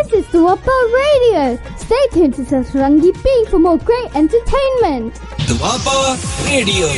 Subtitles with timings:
[0.00, 1.58] This is Duaba Radio.
[1.76, 5.20] Stay tuned to Satrangi Bing for more great entertainment.
[5.48, 6.88] Doaba radio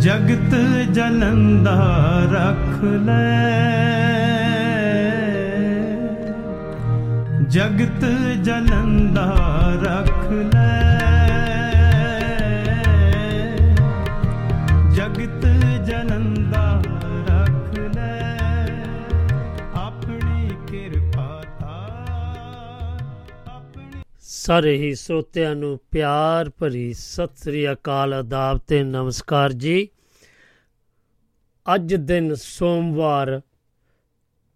[0.00, 0.54] ਜਗਤ
[0.94, 1.78] ਜਲੰਦਾ
[2.32, 3.56] ਰੱਖ ਲੈ
[7.50, 8.04] ਜਗਤ
[8.44, 9.26] ਜਲੰਦਾ
[9.82, 10.09] ਰੱਖ
[24.43, 29.89] ਸਾਰੇ ਹੀ ਸੋਤਿਆਂ ਨੂੰ ਪਿਆਰ ਭਰੀ ਸਤਿ ਸ੍ਰੀ ਅਕਾਲ ਆਦਾਬ ਤੇ ਨਮਸਕਾਰ ਜੀ।
[31.75, 33.41] ਅੱਜ ਦਿਨ ਸੋਮਵਾਰ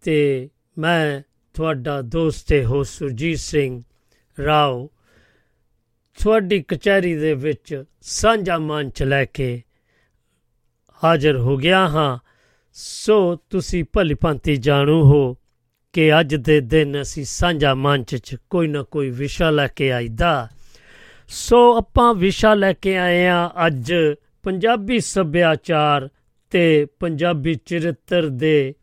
[0.02, 1.22] ਤੇ ਮੈਂ
[1.54, 3.82] ਤੁਹਾਡਾ ਦੋਸਤ ਤੇ ਹੋ ਸੁਰਜੀਤ ਸਿੰਘ
[4.44, 4.90] ਰਾਓ
[6.22, 9.62] ਤੁਹਾਡੀ ਕਚਹਿਰੀ ਦੇ ਵਿੱਚ ਸਾਂਝਾ ਮੰਚ ਲੈ ਕੇ
[11.04, 12.18] ਹਾਜ਼ਰ ਹੋ ਗਿਆ ਹਾਂ।
[12.72, 15.36] ਸੋ ਤੁਸੀਂ ਭਲੀ ਭਾਂਤੀ ਜਾਣੂ ਹੋ।
[15.96, 20.48] ਕਿ ਅੱਜ ਦੇ ਦਿਨ ਅਸੀਂ ਸਾਂਝਾ ਮੰਚ 'ਚ ਕੋਈ ਨਾ ਕੋਈ ਵਿਸ਼ਾ ਲੈ ਕੇ ਆਈਦਾ।
[21.28, 23.94] ਸੋ ਆਪਾਂ ਵਿਸ਼ਾ ਲੈ ਕੇ ਆਏ ਆ ਅੱਜ
[24.42, 26.08] ਪੰਜਾਬੀ ਸੱਭਿਆਚਾਰ
[26.50, 28.74] ਤੇ ਪੰਜਾਬੀ ਚਰਿੱਤਰ ਦੇ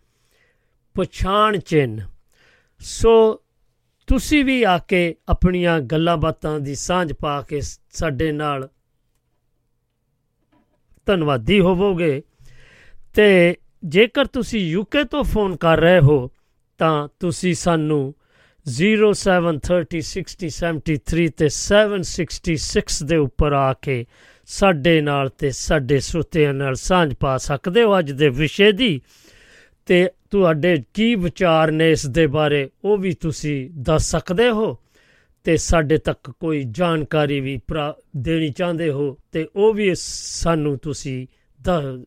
[0.94, 2.02] ਪਛਾਣ ਚਿੰਨ
[2.80, 3.42] ਸੋ
[4.08, 8.70] ਤੁਸੀਂ ਵੀ ਆ ਕੇ ਆਪਣੀਆਂ ਗੱਲਾਂ ਬਾਤਾਂ ਦੀ ਸਾਂਝ ਪਾ ਕੇ ਸਾਡੇ ਨਾਲ
[11.06, 12.24] ਧੰਨਵਾਦੀ ਹੋਵੋਗੇ।
[13.14, 16.32] ਤੇ ਜੇਕਰ ਤੁਸੀਂ ਯੂਕੇ ਤੋਂ ਫੋਨ ਕਰ ਰਹੇ ਹੋ
[16.78, 18.16] ਤਾਂ ਤੁਸੀਂ ਸਾਨੂੰ
[18.66, 24.06] 073060703 ਤੇ 766 ਦੇ ਉੱਪਰ ਆ ਕੇ
[24.46, 29.02] ਸਾਡੇ ਨਾਲ ਤੇ ਸਾਡੇ ਸੁਤਿਆਂ ਨਾਲ ਸਾਂਝ ਪਾ ਸਕਦੇ ਹੋ ਅੱਜ ਦੇ ਵਿਸ਼ੇ ਦੀ?
[29.86, 34.78] ਤੇ ਤੁਹਾਡੇ ਕੀ ਵਿਚਾਰ ਨੇ ਇਸ ਦੇ ਬਾਰੇ ਉਹ ਵੀ ਤੁਸੀਂ ਦੱਸ ਸਕਦੇ ਹੋ?
[35.44, 41.28] ਤੇ ਸਾਡੇ ਤੱਕ ਕੋਈ ਜਾਣਕਾਰੀ ਵੀ ਪ੍ਰਾ- ਦੇਣੀ ਚਾਹੁੰਦੇ ਹੋ ਤੇ ਉਹ ਵੀ ਸਾਨੂੰ ਤੁਸੀਂ
[41.62, 42.06] ਦ-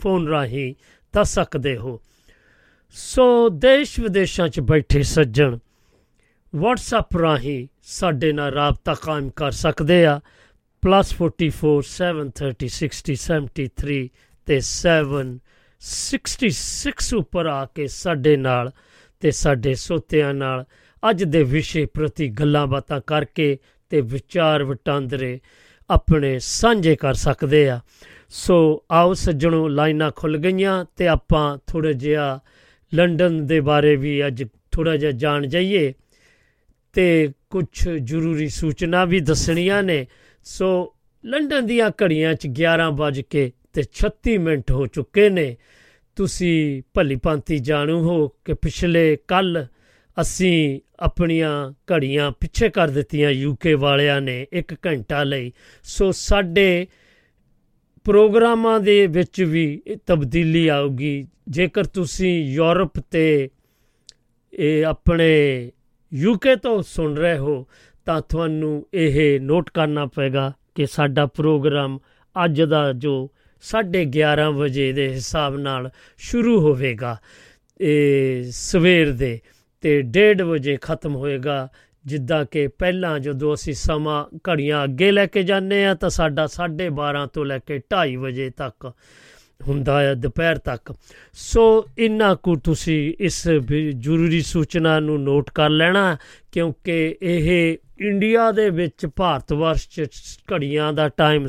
[0.00, 0.74] ਫੋਨ ਰਾਹੀਂ
[1.14, 2.02] ਦੱਸ ਸਕਦੇ ਹੋ।
[2.94, 5.58] ਸੋ ਦੇਸ਼ ਵਿਦੇਸ਼ਾਂ 'ਚ ਬੈਠੇ ਸੱਜਣ,
[6.52, 10.20] WhatsApp ਰਾਹੀਂ ਸਾਡੇ ਨਾਲ ਰਾਬਤਾ ਕਾਇਮ ਕਰ ਸਕਦੇ ਆ।
[10.82, 14.08] +44 730 60 73
[14.46, 18.72] ਤੇ 766 ਉੱਪਰ ਆ ਕੇ ਸਾਡੇ ਨਾਲ
[19.20, 20.64] ਤੇ ਸਾਡੇ ਸੋਤਿਆਂ ਨਾਲ
[21.10, 23.58] ਅੱਜ ਦੇ ਵਿਸ਼ੇ ਪ੍ਰਤੀ ਗੱਲਾਂ ਬਾਤਾਂ ਕਰਕੇ
[23.90, 25.40] ਤੇ ਵਿਚਾਰ ਵਟਾਂਦਰੇ
[25.90, 27.80] ਆਪਣੇ ਸਾਂਝੇ ਕਰ ਸਕਦੇ ਆ।
[28.28, 32.40] ਸੋ ਆਓ ਸੱਜਣੋ, ਲਾਈਨਾਂ ਖੁੱਲ ਗਈਆਂ ਤੇ ਆਪਾਂ ਥੋੜਾ ਜਿਹਾ
[32.94, 35.92] ਲੰਡਨ ਦੇ ਬਾਰੇ ਵੀ ਅੱਜ ਥੋੜਾ ਜਿਹਾ ਜਾਣ ਜਾਈਏ
[36.92, 40.06] ਤੇ ਕੁਝ ਜ਼ਰੂਰੀ ਸੂਚਨਾ ਵੀ ਦੱਸਣੀਆਂ ਨੇ।
[40.44, 40.94] ਸੋ
[41.26, 45.56] ਲੰਡਨ ਦੀਆਂ ਘੜੀਆਂ 'ਚ 11 ਵੱਜ ਕੇ ਤੇ 36 ਮਿੰਟ ਹੋ ਚੁੱਕੇ ਨੇ।
[46.16, 49.66] ਤੁਸੀਂ ਭਲੀ ਭਾਂਤੀ ਜਾਣੂ ਹੋ ਕਿ ਪਿਛਲੇ ਕੱਲ
[50.20, 55.52] ਅਸੀਂ ਆਪਣੀਆਂ ਘੜੀਆਂ ਪਿੱਛੇ ਕਰ ਦਿੱਤੀਆਂ ਯੂਕੇ ਵਾਲਿਆਂ ਨੇ 1 ਘੰਟਾ ਲਈ।
[55.82, 56.86] ਸੋ ਸਾਡੇ
[58.04, 63.50] ਪ੍ਰੋਗਰਾਮਾਂ ਦੇ ਵਿੱਚ ਵੀ ਇਹ ਤਬਦੀਲੀ ਆਊਗੀ। ਜੇਕਰ ਤੁਸੀਂ ਯੂਰਪ ਤੇ
[64.52, 65.28] ਇਹ ਆਪਣੇ
[66.12, 67.66] ਯੂਕੇ ਤੋਂ ਸੁਣ ਰਹੇ ਹੋ,
[68.06, 71.98] ਤਾਂ ਤੁਹਾਨੂੰ ਇਹ ਨੋਟ ਕਰਨਾ ਪਏਗਾ ਕਿ ਸਾਡਾ ਪ੍ਰੋਗਰਾਮ
[72.36, 73.30] ਅੱਜ ਦਾ ਜੋ
[73.64, 77.16] 11:30 ਵਜੇ ਦੇ ਹਿਸਾਬ ਨਾਲ ਸ਼ੁਰੂ ਹੋਵੇਗਾ,
[77.80, 79.38] ਇਹ ਸਵੇਰ ਦੇ
[79.80, 81.68] ਤੇ 1:30 ਵਜੇ ਖਤਮ ਹੋਏਗਾ।
[82.06, 87.26] ਜਿੱਦਾਂ ਕਿ ਪਹਿਲਾਂ ਜਦੋਂ ਅਸੀਂ ਸਮਾਂ ਘੜੀਆਂ ਅੱਗੇ ਲੈ ਕੇ ਜਾਂਦੇ ਆ ਤਾਂ ਸਾਡਾ 12:30
[87.26, 88.92] ਤੋਂ ਲੈ ਕੇ 2:30 ਵਜੇ ਤੱਕ
[89.68, 90.94] ਹੁੰਦਾ ਹੈ, ਦੁਪਹਿਰ ਤੱਕ।
[91.32, 96.16] ਸੋ ਇੰਨਾ ਕੁ ਤੁਸੀਂ ਇਸ ਵੀ ਜ਼ਰੂਰੀ ਸੂਚਨਾ ਨੂੰ ਨੋਟ ਕਰ ਲੈਣਾ,
[96.52, 100.06] ਕਿਉਂਕਿ ਇਹ ਇੰਡੀਆ ਦੇ ਵਿੱਚ ਭਾਰਤ ਵਰਸ਼ ਚ
[100.52, 101.48] ਘੜੀਆਂ ਦਾ ਟਾਈਮ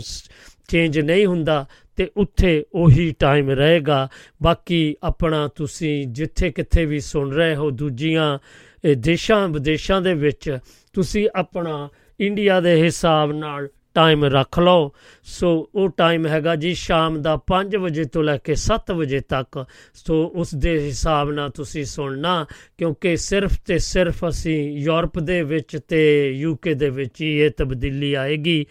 [0.68, 1.66] ਚੇਂਜ ਨਹੀਂ ਹੁੰਦਾ
[1.96, 4.08] ਤੇ ਉੱਥੇ ਉਹੀ ਟਾਈਮ ਰਹੇਗਾ।
[4.44, 10.58] ਬਾਕੀ ਆਪਣਾ ਤੁਸੀਂ ਜਿੱਥੇ ਕਿੱਥੇ ਵੀ ਸੁਣ ਰਹੇ ਹੋ, ਦੂਜੀਆਂ ਇਹ ਦੇਸ਼ਾਂ, ਵਿਦੇਸ਼ਾਂ ਦੇ ਵਿੱਚ
[10.94, 11.90] ਤੁਸੀਂ ਆਪਣਾ
[12.20, 14.92] ਇੰਡੀਆ ਦੇ ਹਿਸਾਬ ਨਾਲ ਟਾਈਮ ਰੱਖ ਲਓ।
[15.24, 19.66] ਸੋ ਉਹ ਟਾਈਮ ਹੈਗਾ ਜੀ ਸ਼ਾਮ ਦਾ 5 ਵਜੇ ਤੋਂ ਲੈ ਕੇ 7 ਵਜੇ ਤੱਕ।
[19.94, 22.46] ਸੋ ਉਸ ਦੇ ਹਿਸਾਬ ਨਾਲ ਤੁਸੀਂ ਸੁਣਨਾ,
[22.78, 28.14] ਕਿਉਂਕਿ ਸਿਰਫ ਤੇ ਸਿਰਫ ਅਸੀਂ ਯੂਰਪ ਦੇ ਵਿੱਚ ਤੇ ਯੂਕੇ ਦੇ ਵਿੱਚ ਹੀ ਇਹ ਤਬਦੀਲੀ
[28.14, 28.66] ਆਏਗੀ।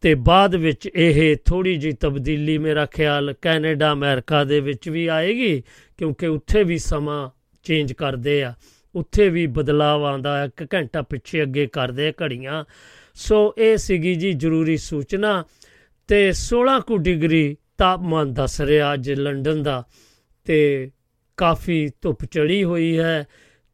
[0.00, 5.62] ਤੇ ਬਾਅਦ ਵਿੱਚ ਇਹ ਥੋੜੀ ਜਿਹੀ ਤਬਦੀਲੀ ਮੇਰਾ ਖਿਆਲ ਕੈਨੇਡਾ, ਅਮਰੀਕਾ ਦੇ ਵਿੱਚ ਵੀ ਆਏਗੀ,
[5.98, 7.30] ਕਿਉਂਕਿ ਉੱਥੇ ਵੀ ਸਮਾਂ
[7.64, 8.54] ਚੇਂਜ ਕਰਦੇ ਆ।
[8.94, 12.64] ਉੱਥੇ ਵੀ ਬਦਲਾਅ ਆਉਂਦਾ ਹੈ, ਇੱਕ ਘੰਟਾ ਪਿੱਛੇ ਅੱਗੇ ਕਰਦੇ ਆ ਘੜੀਆਂ।
[13.14, 15.44] ਸੋ ਇਹ ਸੀਗੀ ਜੀ ਜ਼ਰੂਰੀ ਸੂਚਨਾ
[16.08, 19.84] ਤੇ 16 ਕੁ ਡਿਗਰੀ ਤਾਪਮਾਨ ਦੱਸ ਰਿਹਾ ਅੱਜ ਲੰਡਨ ਦਾ
[20.44, 20.90] ਤੇ
[21.36, 23.26] ਕਾਫੀ ਧੁੱਪ ਚੜੀ ਹੋਈ ਹੈ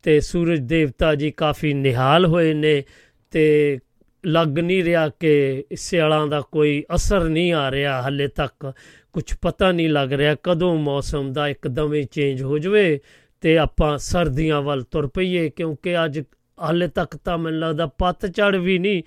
[0.02, 2.82] ਤੇ ਸੂਰਜ ਦੇਵਤਾ ਜੀ ਕਾਫੀ ਨਿਹਾਲ ਹੋਏ ਨੇ
[3.30, 3.78] ਤੇ
[4.26, 8.72] ਲੱਗ ਨਹੀਂ ਰਿਹਾ ਕਿ ਸਿਆਲਾਂ ਦਾ ਕੋਈ ਅਸਰ ਨਹੀਂ ਆ ਰਿਹਾ, ਹੱਲੇ ਤੱਕ
[9.12, 13.00] ਕੁਝ ਪਤਾ ਨਹੀਂ ਲੱਗ ਰਿਹਾ ਕਦੋਂ ਮੌਸਮ ਦਾ ਇੱਕਦਮ ਹੀ ਚੇਂਜ ਹੋ ਜਾਵੇ।
[13.40, 16.20] ਤੇ ਆਪਾਂ ਸਰਦੀਆਂ ਵੱਲ ਤੁਰ ਪਈਏ ਕਿਉਂਕਿ ਅੱਜ
[16.62, 19.02] ਹਾਲੇ ਤੱਕ ਤਾਂ ਮੈਨੂੰ ਲੱਗਦਾ ਪੱਤਝੜ ਵੀ ਨਹੀਂ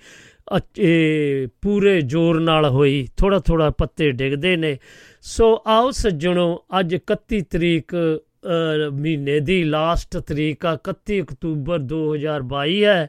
[0.56, 4.78] ਅ- ਇਹ ਪੂਰੇ ਜ਼ੋਰ ਨਾਲ ਹੋਈ ਥੋੜਾ ਥੋੜਾ ਪੱਤੇ ਡਿੱਗਦੇ ਨੇ।
[5.22, 12.84] ਸੋ ਆਓ ਸੱਜਣੋ ਅੱਜ 31 ਤਰੀਕ ਅ, ਮਹੀਨੇ ਦੀ ਲਾਸਟ ਤਰੀਕ ਆ 31 ਅਕਤੂਬਰ 2022
[12.84, 13.08] ਹੈ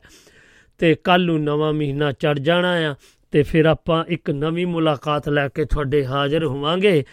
[0.78, 2.96] ਤੇ ਕੱਲ ਨੂੰ ਨਵਾਂ ਮਹੀਨਾ ਚੜ ਜਾਣਾ ਆ
[3.32, 7.04] ਤੇ ਫਿਰ ਆਪਾਂ ਇੱਕ ਨਵੀਂ ਮੁਲਾਕਾਤ ਲੈ ਕੇ ਤੁਹਾਡੇ ਹਾਜ਼ਰ ਹੋਵਾਂਗੇ।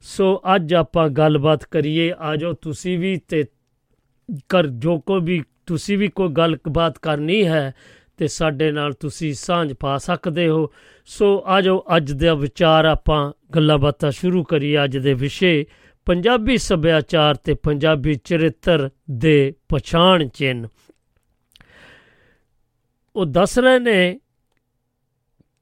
[0.00, 3.44] ਸੋ ਅੱਜ ਆਪਾਂ ਗੱਲਬਾਤ ਕਰੀਏ ਆਜੋ ਤੁਸੀਂ ਵੀ ਤੇ
[4.48, 7.74] ਕਰ, ਜੋ ਕੋ ਵੀ, ਤੁਸੀਂ ਵੀ ਕੋਈ ਗੱਲਬਾਤ ਕਰਨੀ ਹੈ
[8.16, 10.70] ਤੇ ਸਾਡੇ ਨਾਲ ਤੁਸੀਂ ਸਾਂਝ ਪਾ ਸਕਦੇ ਹੋ।
[11.06, 15.66] ਸੋ ਆਜੋ, ਅੱਜ ਦਾ ਵਿਚਾਰ ਆਪਾਂ ਗੱਲਾਂ ਬਾਤਾਂ ਸ਼ੁਰੂ ਕਰੀਏ ਅੱਜ ਦੇ ਵਿਸ਼ੇ।
[16.06, 20.68] ਪੰਜਾਬੀ ਸੱਭਿਆਚਾਰ ਤੇ ਪੰਜਾਬੀ ਚਰਿੱਤਰ ਦੇ ਪਛਾਣ ਚਿੰਨ੍ਹ।
[23.16, 24.20] ਉਹ ਦੱਸ ਰਹੇ ਨੇ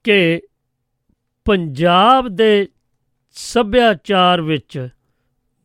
[0.04, 0.42] ਕਿ
[1.44, 2.68] ਪੰਜਾਬ ਦੇ
[3.32, 4.88] ਸੱਭਿਆਚਾਰ ਵਿੱਚ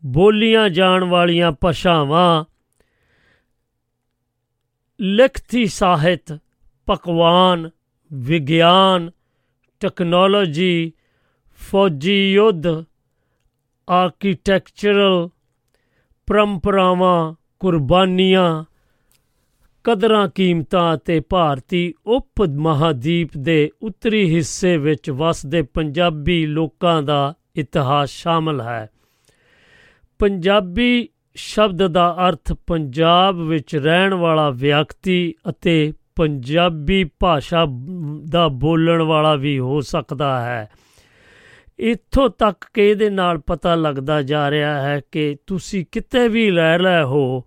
[0.06, 2.46] ਬੋਲੀਆਂ ਜਾਣ ਵਾਲੀਆਂ ਭਾਸ਼ਾਵਾਂ
[5.02, 6.40] ਲਿਖਤੀ ਸਾਹਿਤ,
[6.86, 7.70] ਪਕਵਾਨ,
[8.14, 9.12] ਵਿਗਿਆਨ
[9.80, 10.94] ਟੈਕਨੋਲੋਜੀ
[11.72, 12.68] ਫੌਜੀ ਯੁੱਧ
[13.90, 15.30] ਆਰਕੀਟੈਕਚਰਲ
[16.28, 18.64] ਪਰੰਪਰਾਵਾਂ, ਕੁਰਬਾਨੀਆਂ,
[19.84, 28.10] ਕਦਰਾਂ ਕੀਮਤਾਂ ਅਤੇ ਭਾਰਤੀ ਉਪ ਮਹਾਦੀਪ ਦੇ ਉੱਤਰੀ ਹਿੱਸੇ ਵਿੱਚ ਵਸਦੇ ਪੰਜਾਬੀ ਲੋਕਾਂ ਦਾ ਇਤਿਹਾਸ
[28.10, 28.90] ਸ਼ਾਮਲ ਹੈ।
[30.20, 31.10] ਪੰਜਾਬੀ
[31.42, 37.66] ਸ਼ਬਦ ਦਾ ਅਰਥ ਪੰਜਾਬ ਵਿੱਚ ਰਹਿਣ ਵਾਲਾ ਵਿਅਕਤੀ ਅਤੇ ਪੰਜਾਬੀ ਭਾਸ਼ਾ
[38.30, 40.70] ਦਾ ਬੋਲਣ ਵਾਲਾ ਵੀ ਹੋ ਸਕਦਾ ਹੈ।
[41.80, 46.78] ਇੱਥੋਂ ਤੱਕ ਕਿ ਇਹਦੇ ਨਾਲ ਪਤਾ ਲੱਗਦਾ ਜਾ ਰਿਹਾ ਹੈ ਕਿ ਤੁਸੀਂ ਕਿਤੇ ਵੀ ਰਹਿ
[46.78, 47.44] ਰਹੇ ਹੋ,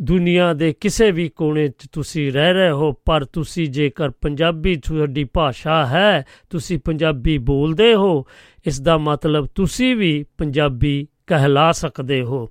[0.00, 5.24] ਦੁਨੀਆ ਦੇ ਕਿਸੇ ਵੀ ਕੋਨੇ 'ਚ ਤੁਸੀਂ ਰਹਿ ਰਹੇ ਹੋ, ਪਰ ਤੁਸੀਂ ਜੇਕਰ ਪੰਜਾਬੀ ਤੁਹਾਡੀ
[5.24, 8.26] ਭਾਸ਼ਾ ਹੈ, ਤੁਸੀਂ ਪੰਜਾਬੀ ਬੋਲਦੇ ਹੋ,
[8.66, 12.50] ਇਸ ਦਾ ਮਤਲਬ ਤੁਸੀਂ ਵੀ ਪੰਜਾਬੀ ਕਹਿਲਾ ਸਕਦੇ ਹੋ।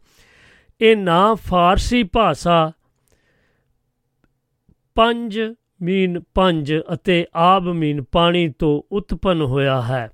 [0.81, 2.71] ਇਹ ਨਾਂ ਫਾਰਸੀ ਭਾਸ਼ਾ।
[4.95, 5.39] ਪੰਜ
[5.81, 10.11] ਮੀਨ ਪੰਜ ਅਤੇ ਆਬ ਮੀਨ ਪਾਣੀ ਤੋਂ ਉਤਪੰਨ ਹੋਇਆ ਹੈ।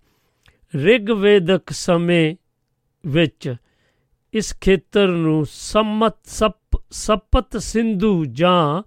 [0.76, 2.36] ਰਿਗਵੇਦਕ ਸਮੇਂ
[3.06, 3.56] ਵਿੱਚ
[4.34, 8.84] ਇਸ ਖੇਤਰ ਨੂੰ ਸੰਮਤ ਸਪ, ਸਪਤ ਸਿੰਧੂ ਜਾਂ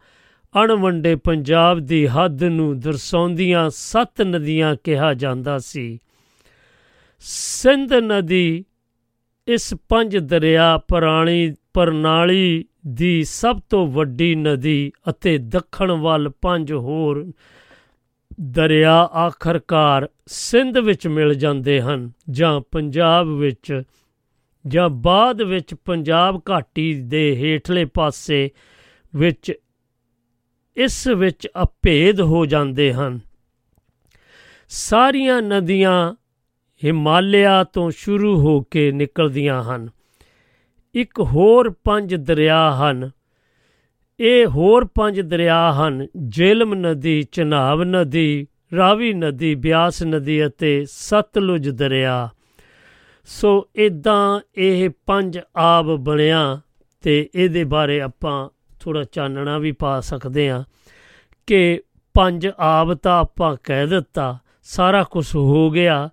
[0.64, 5.98] ਅਣਵੰਡੇ ਪੰਜਾਬ ਦੀ ਹੱਦ ਨੂੰ ਦਰਸਾਉਂਦੀਆਂ ਸੱਤ ਨਦੀਆਂ ਕਿਹਾ ਜਾਂਦਾ ਸੀ।
[7.20, 8.64] ਸਿੰਧ ਨਦੀ
[9.48, 17.32] ਇਸ ਪੰਜ ਦਰਿਆ ਪ੍ਰਾਣੀ ਪ੍ਰਣਾਲੀ ਦੀ ਸਭ ਤੋਂ ਵੱਡੀ ਨਦੀ ਅਤੇ ਦੱਖਣ ਵੱਲ ਪੰਜ ਹੋਰ
[18.40, 23.82] ਦਰਿਆ ਆਖਰਕਾਰ ਸਿੰਧ ਵਿੱਚ ਮਿਲ ਜਾਂਦੇ ਹਨ ਜਾਂ ਪੰਜਾਬ ਵਿੱਚ
[24.66, 28.50] ਜਾਂ ਬਾਅਦ ਵਿੱਚ ਪੰਜਾਬ ਘਾਟੀ ਦੇ ਹੇਠਲੇ ਪਾਸੇ
[29.16, 29.52] ਵਿੱਚ
[30.76, 33.20] ਇਸ ਵਿੱਚ ਅਭੇਦ ਹੋ ਜਾਂਦੇ ਹਨ।
[34.68, 36.14] ਸਾਰੀਆਂ ਨਦੀਆਂ
[36.84, 39.88] ਹਿਮਾਲਿਆ ਤੋਂ ਸ਼ੁਰੂ ਹੋ ਕੇ ਨਿਕਲਦੀਆਂ ਹਨ।
[40.94, 43.10] ਇੱਕ ਹੋਰ ਪੰਜ ਦਰਿਆ ਹਨ।
[44.20, 48.46] ਇਹ ਹੋਰ ਪੰਜ ਦਰਿਆ ਹਨ, ਜੇਲਮ ਨਦੀ, ਚਨਾਬ ਨਦੀ,
[48.76, 52.28] ਰਾਵੀ ਨਦੀ, ਬਿਆਸ ਨਦੀ ਅਤੇ ਸਤਲੁਜ ਦਰਿਆ।
[53.24, 56.60] ਸੋ ਇਦਾਂ ਇਹ ਪੰਜ ਆਬ ਬਣਿਆ
[57.02, 58.48] ਤੇ ਇਹਦੇ ਬਾਰੇ ਆਪਾਂ
[58.80, 60.64] ਥੋੜਾ ਚਾਨਣਾ ਵੀ ਪਾ ਸਕਦੇ ਹਾਂ
[61.46, 61.82] ਕਿ
[62.14, 66.10] ਪੰਜ ਆਬ ਤਾਂ ਆਪਾਂ ਕਹਿ ਦਿੱਤਾ, ਸਾਰਾ ਕੁਝ ਹੋ ਗਿਆ।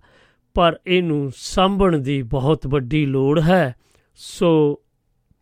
[0.56, 3.74] ਪਰ ਇਹਨੂੰ ਸਾਂਭਣ ਦੀ ਬਹੁਤ ਵੱਡੀ ਲੋੜ ਹੈ।
[4.14, 4.80] ਸੋ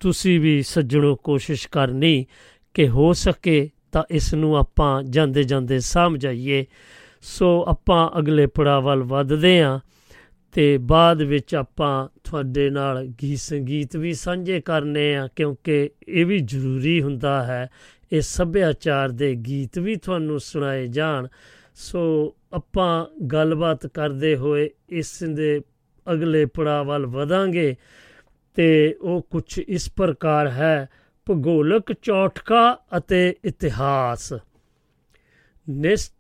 [0.01, 2.27] ਤੁਸੀਂ ਵੀ ਸੱਜਣੋ, ਕੋਸ਼ਿਸ਼ ਕਰਨੀ
[2.75, 6.67] ਕਿ ਹੋ ਸਕੇ ਤਾਂ ਇਸ ਨੂੰ ਆਪਾਂ ਜਾਂਦੇ ਜਾਂਦੇ ਸਾਂਭ ਜਾਈਏ।
[7.23, 9.81] ਸੋ ਆਪਾਂ ਅਗਲੇ ਪੜਾਅ ਵੱਲ ਵੱਧਦੇ ਹਾਂ
[10.53, 16.39] ਤੇ ਬਾਅਦ ਵਿੱਚ ਆਪਾਂ ਤੁਹਾਡੇ ਨਾਲ ਗੀਤ ਸੰਗੀਤ ਵੀ ਸਾਂਝੇ ਕਰਨੇ ਆ, ਕਿਉਂਕਿ ਇਹ ਵੀ
[16.39, 17.71] ਜ਼ਰੂਰੀ ਹੁੰਦਾ ਹੈ।
[18.13, 21.29] ਇਹ ਸੱਭਿਆਚਾਰ ਦੇ ਗੀਤ ਵੀ ਤੁਹਾਨੂੰ ਸੁਣਾਏ ਜਾਣ।
[21.75, 25.61] ਸੋ ਆਪਾਂ ਗੱਲਬਾਤ ਕਰਦੇ ਹੋਏ ਇਸ ਦੇ
[26.13, 27.77] ਅਗਲੇ ਪੜਾਅ ਵੱਲ ਵਧਾਂਗੇ
[28.55, 30.89] ਤੇ ਉਹ ਕੁਝ ਇਸ ਪ੍ਰਕਾਰ ਹੈ,
[31.27, 34.33] ਭੂਗੋਲਕ ਚੌਟਕਾ ਅਤੇ ਇਤਿਹਾਸ।
[35.71, 36.13] ਨਿਸ,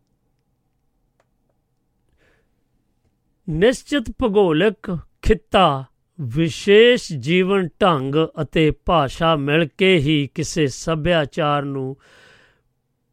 [3.49, 5.84] ਨਿਸ਼ਚਿਤ ਭੂਗੋਲਕ ਖਿੱਤਾ,
[6.20, 11.96] ਵਿਸ਼ੇਸ਼ ਜੀਵਨ ਢੰਗ ਅਤੇ ਭਾਸ਼ਾ ਮਿਲ ਕੇ ਹੀ ਕਿਸੇ ਸੱਭਿਆਚਾਰ ਨੂੰ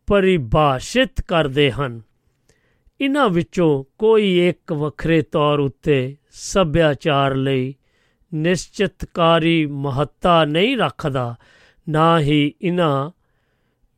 [0.07, 2.01] ਪਰਿਭਾਸ਼ਿਤ ਕਰਦੇ ਹਨ।
[3.01, 7.75] ਇਹਨਾਂ ਵਿੱਚੋਂ ਕੋਈ ਇੱਕ ਵੱਖਰੇ ਤੌਰ ਉੱਤੇ ਸੱਭਿਆਚਾਰ ਲਈ
[8.33, 11.35] ਨਿਸ਼ਚਿਤਕਾਰੀ ਮਹੱਤਤਾ ਨਹੀਂ ਰੱਖਦਾ,
[11.89, 13.11] ਨਾ ਹੀ ਇਹਨਾਂ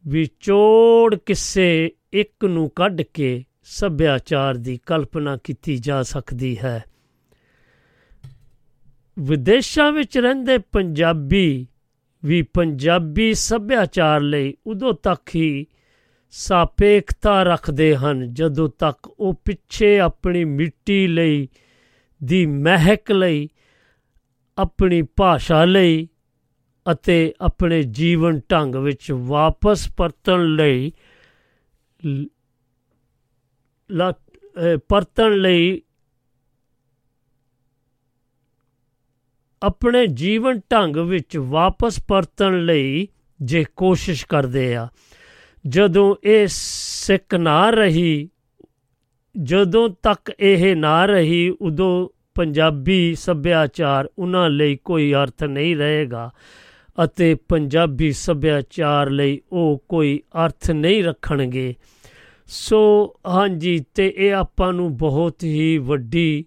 [0.07, 6.83] ਵਿਚੋੜ ਕਿਸੇ ਇੱਕ ਨੂੰ ਕੱਢ ਕੇ ਸੱਭਿਆਚਾਰ ਦੀ ਕਲਪਨਾ ਕੀਤੀ ਜਾ ਸਕਦੀ ਹੈ।
[9.19, 11.67] ਵਿਦੇਸ਼ਾਂ ਵਿੱਚ ਰਹਿੰਦੇ ਪੰਜਾਬੀ
[12.25, 15.65] ਵੀ ਪੰਜਾਬੀ ਸੱਭਿਆਚਾਰ ਲਈ ਉਦੋਂ ਤੱਕ ਹੀ
[16.35, 21.49] ਸਾਪੇਖਤਾ ਰੱਖਦੇ ਹਨ, ਜਦੋਂ ਤੱਕ ਉਹ ਪਿੱਛੇ ਆਪਣੀ ਮਿੱਟੀ ਲਈ
[22.23, 23.49] ਦੀ ਮਹਿਕ ਲਈ,
[24.57, 26.07] ਆਪਣੀ ਭਾਸ਼ਾ ਲਈ
[26.91, 30.91] ਅਤੇ ਆਪਣੇ ਜੀਵਨ ਢੰਗ ਵਿੱਚ ਵਾਪਸ ਪਰਤਣ ਲਈ
[32.05, 32.25] ਲ-
[33.91, 35.81] ਲਾ- ਅਹ, ਪਰਤਣ ਲਈ
[39.63, 43.07] ਆਪਣੇ ਜੀਵਨ ਢੰਗ ਵਿੱਚ ਵਾਪਸ ਪਰਤਣ ਲਈ
[43.41, 44.87] ਜੇ ਕੋਸ਼ਿਸ਼ ਕਰਦੇ ਆ।
[45.67, 48.29] ਜਦੋਂ ਇਹ ਸਿੱਖ ਨਾ ਰਹੀ,
[49.41, 56.31] ਜਦੋਂ ਤੱਕ ਇਹ ਨਾ ਰਹੀ, ਉਦੋਂ ਪੰਜਾਬੀ ਸੱਭਿਆਚਾਰ ਉਹਨਾਂ ਲਈ ਕੋਈ ਅਰਥ ਨਹੀਂ ਰਹੇਗਾ
[57.03, 61.75] ਅਤੇ ਪੰਜਾਬੀ ਸੱਭਿਆਚਾਰ ਲਈ ਉਹ ਕੋਈ ਅਰਥ ਨਹੀਂ ਰੱਖਣਗੇ।
[62.47, 66.45] ਸੋ ਹਾਂਜੀ, ਤੇ ਇਹ ਆਪਾਂ ਨੂੰ ਬਹੁਤ ਹੀ ਵੱਡੀ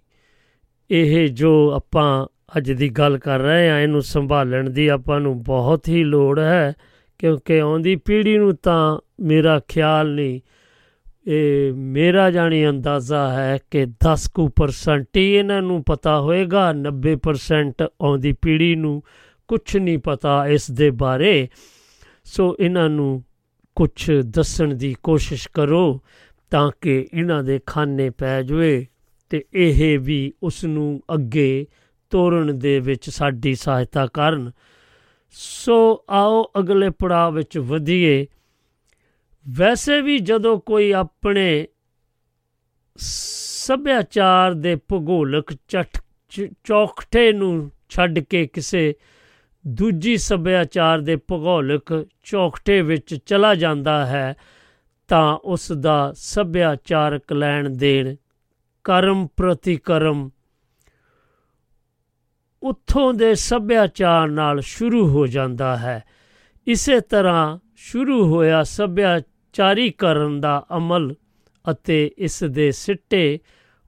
[0.91, 5.89] ਇਹ ਜੋ ਆਪਾਂ ਅੱਜ ਦੀ ਗੱਲ ਕਰ ਰਹੇ ਆ ਇਹਨੂੰ ਸੰਭਾਲਣ ਦੀ ਆਪਾਂ ਨੂੰ ਬਹੁਤ
[5.89, 6.75] ਹੀ ਲੋੜ ਹੈ।
[7.19, 10.41] ਕਿਉਂਕਿ ਆਉਂਦੀ ਪੀੜ੍ਹੀ ਨੂੰ ਤਾਂ ਮੇਰਾ ਖਿਆਲ ਨਹੀਂ।
[11.27, 17.87] ਇਹ ਮੇਰਾ ਜਾਣੀ ਅੰਦਾਜ਼ਾ ਹੈ ਕਿ 10 ਕੁ ਪਰਸੈਂਟ ਹੀ ਇਹਨਾਂ ਨੂੰ ਪਤਾ ਹੋਏਗਾ 90%
[18.03, 19.03] ਆਉਂਦੀ ਪੀੜ੍ਹੀ ਨੂੰ
[19.49, 21.49] ਕੁਝ ਨਹੀਂ ਪਤਾ ਇਸ ਦੇ ਬਾਰੇ।
[22.25, 23.25] ਸੋ ਇਹਨਾਂ ਨੂੰ
[23.75, 26.01] ਕੁਝ ਦੱਸਣ ਦੀ ਕੋਸ਼ਿਸ਼ ਕਰੋ
[26.51, 28.87] ਤਾਂ ਕਿ ਇਹਨਾਂ ਦੇ ਖਾਨੇ ਪੈ ਜਵੇ
[29.31, 31.67] ਤੇ ਇਹ ਵੀ ਉਸ ਨੂੰ ਅੱਗੇ
[32.11, 34.51] ਤੋਰਨ ਦੇ ਵਿੱਚ ਸਾਡੀ ਸਹਾਇਤਾ ਕਰਨ।
[35.31, 38.27] ਸੋ ਆਓ ਅਗਲੇ ਪੜਾਅ ਵਿੱਚ ਵਧੀਏ।
[39.49, 41.67] ਵੈਸੇ ਵੀ ਜਦੋਂ ਕੋਈ ਆਪਣੇ
[42.97, 48.95] ਸੱਭਿਆਚਾਰ ਦੇ ਭੂਗੋਲਕ ਚਟ ਚ- ਚੌਖਟੇ ਨੂੰ ਛੱਡ ਕੇ ਕਿਸੇ
[49.67, 54.35] ਦੂਜੀ ਸੱਭਿਆਚਾਰ ਦੇ ਭੂਗੋਲਕ ਚੌਖਟੇ ਵਿੱਚ ਚਲਾ ਜਾਂਦਾ ਹੈ,
[55.09, 58.17] ਤਾਂ ਉਸ ਦਾ ਸੱਭਿਆਚਾਰਕ ਲੈਣ ਦੇਣ
[58.85, 60.31] ਕਰਮ ਪ੍ਰਤੀਕਰਮ
[62.63, 66.05] ਉੱਥੋਂ ਦੇ ਸੱਭਿਆਚਾਰ ਨਾਲ ਸ਼ੁਰੂ ਹੋ ਜਾਂਦਾ ਹੈ।
[66.67, 71.15] ਇਸੇ ਤਰ੍ਹਾਂ ਸ਼ੁਰੂ ਹੋਇਆ ਸੱਭਿਆਚਾਰੀਕਰਨ ਦਾ ਅਮਲ
[71.71, 73.39] ਅਤੇ ਇਸ ਦੇ ਸਿੱਟੇ,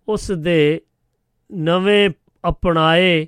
[0.09, 0.81] ਉਸ ਦੇ
[1.55, 2.11] ਨਵੇਂ
[2.49, 3.27] ਅਪਣਾਏ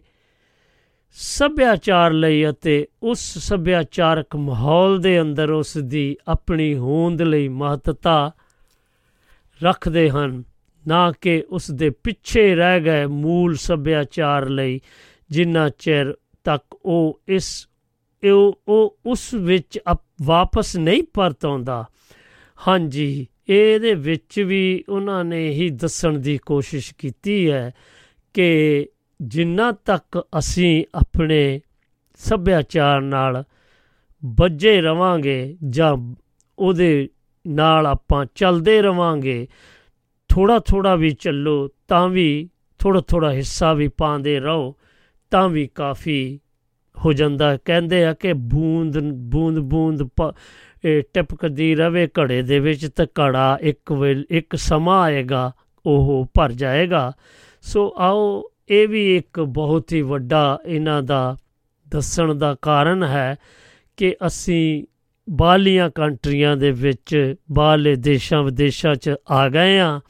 [1.11, 8.33] ਸੱਭਿਆਚਾਰ ਲਈ ਅਤੇ ਉਸ ਸੱਭਿਆਚਾਰਕ ਮਾਹੌਲ ਦੇ ਅੰਦਰ ਉਸ ਦੀ ਆਪਣੀ ਹੋਂਦ ਲਈ ਮਹੱਤਤਾ
[9.63, 10.43] ਰੱਖਦੇ ਹਨ,
[10.89, 14.81] ਨਾ ਕਿ ਉਸ ਦੇ ਪਿੱਛੇ ਰਹਿ ਗਏ ਮੂਲ ਸੱਭਿਆਚਾਰ ਲਈ।
[15.31, 17.69] ਜਿੰਨਾ ਚਿਰ ਤੱਕ ਉਹ ਇਸ,
[18.33, 21.87] ਉਹ ਉਹ ਉਸ ਵਿੱਚ ਅਪ- ਵਾਪਸ ਨਹੀਂ ਪਰਤ ਆਉਂਦਾ।
[22.69, 27.71] ਹਾਂਜੀ, ਇਹਦੇ ਵਿੱਚ ਵੀ ਉਹਨਾਂ ਨੇ ਹੀ ਦੱਸਣ ਦੀ ਕੋਸ਼ਿਸ਼ ਕੀਤੀ ਹੈ
[28.35, 28.87] ਕਿ
[29.23, 31.61] ਜਿੰਨਾ ਤੱਕ ਅਸੀਂ ਆਪਣੇ
[32.15, 33.45] ਸੱਭਿਆਚਾਰ ਨਾਲ
[34.25, 36.15] ਬੱਝੇ ਰਵਾਂਗੇ ਜਾਂ
[36.59, 37.09] ਉਹਦੇ
[37.47, 39.49] ਨਾਲ ਆਪਾਂ ਚੱਲਦੇ ਰਵਾਂਗੇ
[40.29, 44.77] ਥੋੜਾ ਥੋੜਾ ਵੀ ਚੱਲੋ, ਤਾਂ ਵੀ ਥੋੜਾ ਥੋੜਾ ਹਿੱਸਾ ਵੀ ਪਾਉਂਦੇ ਰਹੋ।
[45.31, 46.41] ਤਾਂ ਵੀ ਕਾਫੀ
[47.05, 50.35] ਹੋ ਜਾਂਦਾ ਹੈ। ਕਹਿੰਦੇ ਆ ਕਿ ਬੂੰਦ ਬੂੰਦ ਬੂੰਦ ਪ-
[50.85, 55.53] ਇਹ ਟਪਕਦੀ ਰਵੇ, ਘੜੇ ਦੇ ਵਿੱਚ ਤੇ ਘੜਾ ਇੱਕ ਵੇਲ ਇੱਕ ਸਮਾਂ ਆਏਗਾ,
[55.87, 57.13] ਉਹ ਭਰ ਜਾਏਗਾ
[57.63, 61.37] ਸੋ ਆਓ, ਇਹ ਵੀ ਇੱਕ ਬਹੁਤ ਹੀ ਵੱਡਾ ਇਹਨਾਂ ਦਾ
[61.89, 63.37] ਦੱਸਣ ਦਾ ਕਾਰਨ ਹੈ
[63.97, 64.85] ਕਿ ਅਸੀਂ
[65.31, 70.01] ਬਾਹਲੀਆਂ ਕੰਟਰੀਆਂ ਦੇ ਵਿੱਚ ਬਾਹਲੇ ਦੇਸ਼ਾਂ, ਵਿਦੇਸ਼ਾਂ 'ਚ ਆ ਗਏ ਆ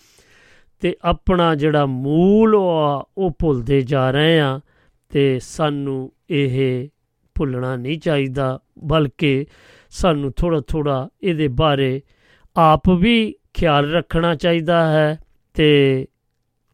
[0.80, 4.60] ਤੇ ਆਪਣਾ ਜਿਹੜਾ ਮੂਲ ਆ, ਉਹ ਭੁੱਲਦੇ ਜਾ ਰਹੇ ਆ
[5.10, 6.88] ਤੇ ਸਾਨੂੰ ਇਹ
[7.36, 9.46] ਭੁੱਲਣਾ ਨਹੀਂ ਚਾਹੀਦਾ, ਬਲਕਿ
[9.90, 12.00] ਸਾਨੂੰ ਥੋੜਾ ਥੋੜਾ ਇਹਦੇ ਬਾਰੇ
[12.56, 15.18] ਆਪ ਵੀ ਖਿਆਲ ਰੱਖਣਾ ਚਾਹੀਦਾ ਹੈ
[15.54, 16.06] ਤੇ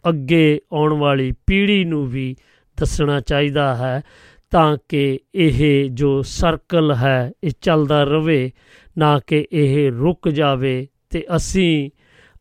[0.04, 2.34] ਅੱਗੇ ਆਉਣ ਵਾਲੀ ਪੀੜ੍ਹੀ ਨੂੰ ਵੀ
[2.78, 4.02] ਦੱਸਣਾ ਚਾਹੀਦਾ ਹੈ
[4.50, 8.50] ਤਾਂ ਕਿ ਇਹ ਜੋ ਸਰਕਲ ਹੈ, ਇਹ ਚੱਲਦਾ ਰਵੇ,
[8.98, 11.90] ਨਾ ਕਿ ਇਹ ਰੁਕ ਜਾਵੇ ਤੇ ਅਸੀਂ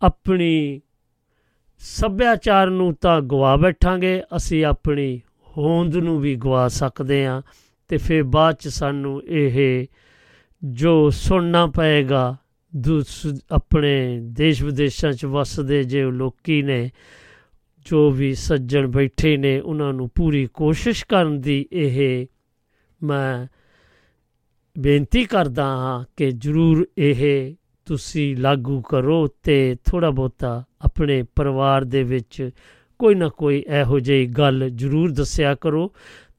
[0.01, 0.81] ਆਪਣੀ
[1.81, 5.19] ਸੱਭਿਆਚਾਰ ਨੂੰ ਤਾਂ ਗਵਾ ਬੈਠਾਂਗੇ, ਅਸੀਂ ਆਪਣੀ
[5.57, 7.41] ਹੋਂਦ ਨੂੰ ਵੀ ਗਵਾ ਸਕਦੇ ਹਾਂ
[7.87, 9.85] ਤੇ ਫਿਰ ਬਾਅਦ ਚ ਸਾਨੂੰ ਇਹ
[10.63, 12.35] ਜੋ ਸੁਣਨਾ ਪਏਗਾ,
[12.75, 16.91] ਦੂਸ ਆਪਣੇ ਦੇਸ਼ ਵਿਦੇਸ਼ਾਂ ਚ ਵਸਦੇ ਜੇ ਲੋਕੀ ਨੇ,
[17.85, 22.27] ਜੋ ਵੀ ਸੱਜਣ ਬੈਠੇ ਨੇ, ਉਹਨਾਂ ਨੂੰ ਪੂਰੀ ਕੋਸ਼ਿਸ਼ ਕਰਨ ਦੀ ਇਹ
[23.03, 23.47] ਮੈਂ
[24.79, 32.03] ਬੇਨਤੀ ਕਰਦਾ ਹਾਂ ਕਿ ਜਰੂਰ ਇਹ ਤੁਸੀਂ ਲਾਗੂ ਕਰੋ ਤੇ ਥੋੜਾ ਬਹੁਤਾ ਆਪਣੇ ਪਰਿਵਾਰ ਦੇ
[32.03, 32.49] ਵਿੱਚ
[32.99, 35.91] ਕੋਈ ਨਾ ਕੋਈ ਇਹੋ ਜਿਹੀ ਗੱਲ ਜਰੂਰ ਦੱਸਿਆ ਕਰੋ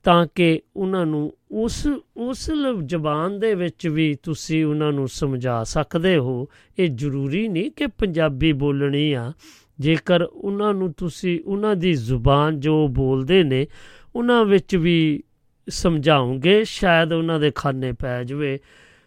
[0.04, 5.64] ਤਾਂ ਕਿ ਉਹਨਾਂ ਨੂੰ ਉਸ ਉਸ ਲ- ਜ਼ਬਾਨ ਦੇ ਵਿੱਚ ਵੀ ਤੁਸੀਂ ਉਹਨਾਂ ਨੂੰ ਸਮਝਾ
[5.64, 6.48] ਸਕਦੇ ਹੋ।
[6.78, 9.32] ਇਹ ਜ਼ਰੂਰੀ ਨਹੀਂ ਕਿ ਪੰਜਾਬੀ ਬੋਲਣੀ ਆ।
[9.80, 13.66] ਜੇਕਰ ਉਹਨਾਂ ਨੂੰ ਤੁਸੀਂ ਉਹਨਾਂ ਦੀ ਜ਼ੁਬਾਨ ਜੋ ਬੋਲਦੇ ਨੇ,
[14.16, 15.22] ਉਹਨਾਂ ਵਿੱਚ ਵੀ
[15.68, 18.58] ਸਮਝਾਉਂਗੇ, ਸ਼ਾਇਦ ਉਹਨਾਂ ਦੇ ਖਾਨੇ ਪੈ ਜਵੇ।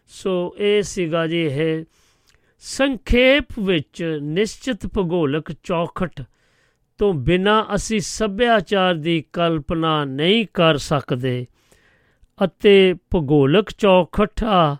[0.08, 1.84] ਸੋ ਇਹ ਸੀਗਾ ਜੀ ਇਹ
[2.60, 6.24] ਸੰਖੇਪ ਵਿੱਚ ਨਿਸ਼ਚਿਤ ਭੂਗੋਲਕ ਚੌਖਟ
[7.00, 11.48] ਤੋਂ ਬਿਨਾ ਅਸੀਂ ਸੱਭਿਆਚਾਰ ਦੀ ਕਲਪਨਾ ਨਹੀਂ ਕਰ ਸਕਦੇ
[12.44, 14.77] ਅਤੇ ਭੂਗੋਲਕ ਚੌਖਟਾ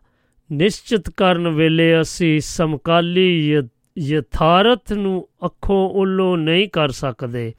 [0.52, 7.54] ਨਿਸ਼ਚਿਤ ਕਰਨ ਵੇਲੇ ਅਸੀਂ ਸਮਕਾਲੀ य- ਯਥਾਰਥ ਨੂੰ ਅੱਖੋਂ ਉੱਲੋ ਨਹੀਂ ਕਰ ਸਕਦੇ।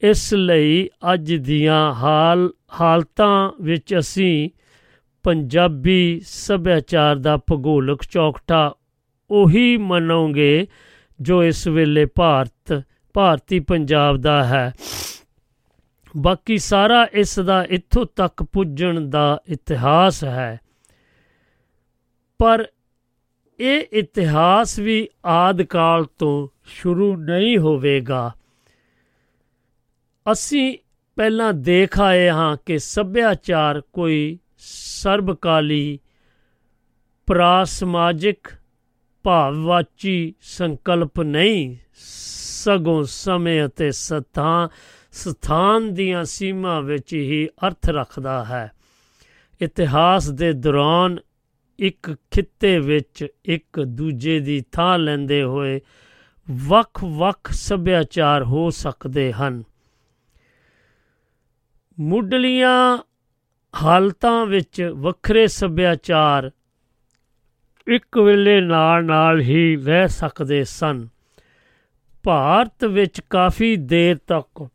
[0.00, 4.50] ਇਸ ਲਈ ਅੱਜ ਦੀਆਂ ਹਾਲ, ਹਾਲਤਾਂ ਵਿੱਚ ਅਸੀਂ
[5.22, 8.74] ਪੰਜਾਬੀ ਸੱਭਿਆਚਾਰ ਦਾ ਭੂਗੋਲਕ ਚੌਕਟਾ
[9.30, 10.66] ਉਹੀ ਮੰਨੋਗੇ
[11.20, 12.82] ਜੋ ਇਸ ਵੇਲੇ ਭਾਰਤ
[13.14, 14.74] ਭਾਰਤੀ ਪੰਜਾਬ ਦਾ ਹੈ।
[16.16, 20.60] ਬਾਕੀ ਸਾਰਾ ਇਸ ਦਾ ਇੱਥੋਂ ਤੱਕ ਪੁੱਜਣ ਦਾ ਇਤਿਹਾਸ ਹੈ।
[22.38, 22.66] ਪਰ
[23.60, 28.32] ਇਹ ਇਤਿਹਾਸ ਵੀ ਆਦ ਕਾਲ ਤੋਂ ਸ਼ੁਰੂ ਨਹੀਂ ਹੋਵੇਗਾ।
[30.32, 30.78] ਅਸੀਂ
[31.16, 35.98] ਪਹਿਲਾਂ ਦੇਖ ਆਏ ਹਾਂ ਕਿ ਸੱਭਿਆਚਾਰ ਕੋਈ ਸਰਬਕਾਲੀ,
[37.26, 38.48] ਪ੍ਰਾਸਮਾਜਿਕ,
[39.22, 41.76] ਭਾਵਵਾਚੀ ਸੰਕਲਪ ਨਹੀਂ
[42.62, 44.68] ਸਗੋਂ ਸਮੇਂ ਅਤੇ ਸਥਾਨ
[45.12, 48.72] ਸਥਾਨ ਦੀਆਂ ਸੀਮਾ ਵਿੱਚ ਹੀ ਅਰਥ ਰੱਖਦਾ ਹੈ।
[49.62, 51.18] ਇਤਿਹਾਸ ਦੇ ਦੌਰਾਨ
[51.78, 55.80] ਇੱਕ ਖਿੱਤੇ ਵਿੱਚ ਇੱਕ ਦੂਜੇ ਦੀ ਥਾਂ ਲੈਂਦੇ ਹੋਏ
[56.50, 59.62] ਵੱਖ-ਵੱਖ ਸੱਭਿਆਚਾਰ ਹੋ ਸਕਦੇ ਹਨ।
[62.00, 62.98] ਮੁੱਢਲੀਆਂ
[63.82, 66.50] ਹਾਲਤਾਂ ਵਿੱਚ ਵੱਖਰੇ ਸੱਭਿਆਚਾਰ
[67.86, 71.08] ਇੱਕ ਵੇਲੇ ਨਾਲ ਨਾਲ ਹੀ ਰਹਿ ਸਕਦੇ ਸਨ।
[72.22, 74.68] ਭਾਰਤ ਵਿੱਚ ਕਾਫੀ ਦੇਰ ਤੱਕ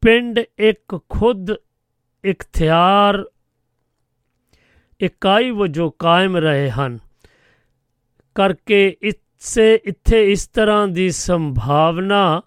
[0.00, 1.50] ਪਿੰਡ ਇੱਕ ਖੁਦ
[2.24, 3.24] ਇਖਤਿਆਰ
[5.00, 6.98] ਇਕਾਈ ਵਜੋਂ ਕਾਇਮ ਰਹੇ ਹਨ।
[8.34, 12.42] ਕਰਕੇ ਇਸੇ, ਇੱਥੇ ਇਸ ਤਰ੍ਹਾਂ ਦੀ ਸੰਭਾਵਨਾ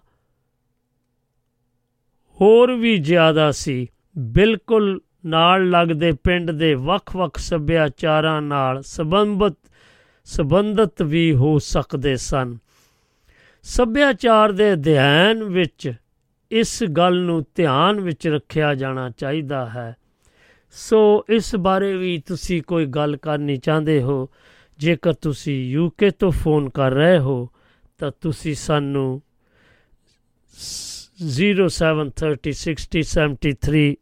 [2.40, 9.70] ਹੋਰ ਵੀ ਜ਼ਿਆਦਾ ਸੀ। ਬਿਲਕੁਲ ਨਾਲ ਲੱਗਦੇ ਪਿੰਡ ਦੇ ਵੱਖ-ਵੱਖ ਸੱਭਿਆਚਾਰਾਂ ਨਾਲ ਸੰਬੰਧਿਤ
[10.24, 12.58] ਸੰਬੰਧਿਤ ਵੀ ਹੋ ਸਕਦੇ ਸਨ।
[13.66, 15.92] ਸੱਭਿਆਚਾਰ ਦੇ ਅਧਿਐਨ ਵਿੱਚ
[16.50, 19.96] ਇਸ ਗੱਲ ਨੂੰ ਧਿਆਨ ਵਿੱਚ ਰੱਖਿਆ ਜਾਣਾ ਚਾਹੀਦਾ ਹੈ।
[20.70, 24.28] ਸੋ ਇਸ ਬਾਰੇ ਵੀ ਤੁਸੀਂ ਕੋਈ ਗੱਲ ਕਰਨੀ ਚਾਹੁੰਦੇ ਹੋ,
[24.78, 27.50] ਜੇਕਰ ਤੁਸੀਂ ਯੂਕੇ ਤੋਂ ਫੋਨ ਕਰ ਰਹੇ ਹੋ,
[27.98, 29.22] ਤਾਂ ਤੁਸੀਂ ਸਾਨੂੰ
[31.32, 33.96] 07306073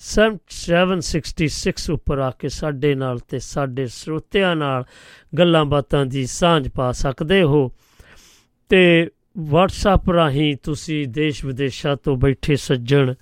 [0.00, 4.84] 766 ਉੱਪਰ ਆ ਕੇ ਸਾਡੇ ਨਾਲ ਤੇ ਸਾਡੇ ਸਰੋਤਿਆਂ ਨਾਲ
[5.38, 7.72] ਗੱਲਾਂ ਬਾਤਾਂ ਦੀ ਸਾਂਝ ਪਾ ਸਕਦੇ ਹੋ।
[8.68, 9.10] ਤੇ
[9.52, 13.14] WhatsApp ਰਾਹੀਂ ਤੁਸੀਂ ਦੇਸ਼ ਵਿਦੇਸ਼ਾਂ ਤੋਂ ਬੈਠੇ ਸੱਜਣ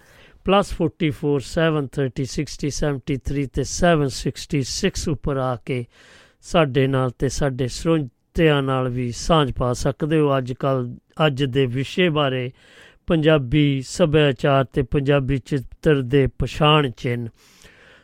[0.48, 5.85] +44 730 60 73 ਤੇ 766 ਉੱਪਰ ਆ ਕੇ
[6.42, 11.66] ਸਾਡੇ ਨਾਲ ਤੇ ਸਾਡੇ ਸਰੋਤਿਆਂ ਨਾਲ ਵੀ ਸਾਂਝ ਪਾ ਸਕਦੇ ਹੋ। ਅੱਜ ਕੱਲ, ਅੱਜ ਦੇ
[11.66, 12.50] ਵਿਸ਼ੇ ਬਾਰੇ
[13.07, 17.28] ਪੰਜਾਬੀ ਸੱਭਿਆਚਾਰ ਤੇ ਪੰਜਾਬੀ ਚਿੱਤਰ ਦੇ ਪਛਾਣ ਚਿੰਨ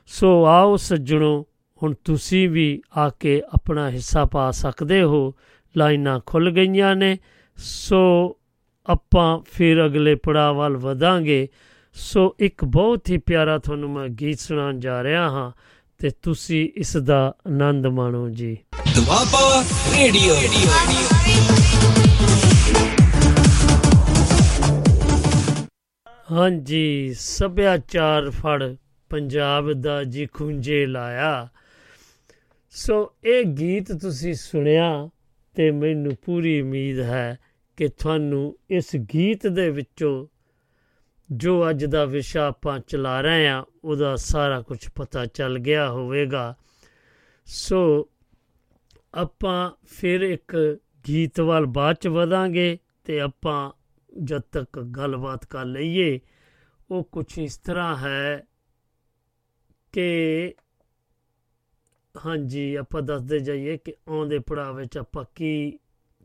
[0.06, 1.46] ਸੋ ਆਓ ਸੱਜਣੋ,
[1.82, 5.34] ਹੁਣ ਤੁਸੀਂ ਵੀ ਆ ਕੇ ਆਪਣਾ ਹਿੱਸਾ ਪਾ ਸਕਦੇ ਹੋ।
[5.76, 7.18] ਲਾਈਨਾਂ ਖੁੱਲ ਗਈਆਂ ਨੇ।
[7.56, 8.36] ਸੋ
[8.86, 11.48] ਆਪਾਂ ਫਿਰ ਅਗਲੇ ਪੜਾਅ ਵੱਲ ਵਧਾਂਗੇ।
[11.94, 15.50] ਸੋ ਇੱਕ ਬਹੁਤ ਹੀ ਪਿਆਰਾ ਤੁਹਾਨੂੰ ਮੈਂ ਗੀਤ ਸੁਣਾਉਣ ਜਾ ਰਿਹਾ ਹਾਂ
[15.98, 18.58] ਤੇ ਤੁਸੀਂ ਇਸ ਦਾ ਆਨੰਦ ਮਾਣੋ ਜੀ।
[18.94, 19.64] ਦੁਆਬਾ
[19.96, 20.34] ਰੇਡੀਓ।
[26.32, 28.74] ਹਾਂਜੀ ਸੱਭਿਆਚਾਰ ਫੜ
[29.10, 31.48] ਪੰਜਾਬ ਦਾ ਜੀ ਖੁੰਝੇ ਲਾਇਆ।
[32.70, 35.08] ਸੋ ਇਹ ਗੀਤ ਤੁਸੀਂ ਸੁਣਿਆ
[35.58, 37.38] ਤੇ ਮੈਨੂੰ ਪੂਰੀ ਉਮੀਦ ਹੈ
[37.76, 40.26] ਕਿ ਤੁਹਾਨੂੰ ਇਸ ਗੀਤ ਦੇ ਵਿੱਚੋਂ
[41.32, 46.54] ਜੋ ਅੱਜ ਦਾ ਵਿਸ਼ਾ ਆਪਾਂ ਚਲਾ ਰਹੇ ਹਾਂ, ਉਹਦਾ ਸਾਰਾ ਕੁਝ ਪਤਾ ਚੱਲ ਗਿਆ ਹੋਵੇਗਾ।
[47.44, 48.08] ਸੋ
[49.14, 53.72] ਆਪਾਂ ਫਿਰ ਇੱਕ ਗੀਤ ਵੱਲ ਬਾਅਦ ਚ ਵਧਾਂਗੇ ਤੇ ਆਪਾਂ
[54.22, 56.20] ਜਦ ਤੱਕ ਗੱਲਬਾਤ ਕਰ ਲਈਏ,
[56.90, 58.46] ਉਹ ਕੁਝ ਇਸ ਤਰ੍ਹਾਂ ਹੈ
[59.92, 60.54] ਕਿ
[62.26, 65.78] ਹਾਂਜੀ, ਆਪਾਂ ਦੱਸਦੇ ਜਾਈਏ ਕਿ ਆਉਂਦੇ ਪੜਾਅ ਵਿੱਚ ਆਪਾਂ ਕੀ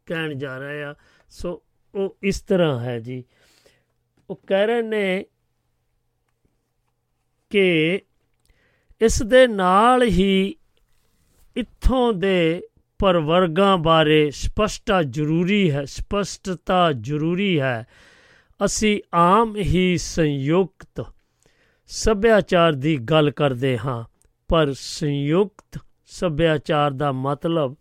[0.06, 0.96] ਕਹਿਣ ਜਾ ਰਹੇ ਆ
[1.30, 1.64] ਸੋ,
[1.96, 3.24] ਉਹ ਇਸ ਤਰ੍ਹਾਂ ਹੈ ਜੀ।
[4.30, 5.26] ਉਹ ਕਹਿ ਰਹੇ ਨੇ
[7.50, 8.02] ਕਿ
[9.02, 10.56] ਇਸ ਦੇ ਨਾਲ ਹੀ
[11.56, 12.62] ਇੱਥੋਂ ਦੇ
[13.00, 17.88] ਪਰਵਰਗਾਂ ਬਾਰੇ ਸਪਸ਼ਟਤਾ ਜ਼ਰੂਰੀ ਹੈ, ਸਪਸ਼ਟਤਾ ਜ਼ਰੂਰੀ ਹੈ।
[18.66, 21.06] ਅਸੀਂ ਆਮ ਹੀ ਸੰਯੁਕਤ
[21.88, 24.12] ਸੱਭਿਆਚਾਰ ਦੀ ਗੱਲ ਕਰਦੇ ਹਾਂ।
[24.48, 27.76] ਪਰ ਸੰਯੁਕਤ ਸੱਭਿਆਚਾਰ ਦਾ ਮਤਲਬ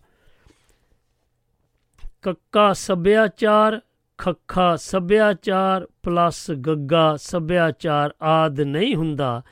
[2.22, 3.81] ਕੱਕਾ ਸੱਭਿਆਚਾਰ,
[4.18, 9.42] ਖੱਖਾ ਸੱਭਿਆਚਾਰ ਪਲੱਸ ਗੱਗਾ ਸੱਭਿਆਚਾਰ ਆਦ ਨਹੀਂ ਹੁੰਦਾ।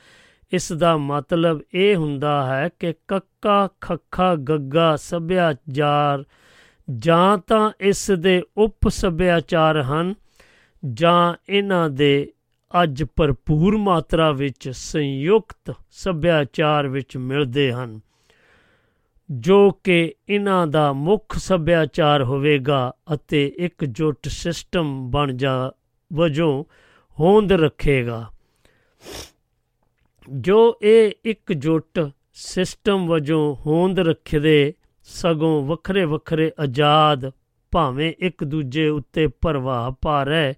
[0.53, 6.23] ਇਸ ਦਾ ਮਤਲਬ ਇਹ ਹੁੰਦਾ ਹੈ ਕਿ ਕੱਕਾ, ਖੱਖਾ, ਗੱਗਾ ਸੱਭਿਆਚਾਰ
[6.95, 10.13] ਜਾਂ ਤਾਂ ਇਸ ਦੇ ਉਪ ਸੱਭਿਆਚਾਰ ਹਨ
[10.93, 12.33] ਜਾਂ ਇਹਨਾਂ ਦੇ
[12.83, 17.99] ਅੱਜ ਭਰਪੂਰ ਮਾਤਰਾ ਵਿੱਚ ਸੰਯੁਕਤ ਸੱਭਿਆਚਾਰ ਵਿੱਚ ਮਿਲਦੇ ਹਨ,
[19.31, 25.71] ਜੋ ਕਿ ਇਹਨਾਂ ਦਾ ਮੁੱਖ ਸੱਭਿਆਚਾਰ ਹੋਵੇਗਾ ਅਤੇ ਇਕਜੁੱਟ ਸਿਸਟਮ ਬਣ ਜਾ,
[26.13, 26.63] ਵਜੋਂ
[27.19, 28.29] ਹੋਂਦ ਰੱਖੇਗਾ।
[30.29, 37.31] ਜੋ ਇਹ ਇਕਜੁੱਟ ਸਿਸਟਮ ਵਜੋਂ ਹੋਂਦ ਰੱਖਦੇ ਸਗੋਂ ਵੱਖਰੇ ਵੱਖਰੇ ਆਜ਼ਾਦ
[37.71, 40.53] ਭਾਵੇਂ ਇੱਕ ਦੂਜੇ ਉੱਤੇ ਪ੍ਰਭਾਵ ਪਾ ਰਹੇ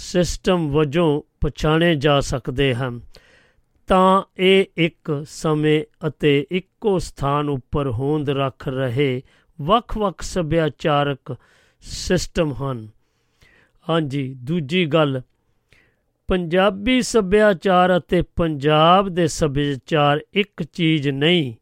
[0.00, 3.00] ਸਿਸਟਮ ਵਜੋਂ ਪਛਾਣੇ ਜਾ ਸਕਦੇ ਹਨ,
[3.88, 9.20] ਤਾਂ ਇਹ ਇੱਕ ਸਮੇਂ ਅਤੇ ਇੱਕੋ ਸਥਾਨ ਉੱਪਰ ਹੋਂਦ ਰੱਖ ਰਹੇ
[9.58, 11.34] ਵੱਖ-ਵੱਖ ਸੱਭਿਆਚਾਰਕ
[11.84, 12.86] ਸਿਸਟਮ ਹਨ।
[13.86, 15.20] ਹਾਂਜੀ, ਦੂਜੀ ਗੱਲ,
[16.28, 21.52] ਪੰਜਾਬੀ ਸੱਭਿਆਚਾਰ ਅਤੇ ਪੰਜਾਬ ਦੇ ਸੱਭਿਆਚਾਰ ਇੱਕ ਚੀਜ਼ ਨਹੀਂ,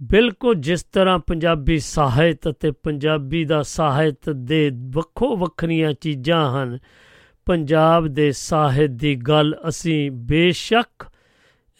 [0.00, 6.78] ਬਿਲਕੁਲ ਜਿਸ ਤਰ੍ਹਾਂ ਪੰਜਾਬੀ ਸਾਹਿਤ ਅਤੇ ਪੰਜਾਬੀ ਦਾ ਸਾਹਿਤ ਦੇ ਵੱਖੋ ਵੱਖਰੀਆਂ ਚੀਜ਼ਾਂ ਹਨ
[7.48, 11.06] ਪੰਜਾਬ ਦੇ ਸਾਹਿਤ ਦੀ ਗੱਲ ਅਸੀਂ ਬੇਸ਼ੱਕ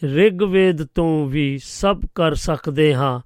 [0.03, 3.19] ਰਿਗਵੇਦ ਤੋਂ ਵੀ ਸਭ ਕਰ ਸਕਦੇ ਹਾਂ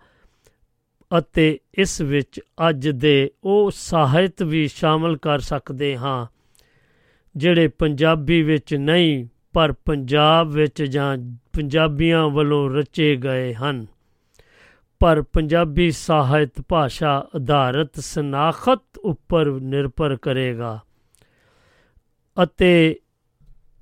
[1.17, 6.25] ਅਤੇ ਇਸ ਵਿੱਚ ਅੱਜ ਦੇ ਉਹ ਸਾਹਿਤ ਵੀ ਸ਼ਾਮਲ ਕਰ ਸਕਦੇ ਹਾਂ,
[7.37, 11.17] ਜਿਹੜੇ ਪੰਜਾਬੀ ਵਿੱਚ ਨਹੀਂ, ਪਰ ਪੰਜਾਬ ਵਿੱਚ ਜਾਂ
[11.53, 13.85] ਪੰਜਾਬੀਆਂ ਵੱਲੋਂ ਰਚੇ ਗਏ ਹਨ।
[14.99, 20.79] ਪਰ ਪੰਜਾਬੀ ਸਾਹਿਤ ਭਾਸ਼ਾ ਆਧਾਰਿਤ ਸਨਾਖਤ ਉੱਪਰ ਨਿਰਭਰ ਕਰੇਗਾ।
[22.43, 22.99] ਅਤੇ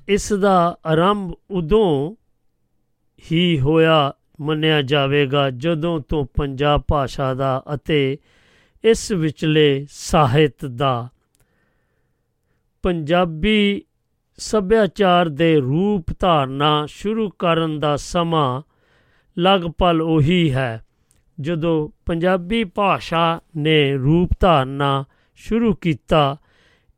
[0.08, 2.16] ਇਸ ਦਾ ਆਰੰਭ ਉਦੋਂ
[3.32, 8.18] ਹੀ ਹੋਇਆ ਮੰਨਿਆ ਜਾਵੇਗਾ ਜਦੋਂ ਤੋਂ ਪੰਜਾਬ ਭਾਸ਼ਾ ਦਾ ਅਤੇ
[8.84, 11.10] ਇਸ ਵਿਚਲੇ ਸਾਹਿਤ ਦਾ
[12.84, 13.82] ਪੰਜਾਬੀ
[14.38, 18.62] ਸੱਭਿਆਚਾਰ ਦੇ ਰੂਪ ਧਾਰਨਾ ਸ਼ੁਰੂ ਕਰਨ ਦਾ ਸਮਾਂ
[19.40, 20.86] ਲਗਭਗ ਉਹੀ ਹੈ,
[21.40, 26.38] ਜਦੋਂ ਪੰਜਾਬੀ ਭਾਸ਼ਾ ਨੇ ਰੂਪ ਧਾਰਨਾ ਸ਼ੁਰੂ ਕੀਤਾ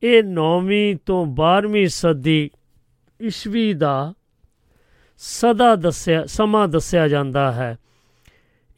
[0.03, 2.49] ਇਹ 9ਵੀਂ ਤੋਂ 12ਵੀਂ ਸਦੀ
[3.21, 4.13] ਈਸਵੀ ਦਾ
[5.17, 7.77] ਸਦਾ ਦੱਸਿਆ, ਸਮਾਂ ਦੱਸਿਆ ਜਾਂਦਾ ਹੈ।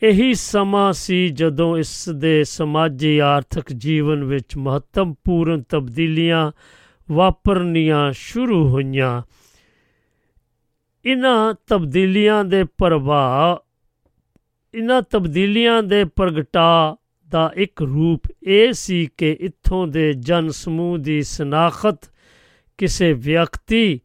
[0.04, 6.52] ਇਹੀ ਸਮਾਂ ਸੀ ਜਦੋਂ ਇਸ ਦੇ ਸਮਾਜੀ ਆਰਥਿਕ ਜੀਵਨ ਵਿੱਚ ਮਹੱਤਵਪੂਰਨ ਤਬਦੀਲੀਆਂ
[7.12, 9.22] ਵਾਪਰਨੀਆਂ ਸ਼ੁਰੂ ਹੋਈਆਂ।
[11.06, 13.58] ਇਹਨਾਂ ਤਬਦੀਲੀਆਂ ਦੇ ਪ੍ਰਭਾਵ
[14.74, 16.96] ਇਹਨਾਂ ਤਬਦੀਲੀਆਂ ਦੇ ਪ੍ਰਗਟਾ
[17.30, 22.12] ਦਾ ਇੱਕ ਰੂਪ ਇਹ ਸੀ ਕਿ ਇੱਥੋਂ ਦੇ ਜਨ ਸਮੂਹ ਦੀ ਸਨਾਖਤ
[22.78, 24.02] ਕਿਸੇ ਵਿਅਕਤੀ,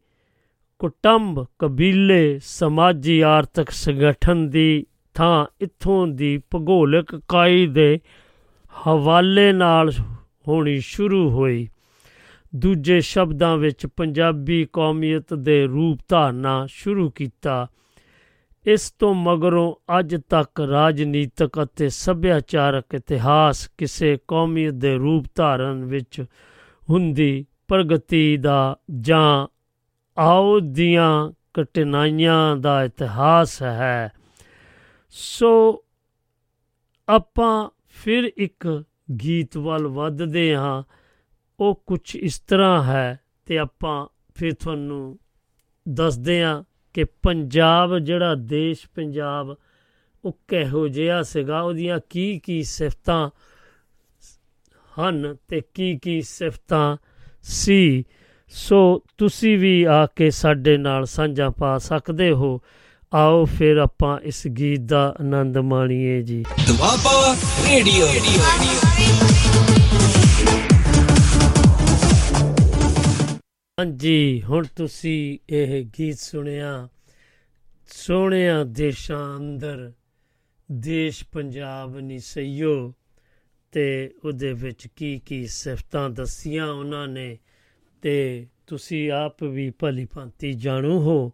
[0.79, 7.99] ਕੁਟੰਬ, ਕਬੀਲੇ, ਸਮਾਜੀ ਆਰਥਿਕ ਸੰਗਠਨ ਦੀ ਥਾਂ ਇੱਥੋਂ ਦੀ ਭੂਗੋਲਿਕ ਇਕਾਈ ਦੇ
[8.87, 9.91] ਹਵਾਲੇ ਨਾਲ
[10.47, 11.69] ਹੋਣੀ ਸ਼ੁਰੂ ਹੋਈ।
[12.55, 17.67] ਦੂਜੇ ਸ਼ਬਦਾਂ ਵਿੱਚ ਪੰਜਾਬੀ ਕੌਮੀਅਤ ਦੇ ਰੂਪ ਧਾਰਨਾ ਸ਼ੁਰੂ ਕੀਤਾ।
[18.67, 26.25] ਇਸ ਤੋਂ ਮਗਰੋਂ ਅੱਜ ਤੱਕ ਰਾਜਨੀਤਿਕ ਅਤੇ ਸੱਭਿਆਚਾਰਕ ਇਤਿਹਾਸ ਕਿਸੇ ਕੌਮੀਅਤ ਦੇ ਰੂਪ ਧਾਰਨ ਵਿੱਚ
[26.89, 29.47] ਹੁੰਦੀ ਪ੍ਰਗਤੀ ਦਾ ਜਾਂ
[30.17, 34.11] ਆਉ ਦੀਆਂ ਕਟਨਾਈਆਂ ਦਾ ਇਤਿਹਾਸ ਹੈ।
[35.09, 35.83] ਸੋ
[37.09, 38.83] ਆਪਾਂ ਫਿਰ ਇੱਕ
[39.23, 40.83] ਗੀਤ ਵੱਲ ਵੱਧਦੇ ਹਾਂ।
[41.59, 45.19] ਉਹ ਕੁਝ ਇਸ ਤਰ੍ਹਾਂ ਹੈ ਤੇ ਆਪਾਂ ਫਿਰ ਤੁਹਾਨੂੰ
[45.89, 46.63] ਦੱਸਦੇ ਹਾਂ।
[46.93, 49.55] ਕਿ ਪੰਜਾਬ, ਜਿਹੜਾ ਦੇਸ਼ ਪੰਜਾਬ,
[50.25, 51.61] ਉਹ ਕਿਹੋ ਜਿਹਾ ਸੀਗਾ?
[51.61, 53.29] ਉਹਦੀਆਂ ਕੀ ਕੀ ਸਿਫਤਾਂ
[54.99, 56.97] ਹਨ ਤੇ ਕੀ ਕੀ ਸਿਫਤਾਂ
[57.43, 58.03] ਸੀ?
[58.47, 62.61] ਸੋ ਤੁਸੀਂ ਵੀ ਆ ਕੇ ਸਾਡੇ ਨਾਲ ਸਾਂਝਾ ਪਾ ਸਕਦੇ ਹੋ।
[63.13, 67.35] ਆਓ ਫਿਰ ਆਪਾਂ ਇਸ ਗੀਤ ਦਾ ਆਨੰਦ ਮਾਣੀਏ ਜੀ। ਦੁਆਬਾ
[67.69, 68.07] ਰੇਡੀਓ।
[73.79, 76.89] ਹਾਂਜੀ, ਹੁਣ ਤੁਸੀਂ ਇਹ ਗੀਤ ਸੁਣਿਆ।
[77.87, 79.91] ਸੋਹਣਿਆ ਦੇਸ਼ਾਂ ਅੰਦਰ
[80.71, 82.93] ਦੇਸ਼ ਪੰਜਾਬ ਨਹੀਂ ਸਈਓ।
[83.71, 87.37] ਤੇ ਉਹਦੇ ਵਿੱਚ ਕੀ ਕੀ ਸਿਫਤਾਂ ਦੱਸੀਆਂ ਉਹਨਾਂ ਨੇ
[88.01, 91.31] ਤੇ ਤੁਸੀਂ ਆਪ ਵੀ ਭਲੀ ਭਾਂਤੀ ਜਾਣੂ ਹੋ।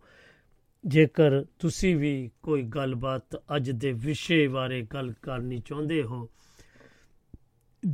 [0.85, 6.29] ਜੇਕਰ ਤੁਸੀਂ ਵੀ ਕੋਈ ਗੱਲਬਾਤ ਅੱਜ ਦੇ ਵਿਸ਼ੇ ਬਾਰੇ ਗੱਲ ਕਰਨੀ ਚਾਹੁੰਦੇ ਹੋ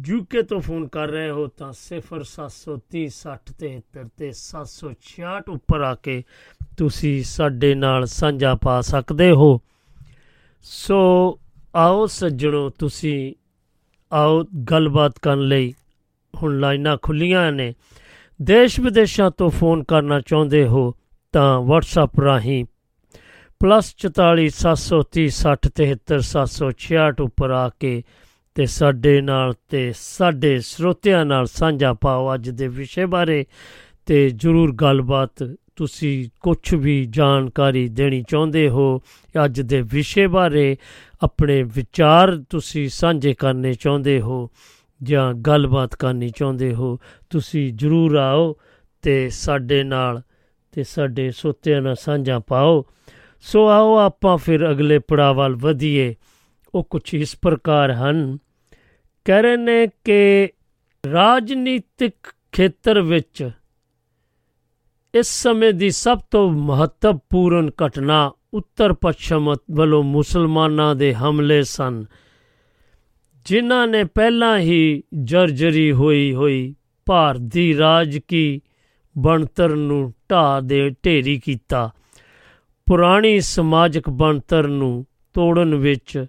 [0.08, 6.23] ਯੂਕੇ ਤੋਂ ਫੋਨ ਕਰ ਰਹੇ ਹੋ ਤਾਂ 0730 6073 ਤੇ 766 ਉੱਪਰ ਆ ਕੇ
[6.77, 9.49] ਤੁਸੀਂ ਸਾਡੇ ਨਾਲ ਸਾਂਝਾ ਪਾ ਸਕਦੇ ਹੋ।
[10.62, 10.99] ਸੋ
[11.75, 13.34] ਆਓ ਸੱਜਣੋ, ਤੁਸੀਂ
[14.13, 15.73] ਆਓ ਗੱਲਬਾਤ ਕਰਨ ਲਈ
[16.34, 17.73] ਹੁਣ ਲਾਈਨਾਂ ਖੁੱਲੀਆਂ ਨੇ।
[18.41, 20.93] ਦੇਸ਼ ਵਿਦੇਸ਼ਾਂ ਤੋਂ ਫੋਨ ਕਰਨਾ ਚਾਹੁੰਦੇ ਹੋ
[21.34, 22.65] ਤਾਂ WhatsApp ਰਾਹੀਂ
[23.62, 27.93] +44 730 60 73 766 ਉੱਪਰ ਆ ਕੇ
[28.55, 33.45] ਤੇ ਸਾਡੇ ਨਾਲ ਤੇ ਸਾਡੇ ਸਰੋਤਿਆਂ ਨਾਲ ਸਾਂਝਾ ਪਾਓ ਅੱਜ ਦੇ ਵਿਸ਼ੇ ਬਾਰੇ
[34.05, 39.01] ਤੇ ਜਰੂਰ ਗੱਲਬਾਤ ਤੁਸੀਂ ਕੁਝ ਵੀ ਜਾਣਕਾਰੀ ਦੇਣੀ ਚਾਹੁੰਦੇ ਹੋ
[39.45, 40.77] ਅੱਜ ਦੇ ਵਿਸ਼ੇ ਬਾਰੇ
[41.21, 44.49] ਆਪਣੇ ਵਿਚਾਰ ਤੁਸੀਂ ਸਾਂਝੇ ਕਰਨੇ ਚਾਹੁੰਦੇ ਹੋ
[45.03, 48.55] ਜਾਂ ਗੱਲਬਾਤ ਕਰਨੀ ਚਾਹੁੰਦੇ ਹੋ, ਤੁਸੀਂ ਜਰੂਰ ਆਓ
[49.01, 50.21] ਤੇ ਸਾਡੇ ਨਾਲ
[50.71, 52.85] ਤੇ ਸਾਡੇ ਸੋਤਿਆਂ ਨਾਲ ਸਾਂਝਾ ਪਾਓ।
[53.41, 56.15] ਸੋ ਆਓ ਆਪਾਂ ਫਿਰ ਅਗਲੇ ਪੜਾਅ ਵੱਲ ਵਧੀਏ।
[56.75, 58.37] ਉਹ ਕੁਝ ਇਸ ਪ੍ਰਕਾਰ ਹਨ।
[59.25, 60.49] ਕਹਿ ਰਹੇ ਨੇ ਕਿ
[61.13, 62.13] ਰਾਜਨੀਤਿਕ
[62.51, 63.49] ਖੇਤਰ ਵਿੱਚ
[65.13, 72.05] ਇਸ ਸਮੇਂ ਦੀ ਸਭ ਤੋਂ ਮਹੱਤਵਪੂਰਨ ਘਟਨਾ ਉੱਤਰ ਪੱਛਮ ਵੱਲੋਂ ਮੁਸਲਮਾਨਾਂ ਦੇ ਹਮਲੇ ਸਨ,
[73.45, 78.62] ਜਿਨ੍ਹਾਂ ਨੇ ਪਹਿਲਾਂ ਹੀ ਜਰਜਰੀ ਹੋਈ ਹੋਈ ਭਾਰਤ ਦੀ ਰਾਜ ਕੀ
[79.17, 81.89] ਬਣਤਰ ਨੂੰ ਢਾਹ ਦੇ ਢੇਰੀ ਕੀਤਾ।
[82.86, 86.25] ਪੁਰਾਣੀ ਸਮਾਜਿਕ ਬਣਤਰ ਨੂੰ ਤੋੜਨ ਵਿੱਚ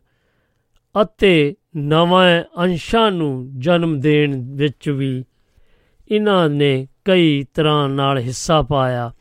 [1.03, 5.25] ਅਤੇ ਨਵੇਂ ਅੰਸ਼ਾਂ ਨੂੰ ਜਨਮ ਦੇਣ ਵਿੱਚ ਵੀ
[6.11, 9.13] ਇਹਨਾਂ ਨੇ ਕਈ ਤਰ੍ਹਾਂ ਨਾਲ ਹਿੱਸਾ ਪਾਇਆ।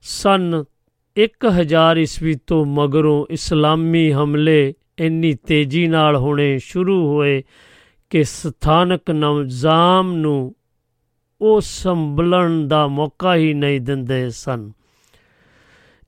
[0.00, 0.64] ਸਨ
[1.16, 7.42] 1000 ਈਸਵੀ ਤੋਂ ਮਗਰੋਂ ਇਸਲਾਮੀ ਹਮਲੇ ਇੰਨੀ ਤੇਜ਼ੀ ਨਾਲ ਹੋਣੇ ਸ਼ੁਰੂ ਹੋਏ
[8.10, 10.54] ਕਿ ਸਥਾਨਕ ਨਿਜ਼ਾਮ ਨੂੰ
[11.40, 14.72] ਉਹ ਸੰਭਲਣ ਦਾ ਮੌਕਾ ਹੀ ਨਹੀਂ ਦਿੰਦੇ ਸਨ।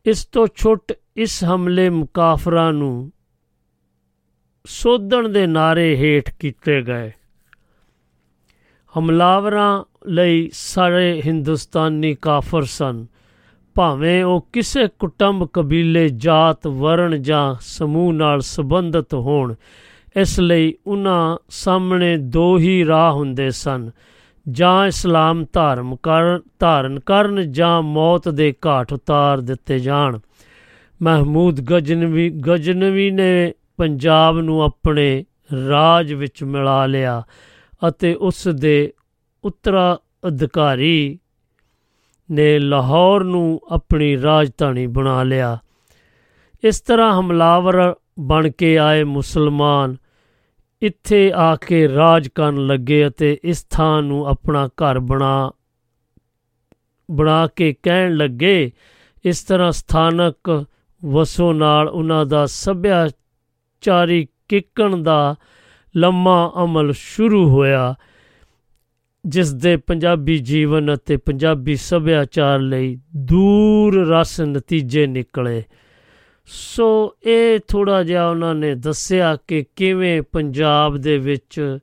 [0.06, 3.12] ਇਸ ਤੋਂ ਛੁੱਟ ਇਸ ਹਮਲੇ ਮੁਕਾਫਰਾਂ ਨੂੰ
[4.66, 7.10] ਸੋਧਣ ਦੇ ਨਾਰੇ ਹੇਠ ਕੀਤੇ ਗਏ।
[8.94, 13.06] ਹਮਲਾਵਰਾਂ ਲਈ ਸਾਰੇ ਹਿੰਦੁਸਤਾਨੀ ਕਾਫਰ ਸਨ।
[13.74, 19.54] ਭਾਵੇਂ ਉਹ ਕਿਸੇ ਕੁਟੰਬ, ਕਬੀਲੇ, ਜਾਤ, ਵਰਣ ਜਾਂ ਸਮੂਹ ਨਾਲ ਸੰਬੰਧਿਤ ਹੋਣ,
[20.16, 23.90] ਇਸ ਲਈ ਉਹਨਾਂ ਸਾਹਮਣੇ ਦੋ ਹੀ ਰਾਹ ਹੁੰਦੇ ਸਨ,
[24.46, 30.18] ਜਾਂ ਇਸਲਾਮ ਧਾਰਮ ਕਰਨ ਧਾਰਨ ਕਰਨ ਜਾਂ ਮੌਤ ਦੇ ਘਾਟ ਉਤਾਰ ਦਿੱਤੇ ਜਾਣ।
[31.02, 35.24] ਮਹਿਮੂਦ ਗਜਨਵੀ ਗਜਨਵੀ ਨੇ ਪੰਜਾਬ ਨੂੰ ਆਪਣੇ
[35.68, 37.22] ਰਾਜ ਵਿੱਚ ਮਿਲਾ ਲਿਆ
[37.88, 38.92] ਅਤੇ ਉਸ ਦੇ
[39.44, 41.18] ਉੱਤਰਾਧਿਕਾਰੀ
[42.30, 45.58] ਨੇ ਲਾਹੌਰ ਨੂੰ ਆਪਣੀ ਰਾਜਧਾਨੀ ਬਣਾ ਲਿਆ।
[46.64, 49.96] ਇਸ ਤਰ੍ਹਾਂ ਹਮਲਾਵਰ ਬਣ ਕੇ ਆਏ ਮੁਸਲਮਾਨ।
[50.82, 55.50] ਇੱਥੇ ਆ ਕੇ ਰਾਜ ਕਰਨ ਲੱਗੇ ਅਤੇ ਇਸ ਥਾਂ ਨੂੰ ਆਪਣਾ ਘਰ ਬਣਾ
[57.10, 58.72] ਬਣਾ ਕੇ ਕਹਿਣ ਲੱਗੇ।
[59.24, 60.64] ਇਸ ਤਰ੍ਹਾਂ ਸਥਾਨਕ
[61.04, 62.46] ਵਸੋਂ ਨਾਲ ਉਹਨਾਂ ਦਾ
[63.80, 65.34] ਸੱਭਿਆਚਾਰੀ ਕਿੱਕਣ ਦਾ
[65.96, 67.94] ਲੰਮਾ ਅਮਲ ਸ਼ੁਰੂ ਹੋਇਆ
[69.26, 75.62] ਜਿਸ ਦੇ ਪੰਜਾਬੀ ਜੀਵਨ ਅਤੇ ਪੰਜਾਬੀ ਸੱਭਿਆਚਾਰ ਲਈ ਦੂਰ ਰਸ ਨਤੀਜੇ ਨਿਕਲੇ।
[76.46, 81.78] ਸੋ ਇਹ ਥੋੜਾ ਜਿਹਾ ਉਹਨਾਂ ਨੇ ਦੱਸਿਆ ਕਿ ਕਿਵੇਂ ਪੰਜਾਬ ਦੇ ਵਿੱਚ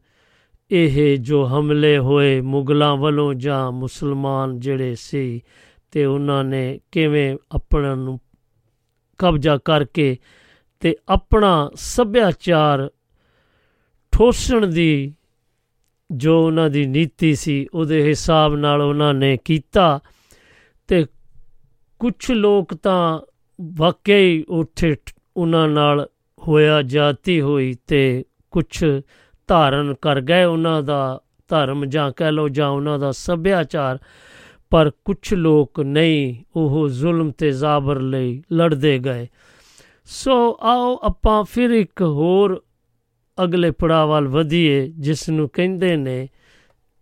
[0.72, 5.42] ਇਹ ਜੋ ਹਮਲੇ ਹੋਏ ਮੁਗਲਾਂ ਵੱਲੋਂ ਜਾਂ ਮੁਸਲਮਾਨ ਜਿਹੜੇ ਸੀ
[5.92, 8.20] ਤੇ ਉਹਨਾਂ ਨੇ ਕਿਵੇਂ ਆਪਣਾ ਨੂੰ
[9.18, 10.18] ਕਬਜ਼ਾ ਕਰਕੇ
[10.80, 12.90] ਤੇ ਆਪਣਾ ਸੱਭਿਆਚਾਰ
[14.12, 15.14] ਠੋਸਣ ਦੀ
[16.12, 20.00] ਜੋ ਉਹਨਾਂ ਦੀ ਨੀਤੀ ਸੀ, ਉਹਦੇ ਹਿਸਾਬ ਨਾਲ ਉਹਨਾਂ ਨੇ ਕੀਤਾ
[20.88, 21.06] ਤੇ
[22.00, 23.20] ਕੁਝ ਲੋਕ ਤਾਂ
[23.62, 24.96] ਵਾਕਈ ਉੱਥੇ
[25.38, 26.08] ਉਹਨਾਂ ਨਾਲ
[26.48, 28.86] ਹੋਇਆ ਜਾਤੀ ਹੋਈ ਤੇ ਕੁਝ
[29.48, 34.00] ਧਾਰਨ ਕਰ ਗਏ ਉਹਨਾਂ ਦਾ ਧਰਮ ਜਾਂ ਕਹਿ ਲੋ ਜਾਂ ਉਹਨਾਂ ਦਾ ਸੱਭਿਆਚਾਰ,
[34.70, 39.28] ਪਰ ਕੁਝ ਲੋਕ ਨਹੀਂ ਉਹ ਜ਼ੁਲਮ ਤੇ ਜ਼ਾਬਰ ਲਈ ਲੜਦੇ ਗਏ।
[40.10, 42.64] ਸੋ ਆਓ ਆਪਾਂ ਫਿਰ ਇੱਕ ਹੋਰ
[43.44, 46.28] ਅਗਲੇ ਪੜਾਅ ਵੱਲ ਵਧੀਏ ਜਿਸ ਨੂੰ ਕਹਿੰਦੇ ਨੇ,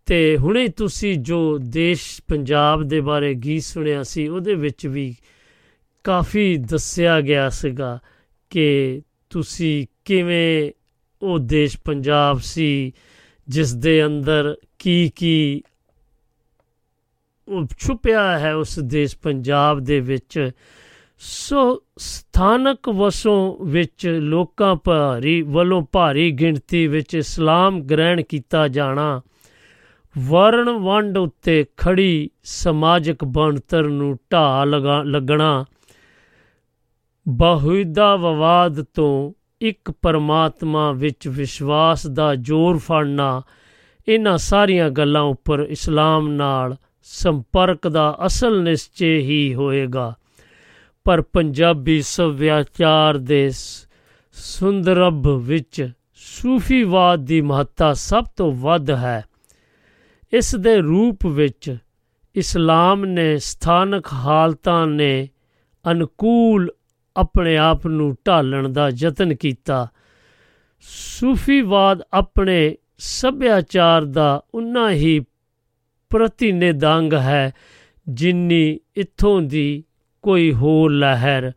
[0.06, 5.16] ਤੇ ਹੁਣੇ ਤੁਸੀਂ ਜੋ ਦੇਸ਼ ਪੰਜਾਬ ਦੇ ਬਾਰੇ ਗੀਤ ਸੁਣਿਆ ਸੀ, ਉਹਦੇ ਵਿੱਚ ਵੀ
[6.04, 8.00] ਕਾਫੀ ਦੱਸਿਆ ਗਿਆ ਸੀਗਾ
[8.50, 10.72] ਕਿ ਤੁਸੀਂ ਕਿਵੇਂ
[11.22, 12.94] ਉਹ ਦੇਸ਼ ਪੰਜਾਬ ਸੀ,
[13.50, 15.62] ਜਿਸ ਦੇ ਅੰਦਰ ਕੀ ਕੀ
[17.48, 20.52] ਉਹ ਛੁਪਿਆ ਹੈ ਉਸ ਦੇਸ਼ ਪੰਜਾਬ ਦੇ ਵਿੱਚ
[21.18, 29.22] ਸੋ ਸਥਾਨਕ ਵਸੋਂ ਵਿੱਚ ਲੋਕਾਂ ਭਾਰੀ ਵੱਲੋਂ ਭਾਰੀ ਗਿਣਤੀ ਵਿੱਚ ਇਸਲਾਮ ਗ੍ਰਹਿਣ ਕੀਤਾ ਜਾਣਾ,
[30.18, 35.66] ਵਰਣ ਵੰਡ ਉੱਤੇ ਖੜੀ ਸਮਾਜਿਕ ਬਣਤਰ ਨੂੰ ਢਾਹ ਲਗਾ, ਲੱਗਣਾ
[37.28, 43.42] ਬਹੁਦਾ ਵਿਵਾਦ ਤੋਂ ਇੱਕ ਪਰਮਾਤਮਾ ਵਿੱਚ ਵਿਸ਼ਵਾਸ ਦਾ ਜ਼ੋਰ ਫੜਨਾ,
[44.08, 50.14] ਇਹਨਾਂ ਸਾਰੀਆਂ ਗੱਲਾਂ ਉੱਪਰ ਇਸਲਾਮ ਨਾਲ ਸੰਪਰਕ ਦਾ ਅਸਲ ਨਿਸ਼ਚੇ ਹੀ ਹੋਏਗਾ।
[51.06, 53.52] ਪਰ ਪੰਜਾਬੀ ਸੱਭਿਆਚਾਰ ਦੇ
[54.34, 59.26] ਸੁੰਦਰਬ ਵਿੱਚ ਸੂਫੀਵਾਦ ਦੀ ਮਹੱਤਤਾ ਸਭ ਤੋਂ ਵੱਧ ਹੈ।
[60.34, 61.78] ਇਸ ਦੇ ਰੂਪ ਵਿੱਚ
[62.36, 65.30] ਇਸਲਾਮ ਨੇ ਸਥਾਨਕ ਹਾਲਤਾਂ ਨੇ
[65.92, 66.72] ਅਨੁਕੂਲ
[67.18, 69.88] ਆਪਣੇ ਆਪ ਨੂੰ ਢਾਲਣ ਦਾ ਯਤਨ ਕੀਤਾ।
[70.82, 75.20] ਸੂਫੀਵਾਦ ਆਪਣੇ ਸੱਭਿਆਚਾਰ ਦਾ ਉਨਾ ਹੀ
[76.10, 77.54] ਪ੍ਰਤੀਨਿਧੰਗ ਹੈ,
[78.10, 79.85] ਜਿੰਨੀ ਇੱਥੋਂ ਦੀ
[80.26, 81.52] ਕੋਈ ਹੋਰ ਲਹਿਰ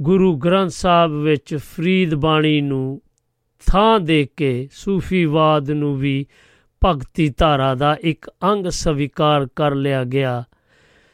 [0.00, 3.02] ਗੁਰੂ ਗ੍ਰੰਥ ਸਾਹਿਬ ਵਿੱਚ ਫਰੀਦ ਬਾਣੀ ਨੂੰ
[3.66, 6.26] ਥਾਂ ਦੇ ਕੇ ਸੂਫੀਵਾਦ ਨੂੰ ਵੀ
[6.84, 10.44] ਭਗਤੀ ਧਾਰਾ ਦਾ ਇੱਕ ਅੰਗ ਸਵੀਕਾਰ ਕਰ ਲਿਆ ਗਿਆ।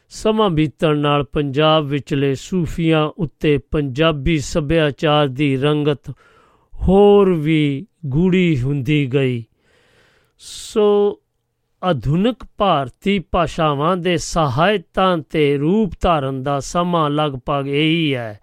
[0.08, 6.11] ਸਮਾਂ ਬੀਤਣ ਨਾਲ ਪੰਜਾਬ ਵਿਚਲੇ ਸੂਫੀਆਂ ਉੱਤੇ ਪੰਜਾਬੀ ਸੱਭਿਆਚਾਰ ਦੀ ਰੰਗਤ
[6.74, 9.44] ਹੋਰ ਵੀ ਗੂੜੀ ਹੁੰਦੀ ਗਈ।
[10.38, 11.20] ਸੋ
[11.82, 18.40] ਆਧੁਨਿਕ ਭਾਰਤੀ ਭਾਸ਼ਾਵਾਂ ਦੇ ਸਹਾਇਤਾਂ ਤੇ ਰੂਪ ਧਾਰਨ ਦਾ ਸਮਾਂ ਲਗਭਗ ਇਹੀ ਹੈ,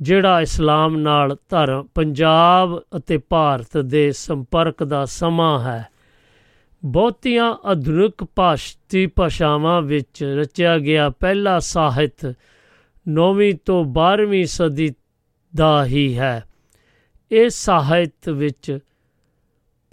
[0.00, 5.88] ਜਿਹੜਾ ਇਸਲਾਮ ਨਾਲ ਧਰਮ ਪੰਜਾਬ ਅਤੇ ਭਾਰਤ ਦੇ ਸੰਪਰਕ ਦਾ ਸਮਾਂ ਹੈ।
[6.84, 12.34] ਬਹੁਤੀਆਂ ਆਧੁਨਿਕ ਭਾਸ਼ਤੀ ਭਾਸ਼ਾਵਾਂ ਵਿੱਚ ਰਚਿਆ ਗਿਆ ਪਹਿਲਾ ਸਾਹਿਤ
[13.06, 14.94] 9ਵੀਂ ਤੋਂ 12ਵੀਂ ਸਦੀ
[15.56, 16.42] ਦਾ ਹੀ ਹੈ।
[17.30, 18.78] ਇਹ ਸਾਹਿਤ ਵਿੱਚ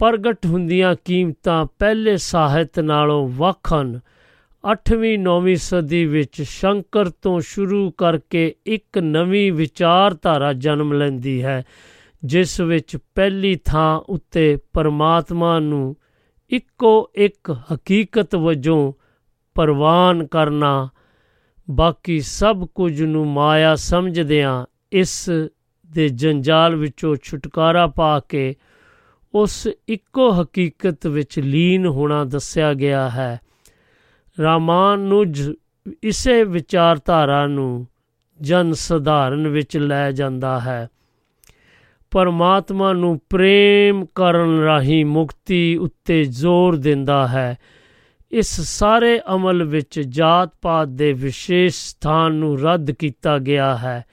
[0.00, 4.00] ਪ੍ਰਗਟ ਹੁੰਦੀਆਂ ਕੀਮਤਾਂ ਪਹਿਲੇ ਸਾਹਿਤ ਨਾਲੋਂ ਵੱਖ ਹਨ।
[4.64, 11.62] 8ਵੀਂ 9ਵੀਂ ਸਦੀ ਵਿੱਚ ਸ਼ੰਕਰ ਤੋਂ ਸ਼ੁਰੂ ਕਰਕੇ ਇੱਕ ਨਵੀਂ ਵਿਚਾਰਧਾਰਾ ਜਨਮ ਲੈਂਦੀ ਹੈ,
[12.24, 15.96] ਜਿਸ ਵਿੱਚ ਪਹਿਲੀ ਥਾਂ ਉੱਤੇ ਪਰਮਾਤਮਾ ਨੂੰ
[16.50, 18.92] ਇੱਕੋ ਇੱਕ ਹਕੀਕਤ ਵਜੋਂ
[19.54, 20.88] ਪ੍ਰਵਾਨ ਕਰਨਾ,
[21.70, 25.30] ਬਾਕੀ ਸਭ ਕੁਝ ਨੂੰ ਮਾਇਆ ਸਮਝਦਿਆਂ ਇਸ
[25.90, 28.54] ਦੇ ਜੰਜਾਲ ਵਿੱਚੋਂ ਛੁਟਕਾਰਾ ਪਾ ਕੇ
[29.34, 33.40] ਉਸ ਇੱਕੋ ਹਕੀਕਤ ਵਿੱਚ ਲੀਨ ਹੋਣਾ ਦੱਸਿਆ ਗਿਆ ਹੈ।
[34.40, 35.52] ਰਾਮਾਨੁਜ
[36.02, 37.86] ਇਸੇ ਵਿਚਾਰਧਾਰਾ ਨੂੰ
[38.40, 40.88] ਜਨ ਸਧਾਰਨ ਵਿੱਚ ਲੈ ਜਾਂਦਾ ਹੈ।
[42.10, 47.58] ਪਰਮਾਤਮਾ ਨੂੰ ਪ੍ਰੇਮ ਕਰਨ ਰਾਹੀਂ ਮੁਕਤੀ ਉੱਤੇ ਜ਼ੋਰ ਦਿੰਦਾ ਹੈ।
[48.30, 54.04] ਇਸ ਸਾਰੇ ਅਮਲ ਵਿੱਚ ਜਾਤ ਪਾਤ ਦੇ ਵਿਸ਼ੇਸ਼ ਸਥਾਨ ਨੂੰ ਰੱਦ ਕੀਤਾ ਗਿਆ ਹੈ।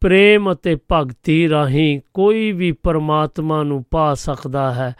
[0.00, 4.94] ਪ੍ਰੇਮ ਅਤੇ ਭਗਤੀ ਰਾਹੀਂ ਕੋਈ ਵੀ ਪਰਮਾਤਮਾ ਨੂੰ ਪਾ ਸਕਦਾ ਹੈ,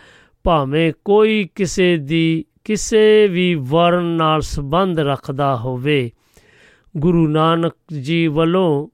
[0.44, 6.10] ਭਾਵੇਂ ਕੋਈ ਕਿਸੇ ਦੀ, ਕਿਸੇ ਵੀ ਵਰਨ ਨਾਲ ਸੰਬੰਧ ਰੱਖਦਾ ਹੋਵੇ।
[6.96, 8.88] ਗੁਰੂ ਨਾਨਕ ਜੀ ਵੱਲੋਂ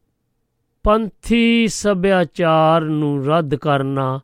[0.83, 4.21] ਪੰਥੀ ਸੱਭਿਆਚਾਰ ਨੂੰ ਰੱਦ ਕਰਨਾ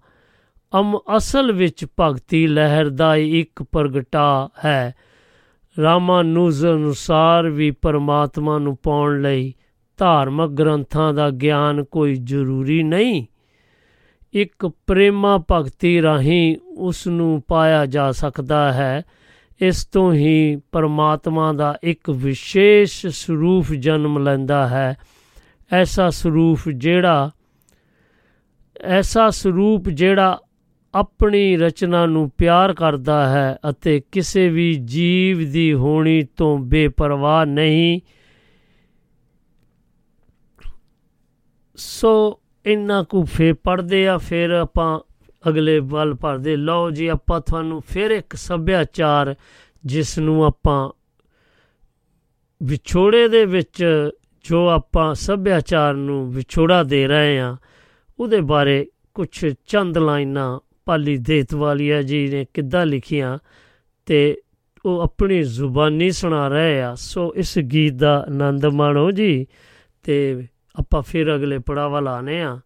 [0.80, 4.94] ਅਮ ਅਸਲ ਵਿੱਚ ਭਗਤੀ ਲਹਿਰ ਦਾ ਇੱਕ ਪ੍ਰਗਟਾ ਹੈ।
[5.82, 9.54] ਰਾਮਾਨੁਜ ਅਨੁਸਾਰ ਵੀ ਪਰਮਾਤਮਾ ਨੂੰ ਪਾਉਣ ਲਈ
[9.98, 13.26] ਧਾਰਮਿਕ ਗ੍ਰੰਥਾਂ ਦਾ ਗਿਆਨ ਕੋਈ ਜ਼ਰੂਰੀ ਨਹੀਂ।
[14.32, 19.02] ਇੱਕ ਪ੍ਰੇਮਾ ਭਗਤੀ ਰਾਹੀਂ ਉਸ ਨੂੰ ਪਾਇਆ ਜਾ ਸਕਦਾ ਹੈ।
[19.60, 24.96] ਇਸ ਤੋਂ ਹੀ ਪਰਮਾਤਮਾ ਦਾ ਇੱਕ ਵਿਸ਼ੇਸ਼ ਸਰੂਪ ਜਨਮ ਲੈਂਦਾ ਹੈ।
[25.72, 27.30] ਐਸਾ ਸਰੂਪ ਜਿਹੜਾ,
[28.80, 30.40] ਐਸਾ ਸਰੂਪ ਜਿਹੜਾ
[30.94, 38.00] ਆਪਣੀ ਰਚਨਾ ਨੂੰ ਪਿਆਰ ਕਰਦਾ ਹੈ ਅਤੇ ਕਿਸੇ ਵੀ ਜੀਵ ਦੀ ਹੋਣੀ ਤੋਂ ਬੇਪਰਵਾਹ ਨਹੀਂ।
[41.76, 45.00] ਸੋ ਇੰਨਾ ਕੁ ਫੇ ਪੜਦੇ ਆ, ਫਿਰ ਆਪਾਂ
[45.48, 49.34] ਅਗਲੇ ਵੱਲ ਪੜਦੇ ਲਓ ਜੀ, ਆਪਾਂ ਤੁਹਾਨੂੰ ਫਿਰ ਇੱਕ ਸੱਭਿਆਚਾਰ,
[49.86, 50.90] ਜਿਸ ਨੂੰ ਆਪਾਂ
[52.62, 54.10] ਵਿਛੋੜੇ ਦੇ ਵਿੱਚ
[54.44, 57.56] ਜੋ ਆਪਾਂ ਸੱਭਿਆਚਾਰ ਨੂੰ ਵਿਛੋੜਾ ਦੇ ਰਹੇ ਆ,
[58.20, 63.38] ਉਹਦੇ ਬਾਰੇ ਕੁਝ ਚੰਦ ਲਾਈਨਾਂ ਪਾਲੀ ਦੇਤਵਾਲੀਆ ਜੀ ਨੇ ਕਿੱਦਾਂ ਲਿਖੀਆਂ
[64.06, 64.36] ਤੇ
[64.84, 69.46] ਉਹ ਆਪਣੀ ਜ਼ੁਬਾਨੀ ਸੁਣਾ ਰਹੇ ਆ। ਸੋ ਇਸ ਗੀਤ ਦਾ ਆਨੰਦ ਮਾਣੋ ਜੀ
[70.02, 70.46] ਤੇ
[70.78, 72.60] ਆਪਾਂ ਫਿਰ ਅਗਲੇ ਪੜਾਵਾ ਲਾਣੇ ਆ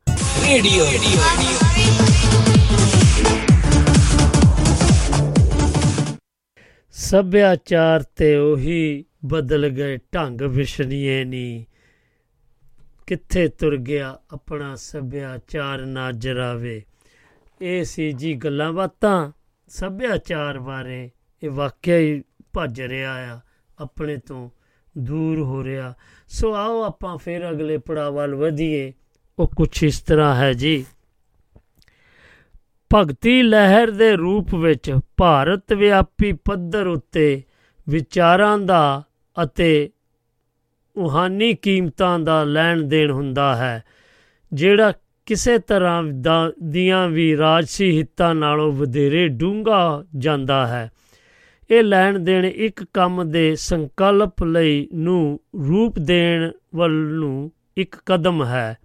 [0.48, 0.84] ਰੇਡੀਓ
[6.90, 11.66] ਸੱਭਿਆਚਾਰ ਤੇ ਉਹੀ ਬਦਲ ਗਏ ਢੰਗ ਵਿਸ਼ਨੀਏ ਨੀ।
[13.06, 16.82] ਕਿੱਥੇ ਤੁਰ ਗਿਆ ਆਪਣਾ ਸੱਭਿਆਚਾਰ ਨਾ ਜਰਾਵੇ।
[17.62, 19.32] ਇਹ ਸੀ ਜੀ ਗੱਲਾਂ ਬਾਤਾਂ।
[19.68, 21.10] ਸੱਭਿਆਚਾਰ ਬਾਰੇ
[21.42, 23.40] ਇਹ ਵਾਕਿਆ ਹੀ ਭੱਜ ਰਿਹਾ ਆ
[23.78, 24.50] ਆਪਣੇ ਤੋਂ
[24.98, 25.94] ਦੂਰ ਹੋ ਰਿਹਾ।
[26.30, 28.92] ਸੋ ਆਓ ਆਪਾਂ ਫਿਰ ਅਗਲੇ ਪੜਾਅ ਵੱਲ ਵਧੀਏ।
[29.38, 30.84] ਉਹ ਕੁਛ ਇਸ ਤਰ੍ਹਾਂ ਹੈ ਜੀ।
[32.90, 37.42] ਭਗਤੀ ਲਹਿਰ ਦੇ ਰੂਪ ਵਿੱਚ ਭਾਰਤ ਵਿਆਪੀ ਪੱਧਰ ਉੱਤੇ
[37.88, 39.02] ਵਿਚਾਰਾਂ ਦਾ
[39.36, 39.90] ਅਤੇ
[40.96, 43.82] ਰੂਹਾਨੀ ਕੀਮਤਾਂ ਦਾ ਲੈਣ ਦੇਣ ਹੁੰਦਾ ਹੈ,
[44.52, 44.92] ਜਿਹੜਾ
[45.26, 50.90] ਕਿਸੇ ਤਰ੍ਹਾਂ ਦਾ, ਦੀਆਂ ਵੀ ਰਾਜਸੀ ਹਿੱਤਾਂ ਨਾਲੋਂ ਵਧੇਰੇ ਡੂੰਘਾ ਜਾਂਦਾ ਹੈ।
[51.70, 58.44] ਇਹ ਲੈਣ ਦੇਣ ਇੱਕ ਕੰਮ ਦੇ ਸੰਕਲਪ ਲਈ ਨੂੰ ਰੂਪ ਦੇਣ ਵੱਲ ਨੂੰ ਇੱਕ ਕਦਮ
[58.44, 58.78] ਹੈ।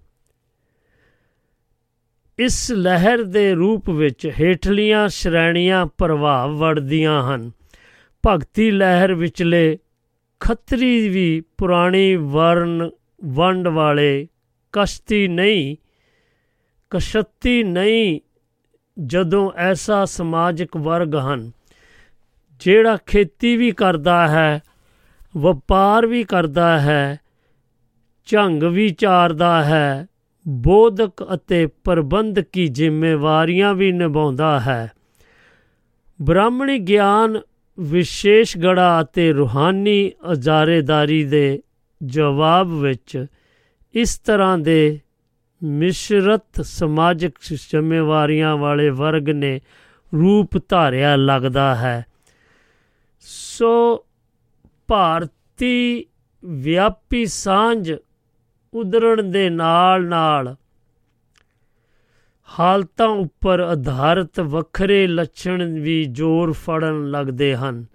[2.39, 7.51] ਇਸ ਲਹਿਰ ਦੇ ਰੂਪ ਵਿੱਚ ਹੇਠਲੀਆਂ ਸ਼੍ਰੇਣੀਆਂ ਪ੍ਰਭਾਵ ਵੜਦੀਆਂ ਹਨ।
[8.27, 9.77] ਭਗਤੀ ਲਹਿਰ ਵਿਚਲੇ
[10.39, 12.89] ਖੱਤਰੀ ਵੀ ਪੁਰਾਣੀ ਵਰਨ
[13.25, 14.27] ਵੰਡ ਵਾਲੇ
[14.71, 15.75] ਕਸ਼ਤੀ ਨਹੀਂ
[16.89, 18.21] ਕਸ਼ਤੀ ਨਹੀਂ
[19.05, 21.51] ਜਦੋਂ ਐਸਾ ਸਮਾਜਿਕ ਵਰਗ ਹਨ।
[22.61, 24.61] ਜਿਹੜਾ ਖੇਤੀ ਵੀ ਕਰਦਾ ਹੈ,
[25.37, 27.19] ਵਪਾਰ ਵੀ ਕਰਦਾ ਹੈ,
[28.25, 30.07] ਝੰਗ ਵੀ ਚਾਰਦਾ ਹੈ,
[30.47, 34.91] ਬੋਧਕ ਅਤੇ ਪ੍ਰਬੰਧਕੀ ਜ਼ਿੰਮੇਵਾਰੀਆਂ ਵੀ ਨਿਭਾਉਂਦਾ ਹੈ।
[36.21, 37.41] ਬ੍ਰਾਹਮਣੀ ਗਿਆਨ
[37.79, 41.61] ਵਿਸ਼ੇਸ਼ ਗੜਾ ਅਤੇ ਰੂਹਾਨੀ ਅਜ਼ਾਰੇਦਾਰੀ ਦੇ
[42.03, 43.25] ਜਵਾਬ ਵਿੱਚ
[43.93, 44.99] ਇਸ ਤਰ੍ਹਾਂ ਦੇ
[45.63, 49.59] ਮਿਸ਼ਰਤ ਸਮਾਜਿਕ ਜ਼ਿੰਮੇਵਾਰੀਆਂ ਵਾਲੇ ਵਰਗ ਨੇ
[50.13, 52.05] ਰੂਪ ਧਾਰਿਆ ਲੱਗਦਾ ਹੈ।
[53.23, 54.05] ਸੋ
[54.87, 56.05] ਭਾਰਤੀ
[56.45, 57.93] ਵਿਆਪੀ ਸਾਂਝ
[58.73, 60.55] ਉਦਰਣ ਦੇ ਨਾਲ ਨਾਲ
[62.49, 67.85] ਹਾਲਤਾਂ ਉੱਪਰ ਆਧਾਰਿਤ ਵੱਖਰੇ ਲੱਛਣ ਵੀ ਜ਼ੋਰ ਫੜਨ ਲੱਗਦੇ ਹਨ।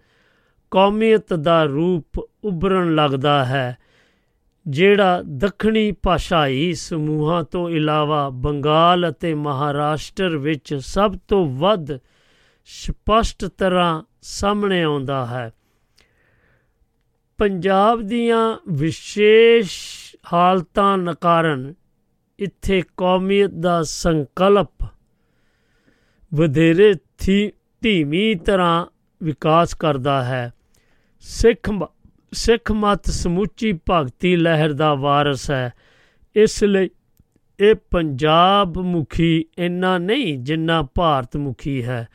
[0.70, 3.76] ਕੌਮੀਅਤ ਦਾ ਰੂਪ ਉਭਰਨ ਲੱਗਦਾ ਹੈ,
[4.66, 11.98] ਜਿਹੜਾ ਦੱਖਣੀ ਭਾਸ਼ਾਈ ਸਮੂਹਾਂ ਤੋਂ ਇਲਾਵਾ ਬੰਗਾਲ ਅਤੇ ਮਹਾਰਾਸ਼ਟਰ ਵਿੱਚ ਸਭ ਤੋਂ ਵੱਧ
[12.64, 15.50] ਸਪਸ਼ਟ ਤਰ੍ਹਾਂ ਸਾਹਮਣੇ ਆਉਂਦਾ ਹੈ।
[17.38, 19.78] ਪੰਜਾਬ ਦੀਆਂ ਵਿਸ਼ੇਸ਼
[20.32, 21.74] ਹਾਲਤਾਂ ਨ ਕਾਰਨ
[22.38, 24.84] ਇੱਥੇ ਕੌਮੀਅਤ ਦਾ ਸੰਕਲਪ
[26.34, 27.52] ਵਧੇਰੇ ਥੀ,
[27.82, 28.86] ਧੀਮੀ ਤਰ੍ਹਾਂ
[29.22, 30.52] ਵਿਕਾਸ ਕਰਦਾ ਹੈ।
[31.20, 31.86] ਸਿੱਖ ਮ-
[32.32, 35.72] ਸਿੱਖ ਮਤ ਸਮੁੱਚੀ ਭਗਤੀ ਲਹਿਰ ਦਾ ਵਾਰਸ ਹੈ।
[36.36, 36.90] ਇਸ ਲਈ
[37.60, 42.08] ਇਹ ਪੰਜਾਬ ਮੁਖੀ ਇੰਨਾ ਨਹੀਂ ਜਿੰਨਾ ਭਾਰਤ ਮੁਖੀ ਹੈ।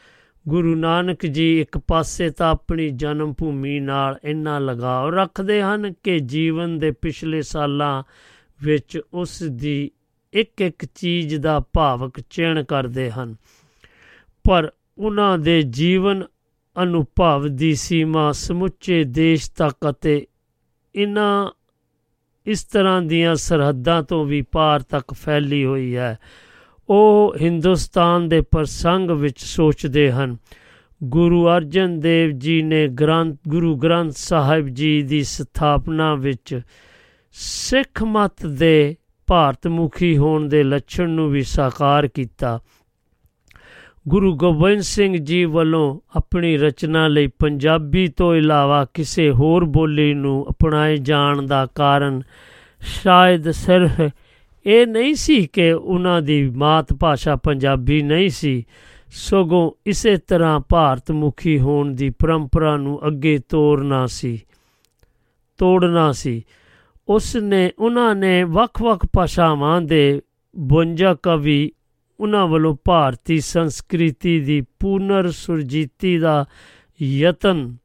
[0.48, 6.20] ਗੁਰੂ ਨਾਨਕ ਜੀ ਇੱਕ ਪਾਸੇ ਤਾਂ ਆਪਣੀ ਜਨਮ ਭੂਮੀ ਨਾਲ ਇੰਨਾ ਲਗਾਵ ਰੱਖਦੇ ਹਨ ਕਿ
[6.20, 8.04] ਜੀਵਨ ਦੇ ਪਿਛਲੇ ਸਾਲਾਂ
[8.64, 9.92] ਵਿੱਚ ਉਸ ਦੀ
[10.34, 13.36] ਇੱਕ ਇੱਕ ਚੀਜ਼ ਦਾ ਭਾਵਕ ਚਿਹਨ ਕਰਦੇ ਹਨ।
[14.44, 16.24] ਪਰ ਉਹਨਾਂ ਦੇ ਜੀਵਨ
[16.84, 20.28] ਅਨੁਭਵ ਦੀ ਸੀਮਾ ਸਮੁੱਚੇ ਦੇਸ਼ ਤੱਕ ਅਤੇ
[20.96, 21.50] ਇਨ੍ਹਾਂ
[22.46, 26.20] ਇਸ ਤਰ੍ਹਾਂ ਦੀਆਂ ਸਰਹੱਦਾਂ ਤੋਂ ਵੀ ਪਾਰ ਤੱਕ ਫੈਲੀ ਹੋਈ ਹੈ।
[26.94, 30.38] ਉਹ ਹਿੰਦੁਸਤਾਨ ਦੇ ਪ੍ਰਸੰਗ ਵਿੱਚ ਸੋਚਦੇ ਹਨ।
[31.04, 36.62] ਗੁਰੂ ਅਰਜਨ ਦੇਵ ਜੀ ਨੇ ਗ੍ਰੰਥ, ਗੁਰੂ ਗ੍ਰੰਥ ਸਾਹਿਬ ਜੀ ਦੀ ਸਥਾਪਨਾ ਵਿੱਚ
[37.32, 38.96] ਸਿੱਖ ਮਤ ਦੇ
[39.28, 42.60] ਭਾਰਤ ਮੁਖੀ ਹੋਣ ਦੇ ਲੱਛਣ ਨੂੰ ਵੀ ਸਾਕਾਰ ਕੀਤਾ।
[44.08, 50.46] ਗੁਰੂ ਗੋਬਿੰਦ ਸਿੰਘ ਜੀ ਵੱਲੋਂ ਆਪਣੀ ਰਚਨਾ ਲਈ ਪੰਜਾਬੀ ਤੋਂ ਇਲਾਵਾ ਕਿਸੇ ਹੋਰ ਬੋਲੀ ਨੂੰ
[50.50, 52.22] ਅਪਣਾਏ ਜਾਣ ਦਾ ਕਾਰਨ
[52.80, 54.10] ਸ਼ਾਇਦ ਸਿਰਫ
[54.66, 58.66] ਇਹ ਨਹੀਂ ਸੀ ਕਿ ਉਹਨਾਂ ਦੀ ਮਾਤ ਭਾਸ਼ਾ ਪੰਜਾਬੀ ਨਹੀਂ ਸੀ।
[59.08, 64.40] ਸਗੋਂ ਇਸੇ ਤਰ੍ਹਾਂ ਭਾਰਤ ਮੁਖੀ ਹੋਣ ਦੀ ਪਰੰਪਰਾ ਨੂੰ ਅੱਗੇ ਤੋਰਨਾ ਸੀ,
[65.58, 66.44] ਤੋੜਨਾ ਸੀ।
[67.08, 70.22] ਉਸ ਨੇ ਉਹਨਾਂ ਨੇ ਵੱਖ-ਵੱਖ ਭਾਸ਼ਾਵਾਂ ਦੇ
[70.56, 71.72] 52 ਕਵੀ
[72.20, 76.46] ਉਹਨਾਂ ਵੱਲੋਂ ਭਾਰਤੀ ਸੰਸਕ੍ਰਿਤੀ ਦੀ ਪੁਨਰ ਸੁਰਜੀਤੀ ਦਾ
[77.02, 77.76] ਯਤਨ,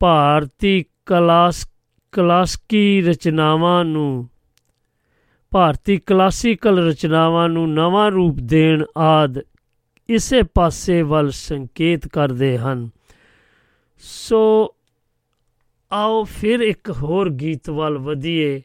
[0.00, 1.70] ਭਾਰਤੀ ਕਲਾਸ,
[2.12, 4.28] ਕਲਾਸਕੀ ਰਚਨਾਵਾਂ ਨੂੰ
[5.50, 9.38] ਭਾਰਤੀ ਕਲਾਸੀਕਲ ਰਚਨਾਵਾਂ ਨੂੰ ਨਵਾਂ ਰੂਪ ਦੇਣ ਆਦ
[10.08, 12.90] ਇਸੇ ਪਾਸੇ ਵੱਲ ਸੰਕੇਤ ਕਰਦੇ ਹਨ।
[13.98, 14.74] ਸੋ
[15.92, 18.62] ਆਓ ਫਿਰ ਇੱਕ ਹੋਰ ਗੀਤ ਵੱਲ ਵਧੀਏ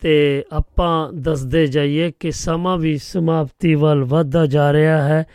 [0.00, 5.26] ਤੇ ਆਪਾਂ ਦੱਸਦੇ ਜਾਈਏ ਕਿ ਸਮਾਂ ਵੀ ਸਮਾਪਤੀ ਵੱਲ ਵੱਧਦਾ ਜਾ ਰਿਹਾ ਹੈ।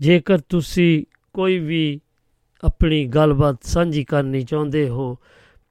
[0.00, 2.00] ਜੇਕਰ ਤੁਸੀਂ ਕੋਈ ਵੀ
[2.64, 5.16] ਆਪਣੀ ਗੱਲਬਾਤ ਸਾਂਝੀ ਕਰਨੀ ਚਾਹੁੰਦੇ ਹੋ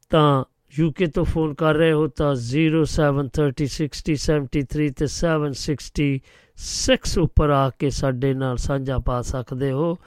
[0.10, 0.44] ਤਾਂ
[0.80, 8.58] ਯੂਕੇ ਤੋਂ ਫੋਨ ਕਰ ਰਹੇ ਹੋ ਤਾਂ 073060703 ਤੇ 766 ਉੱਪਰ ਆ ਕੇ ਸਾਡੇ ਨਾਲ
[8.58, 9.98] ਸਾਂਝਾ ਪਾ ਸਕਦੇ ਹੋ।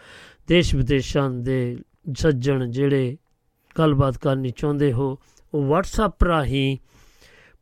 [0.49, 1.77] ਦੇਸ਼ ਵਿਦੇਸ਼ਾਂ ਦੇ
[2.19, 3.17] ਸੱਜਣ ਜਿਹੜੇ
[3.79, 5.19] ਗੱਲਬਾਤ ਕਰਨੀ ਚਾਹੁੰਦੇ ਹੋ,
[5.55, 6.79] ਉਹ WhatsApp ਰਾਹੀਂ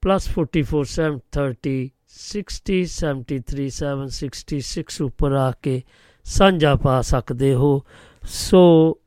[0.03, 5.83] +44730 60 73 766 ਉੱਪਰ ਆ ਕੇ
[6.25, 7.85] ਸਾਂਝਾ ਪਾ ਸਕਦੇ ਹੋ।
[8.25, 8.99] ਸੋ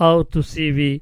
[0.00, 1.00] ਆਓ ਤੁਸੀਂ ਵੀ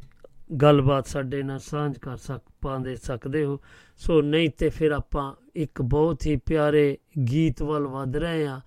[0.60, 3.60] ਗੱਲਬਾਤ ਸਾਡੇ ਨਾਲ ਸਾਂਝ ਕਰ ਸਕ ਪਾਉਂਦੇ ਸਕਦੇ ਹੋ।
[3.96, 6.98] ਸੋ ਨਹੀਂ ਤੇ ਫਿਰ ਆਪਾਂ ਇੱਕ ਬਹੁਤ ਹੀ ਪਿਆਰੇ
[7.30, 8.60] ਗੀਤ ਵੱਲ ਵਧ ਰਹੇ ਹਾਂ।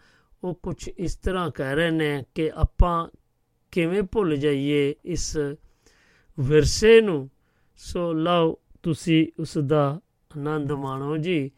[0.43, 3.07] ਉਹ ਕੁਝ ਇਸ ਤਰ੍ਹਾਂ ਕਹਿ ਰਹੇ ਨੇ ਕਿ ਆਪਾਂ
[3.71, 5.37] ਕਿਵੇਂ ਭੁੱਲ ਜਾਈਏ ਇਸ
[6.39, 7.29] ਵਿਰਸੇ ਨੂੰ।
[7.75, 9.99] ਸੋ ਲਓ ਤੁਸੀਂ ਉਸ ਦਾ
[10.37, 11.51] ਆਨੰਦ ਮਾਣੋ ਜੀ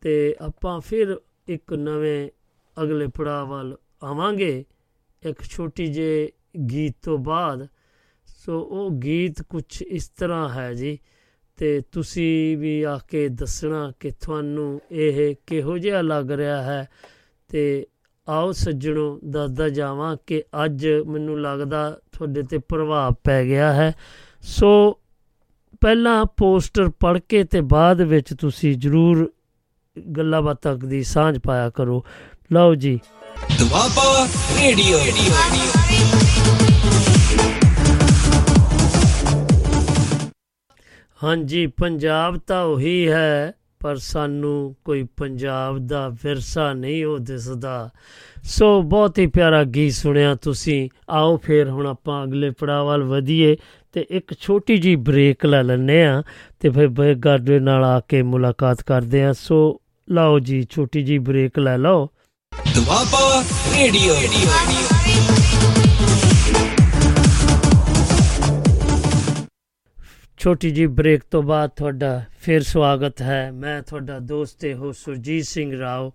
[0.00, 2.30] ਤੇ ਆਪਾਂ ਫਿਰ ਇੱਕ ਨਵੇਂ
[2.82, 4.64] ਅਗਲੇ ਪੜਾਅ ਵੱਲ ਆਵਾਂਗੇ।
[5.22, 6.28] ਇੱਕ ਛੋਟੀ ਜਿਹੀ
[6.70, 7.68] ਗੀਤ ਤੋਂ ਬਾਅਦ
[8.46, 10.98] ਸੋ ਉਹ ਗੀਤ ਕੁਝ ਇਸ ਤਰ੍ਹਾਂ ਹੈ ਜੀ,
[11.56, 16.88] ਤੇ ਤੁਸੀਂ ਵੀ ਆ ਕੇ ਦੱਸਣਾ ਕਿ ਤੁਹਾਨੂੰ ਇਹ ਕਿਹੋ ਜਿਹਾ ਲੱਗ ਰਿਹਾ ਹੈ।
[17.48, 17.86] ਤੇ
[18.28, 23.94] ਆਓ ਸੱਜਣੋ, ਦੱਸਦਾ ਜਾਵਾਂ ਕਿ ਅੱਜ ਮੈਨੂੰ ਲੱਗਦਾ ਤੁਹਾਡੇ ਤੇ ਪ੍ਰਭਾਵ ਪੈ ਗਿਆ ਹੈ।
[24.42, 25.00] ਸੋ
[25.80, 29.32] ਪਹਿਲਾਂ ਪੋਸਟਰ ਪੜ੍ਹ ਕੇ ਤੇ ਬਾਅਦ ਵਿੱਚ ਤੁਸੀਂ ਜਰੂਰ
[30.16, 32.04] ਗੱਲਾਂ ਬਾਤਾਂ ਦੀ ਸਾਂਝ ਪਾਇਆ ਕਰੋ।
[32.52, 33.00] ਲਓ ਜੀ।
[33.58, 34.28] ਦੁਆਬਾ
[34.62, 34.98] ਰੇਡੀਓ।
[41.24, 47.90] ਹਾਂਜੀ, ਪੰਜਾਬ ਤਾਂ ਉਹੀ ਹੈ, ਪਰ ਸਾਨੂੰ ਕੋਈ ਪੰਜਾਬ ਦਾ ਵਿਰਸਾ ਨਹੀਂ ਉਹ ਦਿਸਦਾ।
[48.44, 53.56] ਸੋ ਬਹੁਤ ਹੀ ਪਿਆਰਾ ਗੀਤ ਸੁਣਿਆ ਤੁਸੀਂ। ਆਓ ਫੇਰ ਹੁਣ ਆਪਾਂ ਅਗਲੇ ਪੜਾਅ ਵੱਲ ਵਧੀਏ
[53.92, 56.22] ਤੇ ਇੱਕ ਛੋਟੀ ਜੀ ਬ੍ਰੇਕ ਲੈ ਲੈਂਦੇ ਆ
[56.60, 61.18] ਤੇ ਫਿਰ ਬੇਗਾਰ ਦੇ ਨਾਲ ਆ ਕੇ ਮੁਲਾਕਾਤ ਕਰਦੇ ਆ ਸੋ ਲਓ ਜੀ, ਛੋਟੀ ਜੀ
[61.18, 62.08] ਬ੍ਰੇਕ ਲੈ ਲਓ।
[62.74, 63.44] ਦੁਆਬਾ
[63.78, 64.14] ਰੇਡੀਓ।
[70.42, 75.44] ਛੋਟੀ ਜੀ ਬ੍ਰੇਕ ਤੋਂ ਬਾਅਦ ਤੁਹਾਡਾ ਫਿਰ ਸਵਾਗਤ ਹੈ। ਮੈਂ ਤੁਹਾਡਾ ਦੋਸਤ ਤੇ ਹੋ ਸੁਰਜੀਤ
[75.44, 76.12] ਸਿੰਘ ਰਾਓ,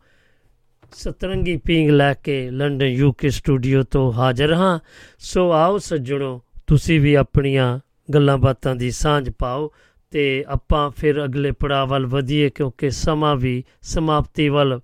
[0.91, 4.79] ਸਤਰੰਗੀ ਪੀਂਗ ਲੈ ਕੇ ਲੰਡਨ ਯੂਕੇ ਸਟੂਡੀਓ ਤੋਂ ਹਾਜ਼ਰ ਹਾਂ।
[5.19, 7.79] ਸੋ ਆਓ ਸੱਜਣੋ, ਤੁਸੀਂ ਵੀ ਆਪਣੀਆਂ
[8.13, 9.71] ਗੱਲਾਂ ਬਾਤਾਂ ਦੀ ਸਾਂਝ ਪਾਓ
[10.11, 14.79] ਤੇ ਆਪਾਂ ਫਿਰ ਅਗਲੇ ਪੜਾਅ ਵੱਲ ਵਧੀਏ ਕਿਉਂਕਿ ਸਮਾਂ ਵੀ ਸਮਾਪਤੀ ਵੱਲ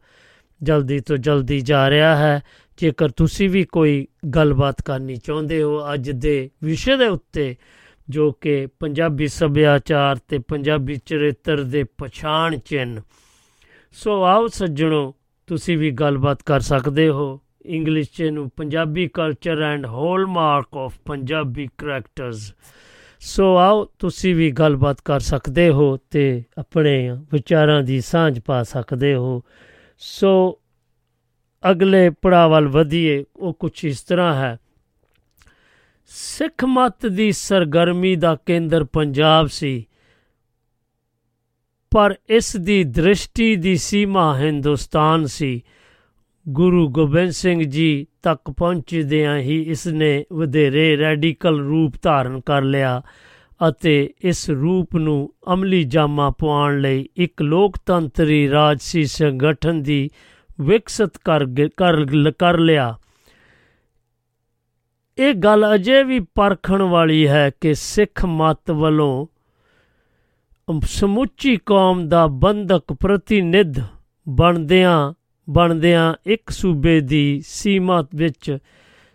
[0.64, 2.42] ਜਲਦੀ ਤੋਂ ਜਲਦੀ ਜਾ ਰਿਹਾ ਹੈ।
[2.78, 7.56] ਜੇਕਰ ਤੁਸੀਂ ਵੀ ਕੋਈ ਗੱਲਬਾਤ ਕਰਨੀ ਚਾਹੁੰਦੇ ਹੋ ਅੱਜ ਦੇ ਵਿਸ਼ੇ ਦੇ ਉੱਤੇ
[8.10, 13.02] ਜੋ ਕਿ ਪੰਜਾਬੀ ਸੱਭਿਆਚਾਰ ਤੇ ਪੰਜਾਬੀ ਚਰਿੱਤਰ ਦੇ ਪਛਾਣ ਚਿੰਨ
[13.92, 15.14] ਸੋ ਆਓ ਸੱਜਣੋ,
[15.48, 21.68] ਤੁਸੀਂ ਵੀ ਗੱਲਬਾਤ ਕਰ ਸਕਦੇ ਹੋ ਇੰਗਲਿਸ਼ ਚ ਨੂੰ Punjabi culture and hallmark of Punjabi
[21.78, 22.54] characters
[23.20, 29.16] so ਆਓ, ਤੁਸੀਂ ਵੀ ਗੱਲਬਾਤ ਕਰ ਸਕਦੇ ਹੋ ਤੇ ਆਪਣੇ ਵਿਚਾਰਾਂ ਦੀ ਸਾਂਝ ਪਾ ਸਕਦੇ
[29.16, 29.42] ਹੋ।
[29.98, 30.60] ਸੋ
[31.72, 34.58] ਅਗਲੇ ਪੜਾਅ ਵੱਲ ਵਧੀਏ, ਉਹ ਕੁਝ ਇਸ ਤਰ੍ਹਾਂ ਹੈ।
[36.06, 39.86] ਸਿੱਖ ਮਤ ਦੀ ਸਰਗਰਮੀ ਦਾ ਕੇਂਦਰ ਪੰਜਾਬ ਸੀ।
[41.92, 45.62] ਪਰ ਇਸ ਦੀ ਦ੍ਰਿਸ਼ਟੀ ਦੀ ਸੀਮਾ ਹਿੰਦੁਸਤਾਨ ਸੀ।
[46.50, 53.02] ਗੁਰੂ ਗੋਬਿੰਦ ਸਿੰਘ ਜੀ ਤੱਕ ਪਹੁੰਚਦਿਆਂ ਹੀ ਇਸ ਨੇ ਵਧੇਰੇ ਰੈਡੀਕਲ ਰੂਪ ਧਾਰਨ ਕਰ ਲਿਆ
[53.70, 60.10] ਅਤੇ ਇਸ ਰੂਪ ਨੂੰ ਅਮਲੀ ਜਾਮਾ ਪਾਉਣ ਲਈ ਇੱਕ ਲੋਕਤੰਤਰੀ ਰਾਜਸੀ ਸੰਗਠਨ ਦੀ
[60.62, 61.46] ਵਿਕਸਿਤ ਕਰ
[61.78, 62.98] ਕਰ ਕਰ ਲਿਆ।
[65.18, 69.26] ਇਹ ਗੱਲ ਅਜੇ ਵੀ ਪਰਖਣ ਵਾਲੀ ਹੈ ਕਿ ਸਿੱਖ ਮਤ ਵੱਲੋਂ
[70.86, 73.80] ਸਮੁੱਚੀ ਕੌਮ ਦਾ ਬੰਧਕ ਪ੍ਰਤੀਨਿਧ
[74.28, 75.14] ਬਣਦਿਆਂ
[75.48, 78.58] ਬਣਦਿਆਂ ਇੱਕ ਸੂਬੇ ਦੀ ਸੀਮਾ ਵਿੱਚ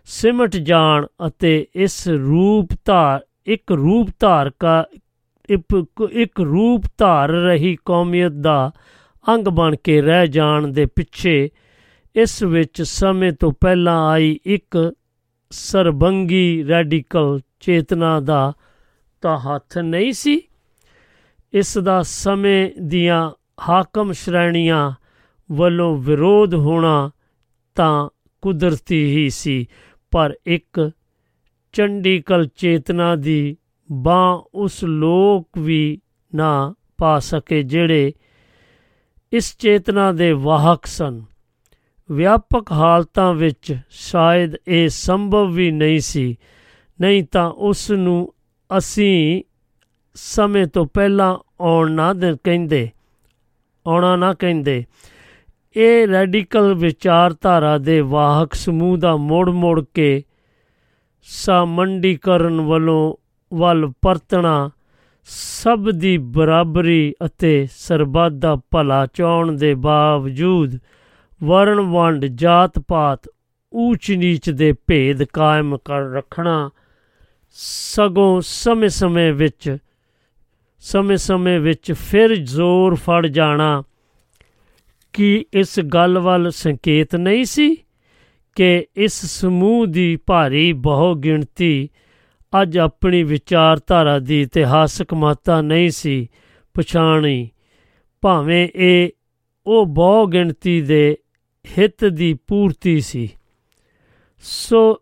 [0.07, 4.85] ਸਿਮਟ ਜਾਣ ਅਤੇ ਇਸ ਰੂਪ ਧਾਰ, ਇੱਕ ਰੂਪ ਧਾਰ ਕਾ,
[6.11, 8.71] ਇੱਕ ਰੂਪ ਧਾਰ ਰਹੀ ਕੌਮੀਅਤ ਦਾ
[9.25, 11.49] ਅੰਗ ਬਣ ਕੇ ਰਹਿ ਜਾਣ ਦੇ ਪਿੱਛੇ
[12.15, 14.93] ਇਸ ਵਿੱਚ ਸਮੇਂ ਤੋਂ ਪਹਿਲਾਂ ਆਈ ਇੱਕ
[15.51, 18.53] ਸਰਬੰਗੀ ਰੈਡੀਕਲ ਚੇਤਨਾ ਦਾ
[19.23, 20.41] ਤਾਂ ਹੱਥ ਨਹੀਂ ਸੀ।
[21.53, 23.29] ਇਸ ਦਾ ਸਮੇਂ ਦੀਆਂ
[23.69, 24.91] ਹਾਕਮ ਸ਼੍ਰੇਣੀਆਂ
[25.49, 27.09] ਵੱਲੋਂ ਵਿਰੋਧ ਹੋਣਾ
[27.75, 28.09] ਤਾਂ
[28.43, 29.67] ਕੁਦਰਤੀ ਹੀ ਸੀ,
[30.11, 30.89] ਪਰ ਇੱਕ
[31.73, 33.57] ਚੰਡੀਕਲ ਚੇਤਨਾ ਦੀ
[33.89, 35.99] ਬਾਹ ਉਸ ਲੋਕ ਵੀ
[36.33, 38.11] ਨਾ ਪਾ ਸਕੇ ਜਿਹੜੇ
[39.31, 41.21] ਇਸ ਚੇਤਨਾ ਦੇ ਵਾਹਕ ਸਨ।
[42.09, 46.35] ਵਿਆਪਕ ਹਾਲਤਾਂ ਵਿੱਚ ਸ਼ਾਇਦ ਇਹ ਸੰਭਵ ਵੀ ਨਹੀਂ ਸੀ।
[46.99, 48.33] ਨਹੀਂ ਤਾਂ ਉਸ ਨੂੰ
[48.69, 49.43] ਅਸੀਂ
[50.15, 52.89] ਸਮੇਂ ਤੋਂ ਪਹਿਲਾਂ ਆਉਣ ਨਾ ਕਹਿੰਦੇ,
[53.85, 54.83] ਆਉਣਾ ਨਾ ਕਹਿੰਦੇ।
[55.75, 60.23] ਇਹ ਰੈਡੀਕਲ ਵਿਚਾਰਧਾਰਾ ਦੇ ਵਾਹਕ ਸਮੂਹ ਦਾ ਮੋੜ-ਮੋੜ ਕੇ
[61.27, 63.15] ਸਾਮੰਡੀਕਰਨ ਵੱਲੋਂ
[63.51, 64.69] ਵੱਲ ਪਰਤਣਾ,
[65.27, 70.77] ਸਭ ਦੀ ਬਰਾਬਰੀ ਅਤੇ ਸਰਬੱਤ ਦਾ ਭਲਾ ਚਾਹਣ ਦੇ ਬਾਵਜੂਦ
[71.43, 73.29] ਵਰਣ ਵੰਡ, ਜਾਤ ਪਾਤ,
[73.75, 76.69] ਊਚ ਨੀਚ ਦੇ ਭੇਦ ਕਾਇਮ ਕਰ ਰੱਖਣਾ,
[77.49, 79.77] ਸਗੋਂ ਸਮੇਂ-ਸਮੇਂ ਵਿੱਚ
[80.79, 83.83] ਸਮੇਂ-ਸਮੇਂ ਵਿੱਚ ਫਿਰ ਜ਼ੋਰ ਫੜ ਜਾਣਾ।
[85.13, 87.77] ਕੀ ਇਸ ਗੱਲ ਵੱਲ ਸੰਕੇਤ ਨਹੀਂ ਸੀ
[88.55, 91.89] ਕਿ ਇਸ ਸਮੂਹ ਦੀ ਭਾਰੀ ਬਹੁ ਗਿਣਤੀ
[92.61, 96.27] ਅੱਜ ਆਪਣੀ ਵਿਚਾਰਧਾਰਾ ਦੀ ਇਤਿਹਾਸਕ ਮਹੱਤਤਾ ਨਹੀਂ ਸੀ
[96.73, 97.49] ਪਛਾਣੀ?
[98.21, 99.09] ਭਾਵੇਂ ਇਹ
[99.67, 101.17] ਉਹ ਬਹੁ ਗਿਣਤੀ ਦੇ
[101.77, 103.29] ਹਿੱਤ ਦੀ ਪੂਰਤੀ ਸੀ।
[104.37, 105.01] ਸੋ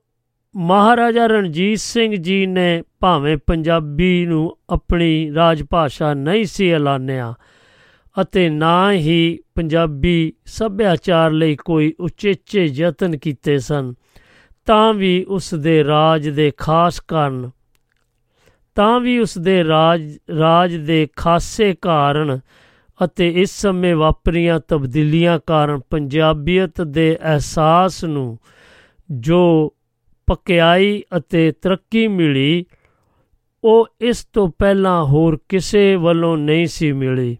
[0.55, 7.33] ਮਹਾਰਾਜਾ ਰਣਜੀਤ ਸਿੰਘ ਜੀ ਨੇ ਭਾਵੇਂ ਪੰਜਾਬੀ ਨੂੰ ਆਪਣੀ ਰਾਜ ਭਾਸ਼ਾ ਨਹੀਂ ਸੀ ਐਲਾਨਿਆ
[8.21, 13.93] ਅਤੇ ਨਾ ਹੀ ਪੰਜਾਬੀ ਸੱਭਿਆਚਾਰ ਲਈ ਕੋਈ ਉਚੇਚੇ ਯਤਨ ਕੀਤੇ ਸਨ,
[14.65, 17.49] ਤਾਂ ਵੀ ਉਸ ਦੇ ਰਾਜ ਦੇ ਖਾਸ ਕਾਰਨ।
[18.75, 22.39] ਤਾਂ ਵੀ ਉਸ ਦੇ ਰਾਜ ਰਾਜ ਦੇ ਖਾਸੇ ਕਾਰਨ
[23.05, 28.37] ਅਤੇ ਇਸ ਸਮੇਂ ਵਾਪਰੀਆਂ ਤਬਦੀਲੀਆਂ ਕਾਰਨ ਪੰਜਾਬੀਅਤ ਦੇ ਅਹਿਸਾਸ ਨੂੰ
[29.11, 29.73] ਜੋ
[30.27, 32.65] ਪਕਿਆਈ ਅਤੇ ਤਰੱਕੀ ਮਿਲੀ,
[33.63, 37.37] ਉਹ ਇਸ ਤੋਂ ਪਹਿਲਾਂ ਹੋਰ ਕਿਸੇ ਵੱਲੋਂ ਨਹੀਂ ਸੀ ਮਿਲੀ।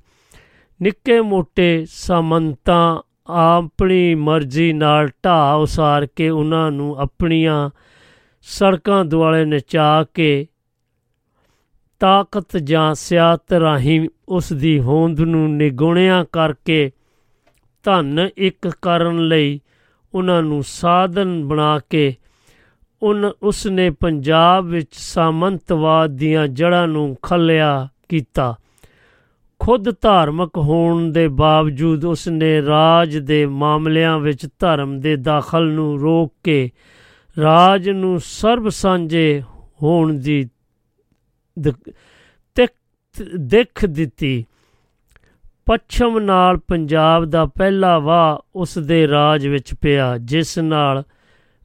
[0.82, 7.70] ਨਿੱਕੇ ਮੋਟੇ ਸਮੰਤਾਂ ਆਪਣੀ ਮਰਜ਼ੀ ਨਾਲ ਢਾ ਉਸਾਰ ਕੇ ਉਹਨਾਂ ਨੂੰ ਆਪਣੀਆਂ
[8.42, 10.48] ਸੜਕਾਂ ਦੁਆਲੇ ਨਚਾ ਕੇ
[12.00, 16.92] ਤਾਕਤ ਜਾਂ ਸਿਆਤ ਰਾਹੀਂ ਉਸ ਦੀ ਹੋਂਦ ਨੂੰ ਨਿਗੁਣਿਆ ਕਰਕੇ
[17.84, 19.60] ਧਨ ਇੱਕ ਕਰਨ ਲਈ
[20.14, 22.16] ਉਹਨਾਂ ਨੂੰ ਸਾਧਨ ਬਣਾ ਕੇ
[23.04, 28.56] ਉਨ ਉਸ ਨੇ ਪੰਜਾਬ ਵਿੱਚ ਸਾਮੰਤਵਾਦ ਦੀਆਂ ਜੜ੍ਹਾਂ ਨੂੰ ਖੱਲਿਆ ਕੀਤਾ।
[29.60, 36.00] ਖੁਦ ਧਾਰਮਿਕ ਹੋਣ ਦੇ ਬਾਵਜੂਦ ਉਸ ਨੇ ਰਾਜ ਦੇ ਮਾਮਲਿਆਂ ਵਿੱਚ ਧਰਮ ਦੇ ਦਾਖਲ ਨੂੰ
[36.00, 36.72] ਰੋਕ ਕੇ
[37.42, 39.44] ਰਾਜ ਨੂੰ ਸਰਬ ਸਾਂਝੇ
[39.84, 40.50] ਹੋਣ ਦੀ
[43.40, 44.46] ਦੇਖ ਦਿੱਤੀ।
[45.66, 51.04] ਪੱਛਮ ਨਾਲ ਪੰਜਾਬ ਦਾ ਪਹਿਲਾ ਵਾਹ ਉਸ ਦੇ ਰਾਜ ਵਿੱਚ ਪਿਆ, ਜਿਸ ਨਾਲ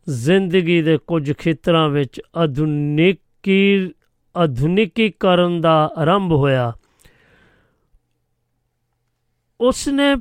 [0.08, 3.90] ਜ਼ਿੰਦਗੀ ਦੇ ਕੁਝ ਖੇਤਰਾਂ ਵਿੱਚ ਆਧੁਨਿਕੀ
[4.36, 6.72] ਆਧੁਨਿਕੀਕਰਨ ਦਾ ਆਰੰਭ ਹੋਇਆ।
[9.60, 10.14] ਉਸ ਨੇ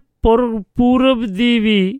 [0.76, 2.00] ਪੂਰਬ ਦੀ ਵੀ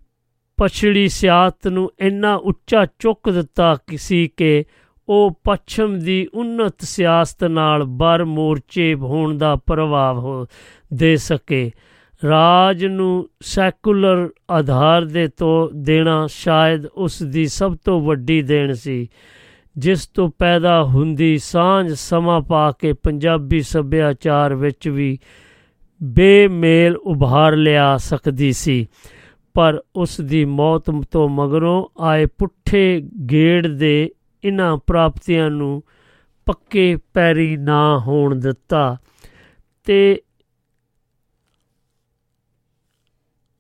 [0.58, 4.64] ਪਛੜੀ ਸਿਆਤ ਨੂੰ ਇੰਨਾ ਉੱਚਾ ਚੁੱਕ ਦਿੱਤਾ ਕਿਸੇ ਕਿ
[5.10, 10.46] ਉਹ ਪੱਛਮ ਦੀ ਉન્નਤ ਸਿਆਸਤ ਨਾਲ ਬਰ ਮੋਰਚੇ ਹੋਣ ਦਾ ਪ੍ਰਭਾਵ ਹੋ
[10.94, 11.72] ਦੇ ਸਕੇ।
[12.30, 19.10] ਰਾਜ ਨੂੰ ਸੈਕੂਲਰ ਆਧਾਰ ਦੇ ਤੋਂ ਦੇਣਾ ਸ਼ਾਇਦ ਉਸ ਦੀ ਸਭ ਤੋਂ ਵੱਡੀ ਦੇਣ ਸੀ,
[19.78, 25.20] ਜਿਸ ਤੋਂ ਪੈਦਾ ਹੁੰਦੀ ਸਾਂਝ ਸਮਾਂ ਪਾ ਕੇ ਪੰਜਾਬੀ ਸੱਭਿਆਚਾਰ ਵਿੱਚ ਵੀ
[26.04, 28.88] ਬੇਮੇਲ ਉਭਾਰ ਲਿਆ ਸਕਦੀ ਸੀ।
[29.54, 34.12] ਪਰ ਉਸ ਦੀ ਮੌਤ ਤੋਂ ਮਗਰੋਂ ਆਏ ਪੁੱਠੇ ਗੇੜ ਦੇ
[34.44, 35.84] ਇਨ੍ਹਾਂ ਪ੍ਰਾਪਤੀਆਂ ਨੂੰ
[36.46, 38.98] ਪੱਕੇ ਪੈਰੀ ਨਾ ਹੋਣ ਦਿੱਤਾ
[39.84, 40.22] ਤੇ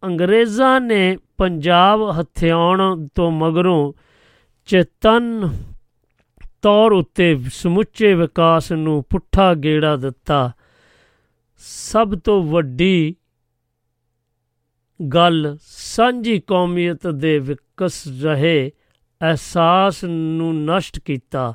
[0.03, 3.93] ਅੰਗਰੇਜ਼ਾਂ ਨੇ ਪੰਜਾਬ ਹਥਿਆਉਣ ਤੋਂ ਮਗਰੋਂ
[4.65, 5.49] ਚੇਤਨ
[6.61, 10.51] ਤੌਰ ਉੱਤੇ ਸਮੁੱਚੇ ਵਿਕਾਸ ਨੂੰ ਪੁੱਠਾ ਗੇੜਾ ਦਿੱਤਾ।
[11.57, 13.15] ਸਭ ਤੋਂ ਵੱਡੀ
[15.13, 18.71] ਗੱਲ ਸਾਂਝੀ ਕੌਮੀਅਤ ਦੇ ਵਿਕਸ ਰਹੇ
[19.21, 21.53] ਅਹਿਸਾਸ ਨੂੰ ਨਸ਼ਟ ਕੀਤਾ।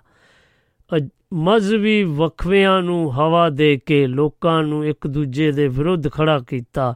[0.97, 6.95] ਅਜ- ਮਜ਼ਹਬੀ ਵਕਫਿਆਂ ਨੂੰ ਹਵਾ ਦੇ ਕੇ ਲੋਕਾਂ ਨੂੰ ਇੱਕ ਦੂਜੇ ਦੇ ਵਿਰੁੱਧ ਖੜਾ ਕੀਤਾ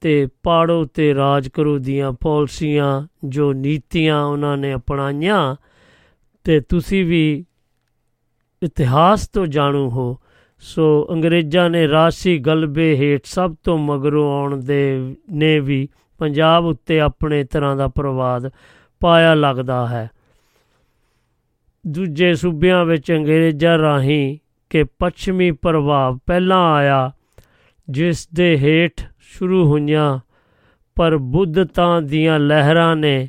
[0.00, 5.56] ਤੇ ਪਾੜੋ ਤੇ ਰਾਜ ਕਰੋ ਦੀਆਂ ਪਾਲਿਸੀਆਂ, ਜੋ ਨੀਤੀਆਂ ਉਹਨਾਂ ਨੇ ਅਪਣਾਈਆਂ,
[6.44, 7.44] ਤੇ ਤੁਸੀਂ ਵੀ
[8.62, 10.18] ਇਤਿਹਾਸ ਤੋਂ ਜਾਣੂ ਹੋ।
[10.58, 15.88] ਸੋ ਅੰਗਰੇਜ਼ਾਂ ਨੇ ਰਾਸ਼ੀ ਗਲਬੇ ਹੇਠ ਸਭ ਤੋਂ ਮਗਰੋਂ ਆਉਣ ਦੇ, ਨੇ ਵੀ
[16.18, 18.50] ਪੰਜਾਬ ਉੱਤੇ ਆਪਣੇ ਤਰ੍ਹਾਂ ਦਾ ਪ੍ਰਵਾਦ
[19.00, 20.10] ਪਾਇਆ ਲੱਗਦਾ ਹੈ।
[21.86, 24.38] ਦੂਜੇ ਸੂਬਿਆਂ ਵਿੱਚ ਅੰਗਰੇਜ਼ਾਂ ਰਾਹੀਂ
[24.70, 27.12] ਕਿ ਪੱਛਮੀ ਪ੍ਰਭਾਵ ਪਹਿਲਾਂ ਆਇਆ,
[27.90, 30.18] ਜਿਸ ਦੇ ਹੇਠ ਸ਼ੁਰੂ ਹੋਈਆਂ,
[30.94, 33.28] ਪਰ ਬੁੱਧਤਾ ਦੀਆਂ ਲਹਿਰਾਂ ਨੇ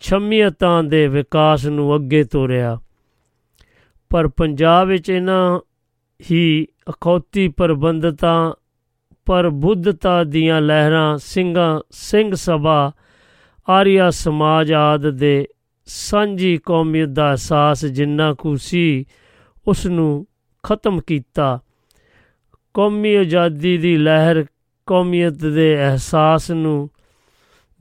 [0.00, 2.78] ਛਮੀਅਤਾਂ ਦੇ ਵਿਕਾਸ ਨੂੰ ਅੱਗੇ ਤੋਰਿਆ।
[4.10, 5.60] ਪਰ ਪੰਜਾਬ ਵਿੱਚ ਇਹਨਾਂ
[6.30, 8.54] ਹੀ ਅਖੌਤੀ ਪ੍ਰਬੰਧਤਾ,
[9.26, 12.92] ਪਰ ਬੁੱਧਤਾ ਦੀਆਂ ਲਹਿਰਾਂ ਸਿੰਘਾਂ ਸਿੰਘ ਸਭਾ
[13.70, 15.48] ਆਰੀਆ ਸਮਾਜ ਆਦ ਦੇ
[15.86, 19.04] ਸਾਂਝੀ ਕੌਮੀਅਤ ਦਾ ਅਹਿਸਾਸ ਜਿੰਨਾ ਕੁ ਸੀ
[19.68, 20.26] ਉਸ ਨੂੰ
[20.62, 21.60] ਖਤਮ ਕੀਤਾ।
[22.74, 24.44] ਕੌਮੀ ਆਜ਼ਾਦੀ ਦੀ ਲਹਿਰ
[24.86, 26.90] ਕੌਮੀਅਤ ਦੇ ਅਹਿਸਾਸ ਨੂੰ,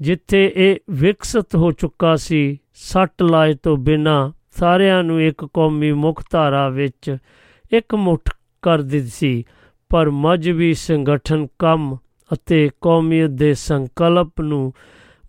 [0.01, 6.23] ਜਿੱਥੇ ਇਹ ਵਿਕਸਿਤ ਹੋ ਚੁੱਕਾ ਸੀ, ਸੱਟ ਲਾਏ ਤੋਂ ਬਿਨਾ ਸਾਰਿਆਂ ਨੂੰ ਇੱਕ ਕੌਮੀ ਮੁੱਖ
[6.31, 7.17] ਧਾਰਾ ਵਿੱਚ
[7.71, 8.29] ਇੱਕ ਮੁੱਠ
[8.61, 9.43] ਕਰ ਦਿੱਤੀ ਸੀ।
[9.89, 11.97] ਪਰ ਮਜਬੀ ਸੰਗਠਨ ਕੰਮ
[12.33, 14.73] ਅਤੇ ਕੌਮੀਅਤ ਦੇ ਸੰਕਲਪ ਨੂੰ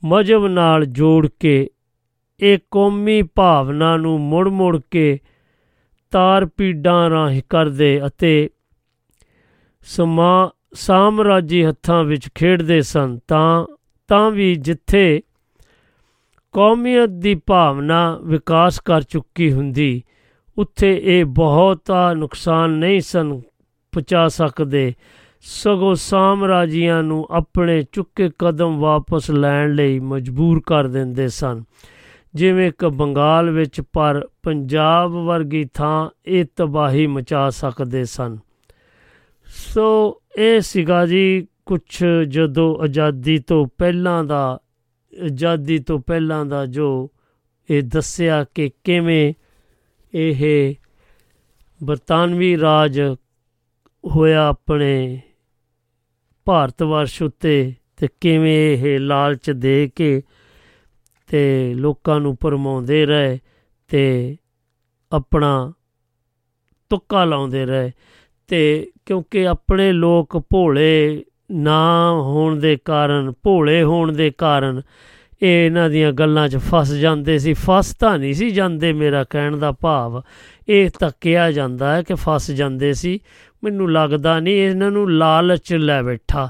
[0.04, 1.70] ਮਜਬ ਨਾਲ ਜੋੜ ਕੇ,
[2.40, 5.18] ਇਹ ਕੌਮੀ ਭਾਵਨਾ ਨੂੰ ਮੁੜ-ਮੁੜ ਕੇ
[6.10, 8.50] ਤਾਰ ਪੀੜਾਂ ਰਾਹੀਂ ਕਰਦੇ ਅਤੇ
[9.82, 13.66] ਸਮਾ, ਸਾਮਰਾਜੀ ਹੱਥਾਂ ਵਿੱਚ ਖੇਡਦੇ ਸਨ, ਤਾਂ
[14.08, 15.22] ਤਾਂ ਵੀ ਜਿੱਥੇ
[16.52, 20.02] ਕੌਮੀਅਤ ਦੀ ਭਾਵਨਾ ਵਿਕਾਸ ਕਰ ਚੁੱਕੀ ਹੁੰਦੀ,
[20.58, 23.40] ਉੱਥੇ ਇਹ ਬਹੁਤਾ ਨੁਕਸਾਨ ਨਹੀਂ ਸਨ
[23.92, 24.94] ਪਹੁੰਚਾ ਸਕਦੇ।
[25.40, 31.64] ਸਗੋਂ ਸਾਮਰਾਜੀਆਂ ਨੂੰ ਆਪਣੇ ਚੁੱਕੇ ਕਦਮ ਵਾਪਸ ਲੈਣ ਲਈ ਮਜਬੂਰ ਕਰ ਦਿੰਦੇ ਸਨ।
[32.34, 38.38] ਜਿਵੇਂ ਕਿ ਬੰਗਾਲ ਵਿੱਚ ਪਰ ਪੰਜਾਬ ਵਰਗੀ ਥਾਂ ਇਹ ਤਬਾਹੀ ਮਚਾ ਸਕਦੇ ਸਨ।
[39.44, 44.60] ਸੋ ਇਹ ਸੀਗਾ ਜੀ ਕੁਝ ਜਦੋਂ ਆਜ਼ਾਦੀ ਤੋਂ ਪਹਿਲਾਂ ਦਾ,
[45.24, 47.10] ਆਜ਼ਾਦੀ ਤੋਂ ਪਹਿਲਾਂ ਦਾ ਜੋ
[47.70, 49.34] ਇਹ ਦੱਸਿਆ ਕਿ ਕਿਵੇਂ
[50.14, 50.74] ਇਹ
[51.84, 53.00] ਬਰਤਾਨਵੀ ਰਾਜ
[54.06, 55.20] ਹੋਇਆ ਆਪਣੇ
[56.44, 60.22] ਭਾਰਤ ਵਰਸ਼ ਉੱਤੇ ਤੇ ਕਿਵੇਂ ਇਹ ਲਾਲਚ ਦੇ ਕੇ
[61.26, 63.38] ਤੇ ਲੋਕਾਂ ਨੂੰ ਭਰਮਾਉਂਦੇ ਰਹੇ
[63.88, 64.36] ਤੇ
[65.12, 65.72] ਆਪਣਾ
[66.90, 67.90] ਤੁੱਕਾ ਲਾਉਂਦੇ ਰਹੇ
[68.48, 74.82] ਤੇ ਕਿਉਂਕਿ ਆਪਣੇ ਲੋਕ ਭੋਲੇ ਨਾ ਹੋਣ ਦੇ ਕਾਰਨ, ਭੋਲੇ ਹੋਣ ਦੇ ਕਾਰਨ
[75.42, 79.56] ਇਹ ਇਹਨਾਂ ਦੀਆਂ ਗੱਲਾਂ 'ਚ ਫਸ ਜਾਂਦੇ ਸੀ। ਫਸ ਤਾਂ ਨਹੀਂ ਸੀ ਜਾਂਦੇ, ਮੇਰਾ ਕਹਿਣ
[79.56, 80.22] ਦਾ ਭਾਵ
[80.68, 83.20] ਇਹ ਤਾਂ ਕਿਹਾ ਜਾਂਦਾ ਹੈ ਕਿ ਫਸ ਜਾਂਦੇ ਸੀ।
[83.64, 86.48] ਮੈਨੂੰ ਲੱਗਦਾ ਨਹੀਂ ਇਹਨਾਂ ਨੂੰ ਲਾਲਚ ਲੈ ਬੈਠਾ।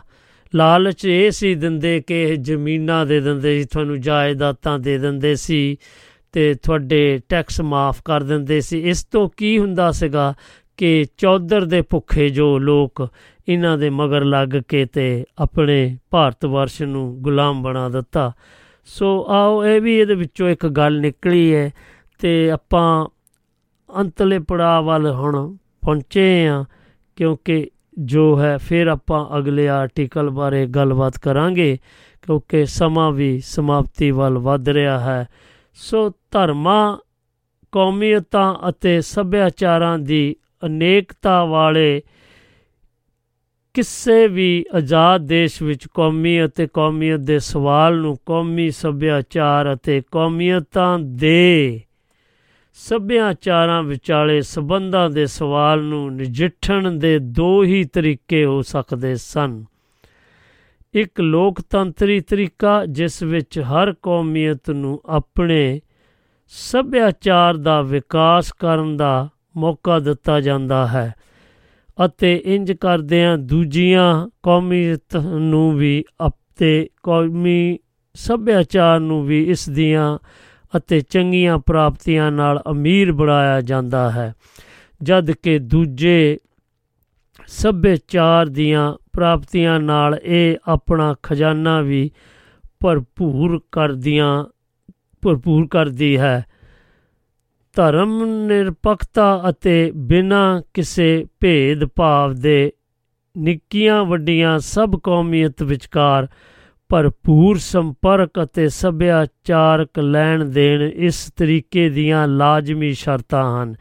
[0.54, 5.76] ਲਾਲਚ ਇਹ ਸੀ ਦਿੰਦੇ ਕਿ ਇਹ ਜ਼ਮੀਨਾਂ ਦੇ ਦਿੰਦੇ ਸੀ, ਤੁਹਾਨੂੰ ਜਾਇਦਾਦਾਂ ਦੇ ਦਿੰਦੇ ਸੀ
[6.32, 10.34] ਤੇ ਤੁਹਾਡੇ ਟੈਕਸ ਮਾਫ ਕਰ ਦਿੰਦੇ ਸੀ। ਇਸ ਤੋਂ ਕੀ ਹੁੰਦਾ ਸੀਗਾ
[10.76, 13.08] ਕਿ ਚੌਧਰ ਦੇ ਭੁੱਖੇ ਜੋ ਲੋਕ
[13.48, 18.32] ਇਹਨਾਂ ਦੇ ਮਗਰ ਲੱਗ ਕੇ ਤੇ ਆਪਣੇ ਭਾਰਤ ਵਰਸ਼ ਨੂੰ ਗੁਲਾਮ ਬਣਾ ਦਿੱਤਾ।
[18.84, 21.70] ਸੋ ਆਓ, ਇਹ ਵੀ ਇਹਦੇ ਵਿੱਚੋਂ ਇੱਕ ਗੱਲ ਨਿਕਲੀ ਹੈ
[22.18, 23.06] ਤੇ ਆਪਾਂ
[24.00, 26.64] ਅੰਤਲੇ ਪੜਾਅ ਵੱਲ ਹੁਣ ਪਹੁੰਚੇ ਆ
[27.21, 31.79] ਕਿਉਂਕਿ ਜੋ ਹੈ, ਫਿਰ ਆਪਾਂ ਅਗਲੇ ਆਰਟੀਕਲ ਬਾਰੇ ਗੱਲਬਾਤ ਕਰਾਂਗੇ,
[32.23, 35.27] ਕਿਉਂਕਿ ਸਮਾਂ ਵੀ ਸਮਾਪਤੀ ਵੱਲ ਵੱਧ ਰਿਹਾ ਹੈ।
[35.75, 36.99] ਸੋ ਧਰਮਾਂ,
[37.73, 42.03] ਕੌਮੀਅਤਾਂ ਅਤੇ ਸੱਭਿਆਚਾਰਾਂ ਦੀ ਅਨੇਕਤਾ ਵਾਲੇ
[43.75, 50.99] ਕਿਸੇ ਵੀ ਆਜ਼ਾਦ ਦੇਸ਼ ਵਿੱਚ ਕੌਮੀ ਅਤੇ ਕੌਮੀਅਤ ਦੇ ਸਵਾਲ ਨੂੰ ਕੌਮੀ ਸੱਭਿਆਚਾਰ ਅਤੇ ਕੌਮੀਅਤਾਂ
[50.99, 51.81] ਦੇ
[52.81, 59.64] ਸੱਭਿਆਚਾਰਾਂ ਵਿਚਾਲੇ ਸਬੰਧਾਂ ਦੇ ਸਵਾਲ ਨੂੰ ਨਜਿੱਠਣ ਦੇ ਦੋ ਹੀ ਤਰੀਕੇ ਹੋ ਸਕਦੇ ਸਨ।
[60.95, 65.81] ਇੱਕ ਲੋਕਤੰਤਰੀ ਤਰੀਕਾ, ਜਿਸ ਵਿੱਚ ਹਰ ਕੌਮੀਅਤ ਨੂੰ ਆਪਣੇ
[66.49, 71.12] ਸੱਭਿਆਚਾਰ ਦਾ ਵਿਕਾਸ ਕਰਨ ਦਾ ਮੌਕਾ ਦਿੱਤਾ ਜਾਂਦਾ ਹੈ
[72.05, 77.78] ਅਤੇ ਇੰਜ ਕਰਦਿਆਂ ਦੂਜੀਆਂ ਕੌਮੀਅਤ ਨੂੰ ਵੀ ਅਤੇ ਕੌਮੀ
[78.14, 80.18] ਸੱਭਿਆਚਾਰ ਨੂੰ ਵੀ ਇਸ ਦੀਆਂ
[80.77, 84.35] ਅਤੇ ਚੰਗੀਆਂ ਪ੍ਰਾਪਤੀਆਂ ਨਾਲ ਅਮੀਰ ਬਣਾਇਆ ਜਾਂਦਾ ਹੈ।
[85.03, 86.39] ਜਦ ਕਿ ਦੂਜੇ
[87.47, 92.11] ਸੱਭਿਆਚਾਰ ਦੀਆਂ ਪ੍ਰਾਪਤੀਆਂ ਨਾਲ ਇਹ ਆਪਣਾ ਖਜ਼ਾਨਾ ਵੀ
[92.81, 94.45] ਭਰਪੂਰ ਕਰਦੀਆਂ,
[95.23, 96.45] ਭਰਪੂਰ ਕਰਦੀ ਹੈ।
[97.77, 102.73] ਧਰਮ ਨਿਰਪੱਖਤਾ ਅਤੇ ਬਿਨਾਂ ਕਿਸੇ ਭੇਦ ਭਾਵ ਦੇ
[103.39, 106.29] ਨਿੱਕੀਆਂ ਵੱਡੀਆਂ ਸਭ ਕੌਮੀਅਤ ਵਿਚਕਾਰ
[106.91, 113.74] ਭਰਪੂਰ ਸੰਪਰਕ ਅਤੇ ਸੱਭਿਆਚਾਰਕ ਲੈਣ ਦੇਣ ਇਸ ਤਰੀਕੇ ਦੀਆਂ ਲਾਜ਼ਮੀ ਸ਼ਰਤਾਂ ਹਨ।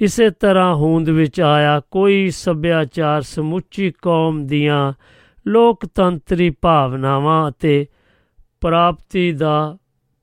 [0.00, 4.92] ਇਸੇ ਤਰ੍ਹਾਂ ਹੋਂਦ ਵਿੱਚ ਆਇਆ, ਕੋਈ ਸੱਭਿਆਚਾਰ ਸਮੁੱਚੀ ਕੌਮ ਦੀਆਂ
[5.46, 7.86] ਲੋਕਤੰਤਰੀ ਭਾਵਨਾਵਾਂ ਅਤੇ
[8.60, 9.76] ਪ੍ਰਾਪਤੀ ਦਾ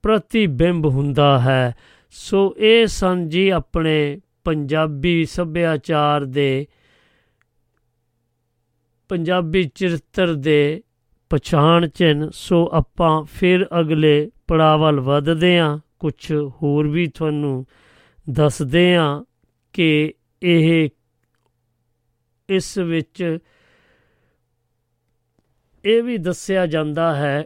[0.03, 1.75] ਪ੍ਰਤੀਬਿੰਬ ਹੁੰਦਾ ਹੈ,
[2.09, 6.67] ਸੋ ਇਹ ਸਨ ਜੀ ਆਪਣੇ ਪੰਜਾਬੀ ਸੱਭਿਆਚਾਰ ਦੇ,
[9.09, 10.81] ਪੰਜਾਬੀ ਚਰਿੱਤਰ ਦੇ
[11.29, 17.65] ਪਛਾਣ ਚਿੰਨ, ਸੋ ਆਪਾਂ ਫਿਰ ਅਗਲੇ ਪੜਾਅ ਵੱਲ ਵਧਦੇ ਹਾਂ ਕੁਝ ਹੋਰ ਵੀ ਤੁਹਾਨੂੰ
[18.29, 19.23] ਦੱਸਦੇ ਹਾਂ
[19.73, 20.13] ਕਿ
[20.43, 20.89] ਇਹ
[22.49, 23.39] ਇਸ ਵਿੱਚ
[25.85, 27.45] ਇਹ ਵੀ ਦੱਸਿਆ ਜਾਂਦਾ ਹੈ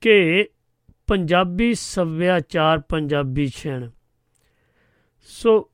[0.00, 0.48] ਕਿ
[1.06, 3.90] ਪੰਜਾਬੀ ਸੱਭਿਆਚਾਰ, ਪੰਜਾਬੀ ਛਣ
[5.20, 5.70] ਸੋ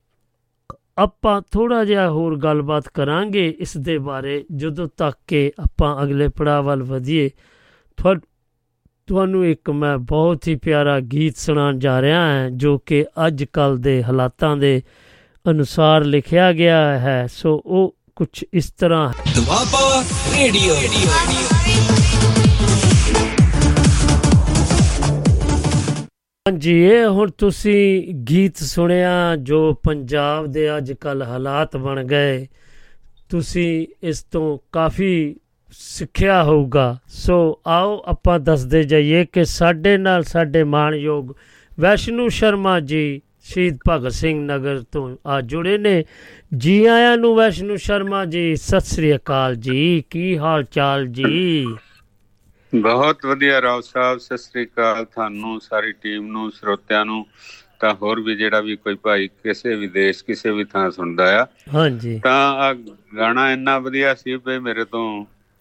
[0.97, 6.61] ਆਪਾਂ ਥੋੜਾ ਜਿਹਾ ਹੋਰ ਗੱਲਬਾਤ ਕਰਾਂਗੇ ਇਸ ਦੇ ਬਾਰੇ, ਜਦੋਂ ਤੱਕ ਕਿ ਆਪਾਂ ਅਗਲੇ ਪੜਾਅ
[6.61, 7.29] ਵੱਲ ਵਧੀਏ।
[7.97, 8.19] ਤੁਹਾ-
[9.07, 13.77] ਤੁਹਾਨੂੰ ਇੱਕ ਮੈਂ ਬਹੁਤ ਹੀ ਪਿਆਰਾ ਗੀਤ ਸੁਣਾਉਣ ਜਾ ਰਿਹਾ ਹਾਂ, ਜੋ ਕਿ ਅੱਜ ਕੱਲ
[13.77, 14.81] ਦੇ ਹਾਲਾਤਾਂ ਦੇ
[15.49, 20.03] ਅਨੁਸਾਰ ਲਿਖਿਆ ਗਿਆ ਹੈ। ਸੋ ਉਹ ਕੁਝ ਇਸ ਤਰ੍ਹਾਂ ਹੈ। ਦੁਆਬਾ
[20.37, 20.75] ਰੇਡੀਓ।
[26.49, 32.47] ਹਾਂਜੀ, ਇਹ ਹੁਣ ਤੁਸੀਂ ਗੀਤ ਸੁਣਿਆ ਜੋ ਪੰਜਾਬ ਦੇ ਅੱਜ ਕੱਲ ਹਾਲਾਤ ਬਣ ਗਏ।
[33.29, 35.35] ਤੁਸੀਂ ਇਸ ਤੋਂ ਕਾਫੀ
[35.71, 41.31] ਸਿੱਖਿਆ ਹੋਊਗਾ। ਸੋ ਆਓ ਆਪਾਂ ਦੱਸਦੇ ਜਾਈਏ ਕਿ ਸਾਡੇ ਨਾਲ ਸਾਡੇ ਮਾਣਯੋਗ
[41.79, 46.03] ਵੈਸ਼ਨੂ ਸ਼ਰਮਾ ਜੀ, ਸ਼ਹੀਦ ਭਗਤ ਸਿੰਘ ਨਗਰ ਤੋਂ ਆ ਜੁੜੇ ਨੇ।
[46.57, 51.65] ਜੀ ਆਇਆਂ ਨੂੰ ਵੈਸ਼ਨੂ ਸ਼ਰਮਾ ਜੀ, ਸਤਿ ਸ੍ਰੀ ਅਕਾਲ ਜੀ। ਕੀ ਹਾਲ ਚਾਲ ਜੀ?
[52.73, 57.25] ਬਹੁਤ ਵਧੀਆ ਰਾਓ ਸਾਹਿਬ ਸਤਿ ਸ੍ਰੀ ਅਕਾਲ ਤੁਹਾਨੂੰ ਸਾਰੀ ਟੀਮ ਨੂੰ ਸਰੋਤਿਆਂ ਨੂੰ।
[57.79, 61.45] ਤਾਂ ਹੋਰ ਵੀ ਜਿਹੜਾ ਵੀ ਕੋਈ ਭਾਈ ਕਿਸੇ ਵੀ ਦੇਸ਼ ਕਿਸੇ ਵੀ ਥਾਂ ਸੁਣਦਾ ਆ।
[61.73, 62.73] ਹਾਂਜੀ। ਤਾਂ ਆ
[63.17, 65.03] ਗਾਣਾ ਇੰਨਾ ਵਧੀਆ ਸੀ ਵੀ ਮੇਰੇ ਤੋਂ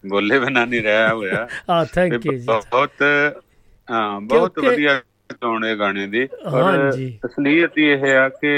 [0.04, 3.02] ਬੋਲੇ ਬਿਨਾਂ ਨਹੀਂ ਰਿਹਾ ਹੋਇਆ। ਆ ਥੈਂਕ ਯੂ ਜੀ। ਬਹੁਤ
[3.88, 4.98] ਹਾਂ ਬਹੁਤ ਵਧੀਆ
[5.32, 8.52] ਚੋਣ ਗਾਣੇ ਦੀ। ਹਾਂਜੀ। ਅਸਲੀਅਤ ਹੀ ਇਹ ਆ ਕਿ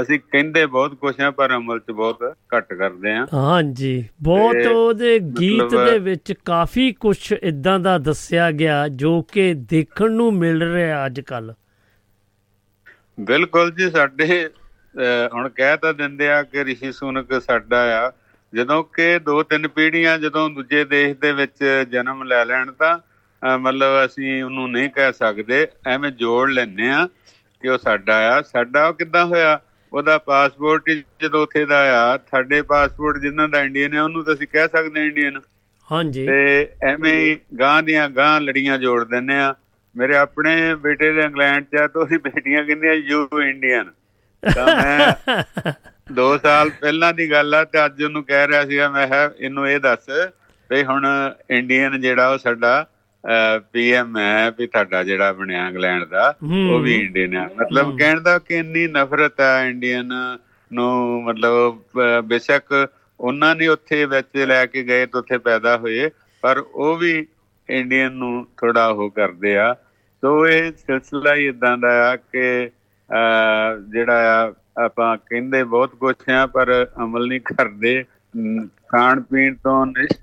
[0.00, 2.22] ਅਸੀਂ ਕਹਿੰਦੇ ਬਹੁਤ ਕੁਛ ਆ ਪਰ ਅਮਲ 'ਚ ਬਹੁਤ
[2.56, 8.86] ਘੱਟ ਕਰਦੇ ਆ। ਹਾਂਜੀ ਬਹੁਤ ਉਹਦੇ ਗੀਤ ਦੇ ਵਿੱਚ ਕਾਫੀ ਕੁਝ ਇਦਾਂ ਦਾ ਦੱਸਿਆ ਗਿਆ
[9.02, 11.52] ਜੋ ਕਿ ਦੇਖਣ ਨੂੰ ਮਿਲ ਰਿਹਾ ਅੱਜ ਕੱਲ
[13.20, 14.48] ਬਿਲਕੁਲ ਜੀ ਸਾਡੇ
[15.34, 18.10] ਹੁਣ ਕਹਿ ਤਾਂ ਦਿੰਦੇ ਆ ਕਿ ਰਿਸ਼ੀ ਸੁਨਕ ਸਾਡਾ ਆ।
[18.52, 22.98] ਜਦੋਂ ਕਿ ਦੋ ਤਿੰਨ ਪੀੜ੍ਹੀਆਂ ਜਦੋਂ ਦੂਜੇ ਦੇਸ਼ ਦੇ ਵਿੱਚ ਜਨਮ ਲੈ ਲੈਣ ਤਾਂ
[23.58, 27.06] ਮਤਲਬ ਅਸੀਂ ਉਹਨੂੰ ਨਹੀਂ ਕਹਿ ਸਕਦੇ ਐਵੇਂ ਜੋੜ ਲੈਨੇ ਆ
[27.62, 29.60] ਕਿ ਉਹ ਸਾਡਾ ਆ। ਸਾਡਾ ਉਹ ਕਿੱਦਾਂ ਹੋਇਆ?
[29.92, 34.34] ਉਹਦਾ ਪਾਸਪੋਰਟ ਹੀ ਜਦੋਂ ਉੱਥੇ ਦਾ ਆ ਸਾਡੇ ਪਾਸਪੋਰਟ ਜਿਨ੍ਹਾਂ ਦਾ ਇੰਡੀਅਨ ਹੈ ਉਹਨੂੰ ਤਾਂ
[34.34, 35.40] ਅਸੀਂ ਕਹਿ ਸਕਦੇ ਹਾਂ ਇੰਡੀਅਨ।
[35.90, 39.54] ਹਾਂਜੀ। ਤੇ ਐਵੇਂ ਹੀ ਗਾਂ ਦੀਆਂ ਗਾਂ ਲੜੀਆਂ ਜੋੜ ਦਿੰਨੇ ਆ।
[39.96, 43.90] ਮੇਰੇ ਆਪਣੇ ਬੇਟੇ ਦੇ ਇੰਗਲੈਂਡ ਚ ਆ ਤਾਂ ਉਹਦੀ ਬੇਟੀਆਂ ਕਹਿੰਦੀਆਂ ਯੂ ਇੰਡੀਅਨ
[44.42, 45.12] ਤਾਂ ਮੈਂ
[46.18, 49.68] 2 ਸਾਲ ਪਹਿਲਾਂ ਦੀ ਗੱਲ ਆ ਤੇ ਅੱਜ ਉਹਨੂੰ ਕਹਿ ਰਿਹਾ ਸੀਗਾ ਮੈਂ ਕਿਹਾ ਇਹਨੂੰ
[49.68, 50.08] ਇਹ ਦੱਸ
[50.70, 51.06] ਵੀ ਹੁਣ
[51.50, 52.86] ਇੰਡੀਅਨ ਜਿਹੜਾ ਉਹ ਸਾਡਾ
[53.72, 56.34] ਪੀਐਮ ਹੈ ਵੀ ਤੁਹਾਡਾ ਜਿਹੜਾ ਬਣਿਆ ਇੰਗਲੈਂਡ ਦਾ
[56.70, 60.10] ਉਹ ਵੀ ਇੰਡੀਅਨ ਆ। ਮਤਲਬ ਕਹਿਣ ਦਾ ਕਿ ਇੰਨੀ ਨਫ਼ਰਤ ਹੈ ਇੰਡੀਅਨ
[60.72, 61.82] ਨੂੰ ਮਤਲਬ
[62.24, 62.88] ਬੇਸ਼ੱਕ
[63.20, 66.10] ਉਹਨਾਂ ਨੇ ਉੱਥੇ ਵਿੱਚ ਲੈ ਕੇ ਗਏ ਤੇ ਉੱਥੇ ਪੈਦਾ ਹੋਏ
[66.40, 67.26] ਪਰ ਉਹ ਵੀ
[67.68, 69.74] ਇੰਡੀਅਨ ਨੂੰ ਥੋੜਾ ਉਹ ਕਰਦੇ ਆ।
[70.20, 72.70] ਸੋ ਇਹ ਸਿਲਸਿਲਾ ਹੀ ਇਦਾਂ ਦਾ ਆ ਕਿ
[73.88, 74.52] ਜਿਹੜਾ ਆ
[74.84, 78.04] ਆਪਾਂ ਕਹਿੰਦੇ ਬਹੁਤ ਕੁਛ ਆ ਪਰ ਅਮਲ ਨਹੀਂ ਕਰਦੇ।
[78.88, 80.22] ਖਾਣ ਪੀਣ ਤੋਂ ਨਿਸ਼-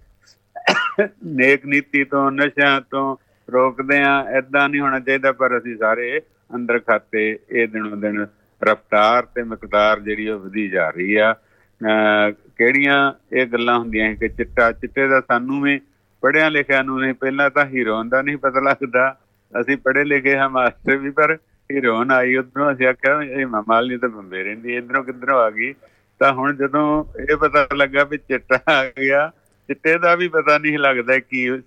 [1.26, 3.18] ਨੇਕ ਨੀਤੀ ਤੋਂ, ਨਸ਼ਿਆਂ ਤੋਂ
[3.52, 6.22] ਰੋਕਦੇ ਆ ਐਦਾਂ ਨਹੀਂ ਹੋਣਾ ਚਾਹੀਦਾ, ਪਰ ਅਸੀਂ ਸਾਰੇ
[6.56, 8.28] ਅੰਦਰ ਖਾਤੇ ਇਹ ਦਿਨੋਂ ਦਿਨ
[8.64, 11.36] ਰਫਤਾਰ ਤੇ ਮਿਕਦਾਰ ਜਿਹੜੀ ਉਹ ਵਧੀ ਜਾ ਰਹੀ ਆ।
[11.82, 15.82] ਅਹ ਕਿਹੜੀਆਂ ਇਹ ਗੱਲਾਂ ਹੁੰਦੀਆਂ ਕਿ ਚਿੱਟਾ, ਚਿੱਟੇ ਦਾ ਸਾਨੂੰ ਵੀ
[16.22, 19.18] ਪੜਿਆ ਲਿਖਿਆ ਨੂੰ ਨਹੀਂ ਪਹਿਲਾਂ ਤਾਂ ਹੀਰੋਇਨ ਦਾ ਨਹੀਂ ਪਤਾ ਲੱਗਦਾ।
[19.62, 21.38] ਅਸੀਂ ਪੜ੍ਹੇ ਲਿਖੇ ਹਾਂ ਮਾਸਟਰ ਵੀ, ਪਰ
[21.72, 25.74] ਹੀਰੋਇਨ ਆਈ ਉਧਰੋਂ ਅਸੀਂ ਆਖਿਆ ਇਹ ਮਾਮਾਲ ਨਹੀਂ ਤਾਂ ਬੰਬੇ ਰਹਿੰਦੀ ਇਧਰੋਂ ਕਿੱਧਰੋਂ ਆ ਗਈ।
[26.20, 29.32] ਤਾਂ ਹੁਣ ਜਦੋਂ ਇਹ ਪਤਾ ਲੱਗਾ ਵੀ ਚਿੱਟਾ ਆ ਗਿਆ
[29.70, 31.58] ਚਿੱਟੇ ਦਾ ਵੀ ਪਤਾ ਨਹੀਂ ਲੱਗਦਾ ਕੀ ਅਹ,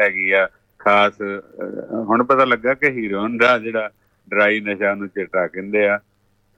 [0.00, 0.48] ਹੈਗੀ ਆ
[0.78, 1.36] ਖਾਸ ਅਹ,
[1.92, 3.90] ਹੁਣ ਪਤਾ ਲੱਗਾ ਕਿ ਹੀਰੋਇਨ ਦਾ ਜਿਹੜਾ
[4.30, 5.98] ਡਰਾਈ ਨਸ਼ਾ ਨੂੰ ਚਿੱਟਾ ਕਹਿੰਦੇ ਆ।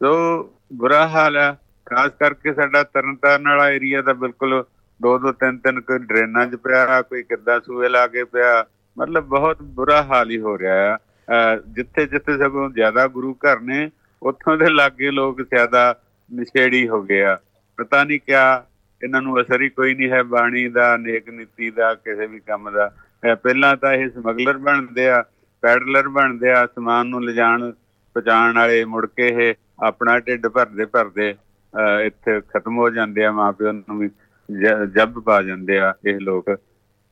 [0.03, 0.43] ਸੋ
[0.73, 4.65] ਬੁਰਾ ਹਾਲ ਆ। ਖਾਸ ਕਰਕੇ ਸਾਡਾ ਤਰਨਤਾਰਨ ਵਾਲਾ ਏਰੀਆ ਤਾਂ ਬਿਲਕੁਲ
[5.03, 8.67] ਦੋ ਦੋ ਤਿੰਨ ਤਿੰਨ ਕੋਈ ਡਰੇਨਾਂ 'ਚ ਪਿਆ ਕੋਈ ਕਿੱਦਾਂ ਸੂਏ ਲਾ ਕੇ ਪਿਆ।
[8.99, 13.61] ਮਤਲਬ ਬਹੁਤ ਬੁਰਾ ਹਾਲ ਹੀ ਹੋ ਰਿਹਾ ਆ। ਅਹ ਜਿੱਥੇ ਜਿੱਥੇ ਸਗੋਂ ਜ਼ਿਆਦਾ ਗੁਰੂ ਘਰ
[13.61, 13.91] ਨੇ
[14.23, 16.01] ਉੱਥੋਂ ਦੇ ਲਾਗੇ ਲੋਕ ਜ਼ਿਆਦਾ
[16.35, 17.39] ਨਸ਼ੇੜੀ ਹੋ ਗਏ ਆ।
[17.77, 18.65] ਪਤਾ ਨਹੀਂ ਕਿਆ
[19.05, 22.71] ਇਹਨਾਂ ਨੂੰ ਅਸਰ ਹੀ ਕੋਈ ਨਹੀਂ ਹੈ ਬਾਣੀ ਦਾ ਨੇਕ ਨੀਤੀ ਦਾ ਕਿਸੇ ਵੀ ਕੰਮ
[22.71, 22.91] ਦਾ।
[23.31, 25.25] ਇਹ ਪਹਿਲਾਂ ਤਾਂ ਇਹ ਸਮਗਲਰ ਬਣਦੇ ਆ
[25.63, 27.71] ਪੈਡਲਰ ਬਣਦੇ ਆ ਸਮਾਨ ਨੂੰ ਲਿਜਾਣ
[28.15, 33.33] ਪਹੁੰਚਾਉਣ ਵਾਲੇ ਮੁੜ ਕੇ ਇਹ ਆਪਣਾ ਢਿੱਡ ਭਰਦੇ ਭਰਦੇ ਅਹ, ਇੱਥੇ ਖਤਮ ਹੋ ਜਾਂਦੇ ਆ
[33.33, 34.09] ਮਾਪਿਆਂ ਨੂੰ ਵੀ
[34.51, 36.45] ਜ- ਜੱਬ ਪਾ ਜਾਂਦੇ ਆ ਇਹ ਲੋਕ।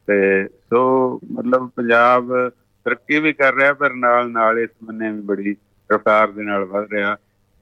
[0.07, 2.51] ਤੇ ਸੋ ਮਤਲਬ ਪੰਜਾਬ
[2.85, 5.57] ਤਰੱਕੀ ਵੀ ਕਰ ਰਿਹਾ ਪਰ ਨਾਲ ਨਾਲ ਇਸ ਬੰਨੇ ਵੀ ਬੜੀ
[5.93, 7.17] ਰਫਤਾਰ ਦੇ ਨਾਲ ਵਧ ਰਿਹਾ।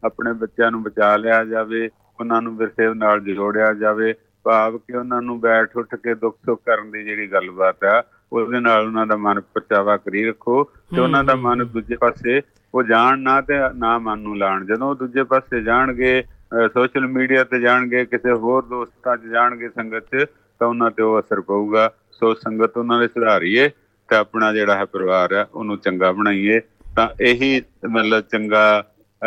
[0.04, 1.88] ਆਪਣੇ ਬੱਚਿਆਂ ਨੂੰ ਬਚਾ ਲਿਆ ਜਾਵੇ
[2.22, 4.14] ਉਹਨਾਂ ਨੂੰ ਵਿਰਸੇ ਨਾਲ ਜੋੜਿਆ ਜਾਵੇ
[4.44, 8.02] ਭਾਵ ਕਿ ਉਹਨਾਂ ਨੂੰ ਬੈਠ ਉੱਠ ਕੇ ਦੁੱਖ ਸੁੱਖ ਕਰਨ ਦੀ ਜਿਹੜੀ ਗੱਲਬਾਤ ਆ
[8.32, 12.40] ਉਹਦੇ ਨਾਲ ਉਹਨਾਂ ਦਾ ਮਨ ਪਰਚਾਵਾ ਕਰੀ ਰੱਖੋ ਤੇ ਉਹਨਾਂ ਦਾ ਮਨ ਦੂਜੇ ਪਾਸੇ
[12.74, 16.22] ਉਹ ਜਾਣ ਨਾ ਤੇ ਨਾ ਮਨ ਨੂੰ ਲਾਣ। ਜਦੋਂ ਦੂਜੇ ਪਾਸੇ ਜਾਣਗੇ
[16.74, 20.26] ਸੋਸ਼ਲ ਮੀਡੀਆ ਤੇ ਜਾਣਗੇ ਕਿਸੇ ਹੋਰ ਦੋਸਤਾਂ 'ਚ ਜਾਣਗੇ ਸੰਗਤ 'ਚ
[20.60, 23.68] ਤਾਂ ਉਹਨਾਂ ਤੇ ਉਹ ਅਸਰ ਪਊਗਾ। ਸੋ ਸੰਗਤ ਉਹਨਾਂ ਦੇ ਸੁਧਾਰੀਏ
[24.08, 26.60] ਤੇ ਆਪਣਾ ਜਿਹੜਾ ਹੈ ਪਰਿਵਾਰ ਹੈ ਉਹਨੂੰ ਚੰਗਾ ਬਣਾਈਏ।
[26.96, 28.64] ਤਾਂ ਇਹੀ ਮਤਲਬ ਚੰਗਾ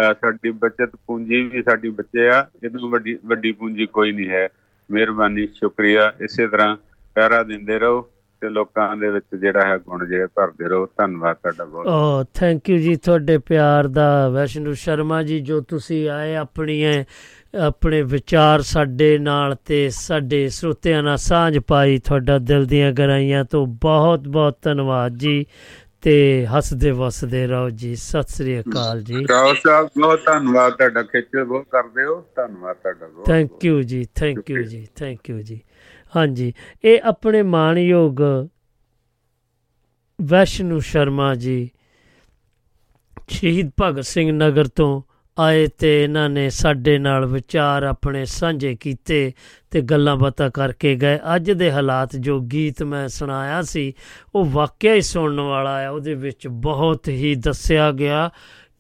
[0.04, 4.48] ਸਾਡੀ ਬਚਤ ਪੂੰਜੀ ਵੀ ਸਾਡੀ ਬੱਚੇ ਆ, ਇਹਨੂੰ ਵੱਡੀ ਵੱਡੀ ਪੂੰਜੀ ਕੋਈ ਨਹੀਂ ਹੈ।
[4.92, 6.78] ਮਿਹਰਬਾਨੀ, ਸ਼ੁਕਰੀਆ। ਇਸੇ ਤਰ੍ਹਾਂ
[7.16, 8.02] ਪਹਿਰਾ ਦਿੰਦੇ ਰਹੋ
[8.42, 12.70] ਤੇ ਲੋਕਾਂ ਦੇ ਵਿੱਚ ਜਿਹੜਾ ਹੈ ਗੁਣ ਜਿਹੜੇ ਭਰਦੇ ਰਹੋ। ਧੰਨਵਾਦ ਤੁਹਾਡਾ ਬਹੁਤ। ਓ ਥੈਂਕ
[12.70, 17.04] ਯੂ ਜੀ ਤੁਹਾਡੇ ਪਿਆਰ ਦਾ। ਵੈਸ਼ਨੂ ਸ਼ਰਮਾ ਜੀ, ਜੋ ਤੁਸੀਂ ਆਏ ਆਪਣੀਆਂ,
[17.68, 23.68] ਆਪਣੇ ਵਿਚਾਰ ਸਾਡੇ ਨਾਲ ਤੇ ਸਾਡੇ ਸਰੋਤਿਆਂ ਨਾਲ ਸਾਂਝ ਪਾਈ ਤੁਹਾਡਾ ਦਿਲ ਦੀਆਂ ਗਹਿਰਾਈਆਂ ਤੋਂ
[23.68, 25.46] ਬਹੁਤ ਬਹੁਤ ਧੰਨਵਾਦ ਜੀ।
[26.06, 31.28] ਤੇ ਹੱਸਦੇ ਵਸਦੇ ਰਹੋ ਜੀ। ਸਤਿ ਸ੍ਰੀ ਅਕਾਲ ਜੀ। ਰਾਓ ਸਾਹਿਬ ਬਹੁਤ ਧੰਨਵਾਦ ਤੁਹਾਡਾ। ਖਿੱਚ
[31.48, 35.62] ਬਹੁਤ ਕਰਦੇ ਹੋ। ਧੰਨਵਾਦ ਤੁਹਾਡਾ ਬਹੁਤ। ਥੈਂਕ ਯੂ ਜੀ ਥੈਂਕ ਯੂ ਜੀ ਥੈਂਕ ਯੂ ਜੀ।
[36.16, 36.54] ਹਾਂਜੀ
[36.84, 38.22] ਇਹ ਆਪਣੇ ਮਾਣਯੋਗ
[40.22, 41.72] ਵੈਸ਼ਨੂ ਸ਼ਰਮਾ ਜੀ
[43.28, 45.02] ਸ਼ਹੀਦ ਭਗਤ ਸਿੰਘ ਨਗਰ ਤੋਂ
[45.40, 49.34] ਆਏ ਤੇ ਇਹਨਾਂ ਨੇ ਸਾਡੇ ਨਾਲ ਵਿਚਾਰ ਆਪਣੇ ਸਾਂਝੇ ਕੀਤੇ
[49.72, 53.94] ਤੇ ਗੱਲਾਂ ਬਾਤਾਂ ਕਰਕੇ ਗਏ। ਅੱਜ ਦੇ ਹਾਲਾਤ ਜੋ ਗੀਤ ਮੈਂ ਸੁਣਾਇਆ ਸੀ,
[54.36, 58.30] ਉਹ ਵਾਕਿਆ ਹੀ ਸੁਣਨ ਵਾਲਾ ਹੈ। ਉਹਦੇ ਵਿੱਚ ਬਹੁਤ ਹੀ ਦੱਸਿਆ ਗਿਆ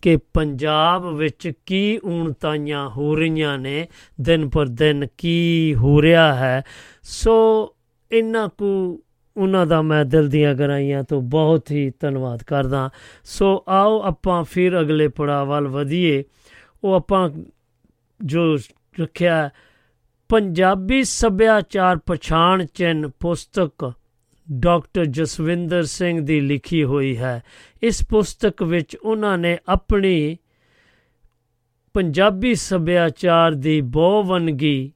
[0.01, 3.87] ਕਿ ਪੰਜਾਬ ਵਿੱਚ ਕੀ ਊਣਤਾਈਆਂ ਹੋ ਰਹੀਆਂ ਨੇ,
[4.21, 6.63] ਦਿਨ ਪਰ ਦਿਨ ਕੀ ਹੋ ਰਿਹਾ ਹੈ।
[7.03, 7.75] ਸੋ
[8.11, 8.99] ਇਹਨਾਂ ਕੁ,
[9.37, 12.89] ਉਹਨਾਂ ਦਾ ਮੈਂ ਦਿਲ ਦੀਆਂ ਗਰਾਈਆਂ ਤੋਂ ਬਹੁਤ ਹੀ ਧੰਨਵਾਦ ਕਰਦਾ।
[13.23, 16.23] ਸੋ ਆਓ ਆਪਾਂ ਫਿਰ ਅਗਲੇ ਪੜਾਅ ਵੱਲ ਵਧੀਏ।
[16.85, 17.29] ਉਹ ਆਪਾਂ
[18.25, 18.55] ਜੋ
[18.99, 19.49] ਰੱਖਿਆ ਹੈ,
[20.29, 23.93] ਪੰਜਾਬੀ ਸੱਭਿਆਚਾਰ ਪਛਾਣ ਚਿੰਨ੍ਹ ਪੁਸਤਕ
[24.51, 27.43] ਡਾਕਟਰ ਜਸਵਿੰਦਰ ਸਿੰਘ ਦੀ ਲਿਖੀ ਹੋਈ ਹੈ।
[27.83, 30.37] ਇਸ ਪੁਸਤਕ ਵਿੱਚ ਉਹਨਾਂ ਨੇ ਆਪਣੀ
[31.93, 34.91] ਪੰਜਾਬੀ ਸੱਭਿਆਚਾਰ ਦੀ ਬਹੁਵੰਗੀ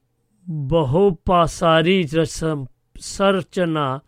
[0.48, 2.66] ਬਹੁਪਾਸਾਰੀ ਰਸਮ
[2.96, 4.00] ਸਰਚਨਾ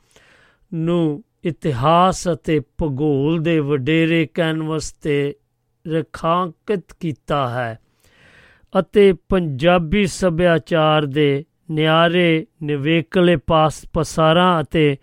[0.75, 5.35] ਨੂੰ ਇਤਿਹਾਸ ਅਤੇ ਭੂਗੋਲ ਦੇ ਵਡੇਰੇ ਕੈਨਵਸ ਤੇ
[5.89, 7.79] ਰੇਖਾਂਕਿਤ ਕੀਤਾ ਹੈ
[8.79, 14.97] ਅਤੇ ਪੰਜਾਬੀ ਸੱਭਿਆਚਾਰ ਦੇ ਨਿਆਰੇ, ਨਿਵੇਕਲੇ ਪਾਸ ਪਸਾਰਾਂ ਅਤੇ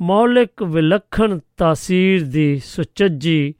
[0.00, 3.54] ਮੌਲਿਕ ਵਿਲੱਖਣ ਤਾਸੀਰ ਦੀ ਸੁਚੱਜੀ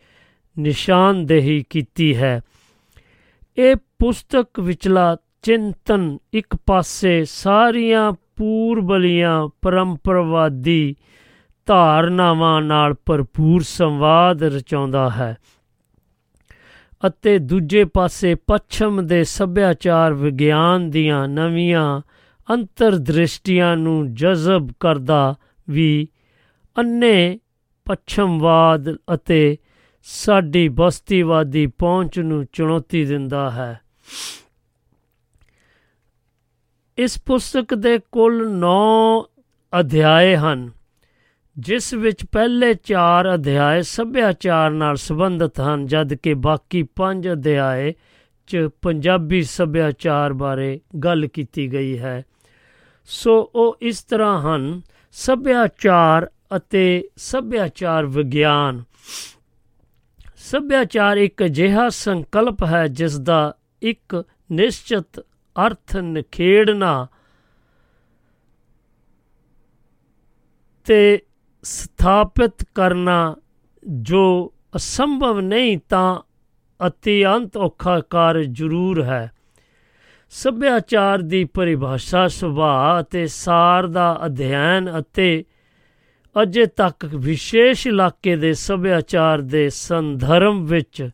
[0.59, 2.41] ਨਿਸ਼ਾਨਦੇਹੀ ਕੀਤੀ ਹੈ।
[3.57, 10.97] ਇਹ ਪੁਸਤਕ ਵਿਚਲਾ ਚਿੰਤਨ ਇੱਕ ਪਾਸੇ ਸਾਰੀਆਂ ਪੂਰਬਲੀਆਂ ਪਰੰਪਰਾਵਾਦੀ
[11.67, 15.37] ਧਾਰਨਾਵਾਂ ਨਾਲ ਭਰਪੂਰ ਸੰਵਾਦ ਰਚਾਉਂਦਾ ਹੈ।
[17.07, 22.01] ਅਤੇ ਦੂਜੇ ਪਾਸੇ ਪੱਛਮ ਦੇ ਸੱਭਿਆਚਾਰ ਵਿਗਿਆਨ ਦੀਆਂ ਨਵੀਆਂ
[22.51, 25.35] ਅੰਤਰਦ੍ਰਿਸ਼ਟੀਆਂ ਨੂੰ ਜਜ਼ਬ ਕਰਦਾ
[25.71, 26.09] ਵੀ
[26.79, 27.39] ਅੰਨੇ
[27.85, 29.59] ਪੱਛਮਵਾਦ ਅਤੇ
[30.03, 33.81] ਸਾਡੀ ਬਸਤੀਵਾਦੀ ਪਹੁੰਚ ਨੂੰ ਚੁਣੌਤੀ ਦਿੰਦਾ ਹੈ।
[36.99, 39.23] ਇਸ ਪੁਸਤਕ ਦੇ ਕੁੱਲ 9
[39.81, 40.71] ਅਧਿਆਏ ਹਨ।
[41.59, 47.95] ਜਿਸ ਵਿੱਚ ਪਹਿਲੇ 4 ਅਧਿਆਏ ਸੱਭਿਆਚਾਰ ਨਾਲ ਸੰਬੰਧਿਤ ਹਨ, ਜਦ ਕਿ ਬਾਕੀ 5 ਅਧਿਆਏ
[48.47, 52.25] ਚ ਪੰਜਾਬੀ ਸੱਭਿਆਚਾਰ ਬਾਰੇ ਗੱਲ ਕੀਤੀ ਗਈ ਹੈ।
[53.05, 54.83] ਸੋ ਉਹ ਇਸ ਤਰ੍ਹਾਂ ਹਨ,
[55.13, 58.83] ਸੱਭਿਆਚਾਰ ਅਤੇ ਸੱਭਿਆਚਾਰ ਵਿਗਿਆਨ।
[60.37, 65.21] ਸੱਭਿਆਚਾਰ ਇੱਕ ਅਜਿਹਾ ਸੰਕਲਪ ਹੈ ਜਿਸ ਦਾ ਇੱਕ ਨਿਸ਼ਚਿਤ
[65.67, 67.07] ਅਰਥ ਨਿਖੇੜਨਾ
[70.85, 71.23] ਤੇ
[71.63, 73.37] ਸਥਾਪਿਤ ਕਰਨਾ
[73.89, 76.21] ਜੋ ਅਸੰਭਵ ਨਹੀਂ, ਤਾਂ
[76.87, 79.31] ਅਤਿਅੰਤ ਔਖਾ ਕਾਰਜ ਜ਼ਰੂਰ ਹੈ।
[80.31, 85.45] ਸੱਭਿਆਚਾਰ ਦੀ ਪਰਿਭਾਸ਼ਾ, ਸੁਭਾਅ ਅਤੇ ਸਾਰ ਦਾ ਅਧਿਐਨ ਅਤੇ
[86.43, 91.11] ਅਜੇ ਤੱਕ ਵਿਸ਼ੇਸ਼ ਇਲਾਕੇ ਦੇ ਸੱਭਿਆਚਾਰ ਦੇ ਸੰਦਰਭ ਵਿੱਚ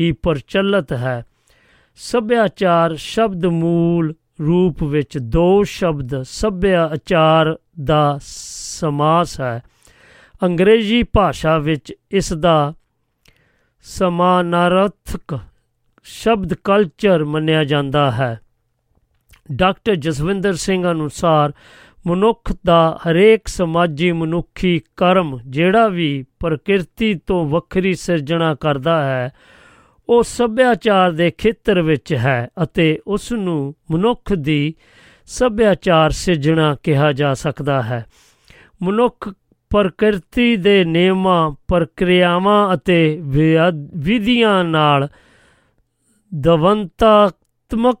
[0.00, 1.24] ਹੀ ਪ੍ਰਚਲਿਤ ਹੈ।
[1.96, 9.62] ਸੱਭਿਆਚਾਰ ਸ਼ਬਦ ਮੂਲ ਰੂਪ ਵਿੱਚ ਦੋ ਸ਼ਬਦ ਸੱਭਿਆਚਾਰ ਦਾ ਸਮਾਸ ਹੈ।
[10.44, 12.74] ਅੰਗਰੇਜ਼ੀ ਭਾਸ਼ਾ ਵਿੱਚ ਇਸ ਦਾ
[13.82, 15.38] ਸਮਾਨਾਰਥਕ
[16.02, 18.40] ਸ਼ਬਦ ਕਲਚਰ ਮੰਨਿਆ ਜਾਂਦਾ ਹੈ।
[19.52, 21.52] ਡਾਕਟਰ ਜਸਵਿੰਦਰ ਸਿੰਘ ਅਨੁਸਾਰ
[22.06, 29.32] ਮਨੁੱਖ ਦਾ ਹਰੇਕ ਸਮਾਜੀ ਮਨੁੱਖੀ ਕਰਮ ਜਿਹੜਾ ਵੀ ਪ੍ਰਕਿਰਤੀ ਤੋਂ ਵੱਖਰੀ ਸਿਰਜਣਾ ਕਰਦਾ ਹੈ,
[30.08, 34.74] ਉਹ ਸੱਭਿਆਚਾਰ ਦੇ ਖੇਤਰ ਵਿੱਚ ਹੈ ਅਤੇ ਉਸ ਨੂੰ ਮਨੁੱਖ ਦੀ
[35.26, 38.04] ਸੱਭਿਆਚਾਰ ਸਿਰਜਣਾ ਕਿਹਾ ਜਾ ਸਕਦਾ ਹੈ।
[38.82, 39.32] ਮਨੁੱਖ
[39.70, 45.08] ਪ੍ਰਕਿਰਤੀ ਦੇ ਨਿਯਮਾਂ, ਪ੍ਰਕਿਰਿਆਵਾਂ ਅਤੇ ਵਿਆ- ਵਿਧੀਆਂ ਨਾਲ
[46.34, 47.98] ਦਵੰਤਾਤਮਕ,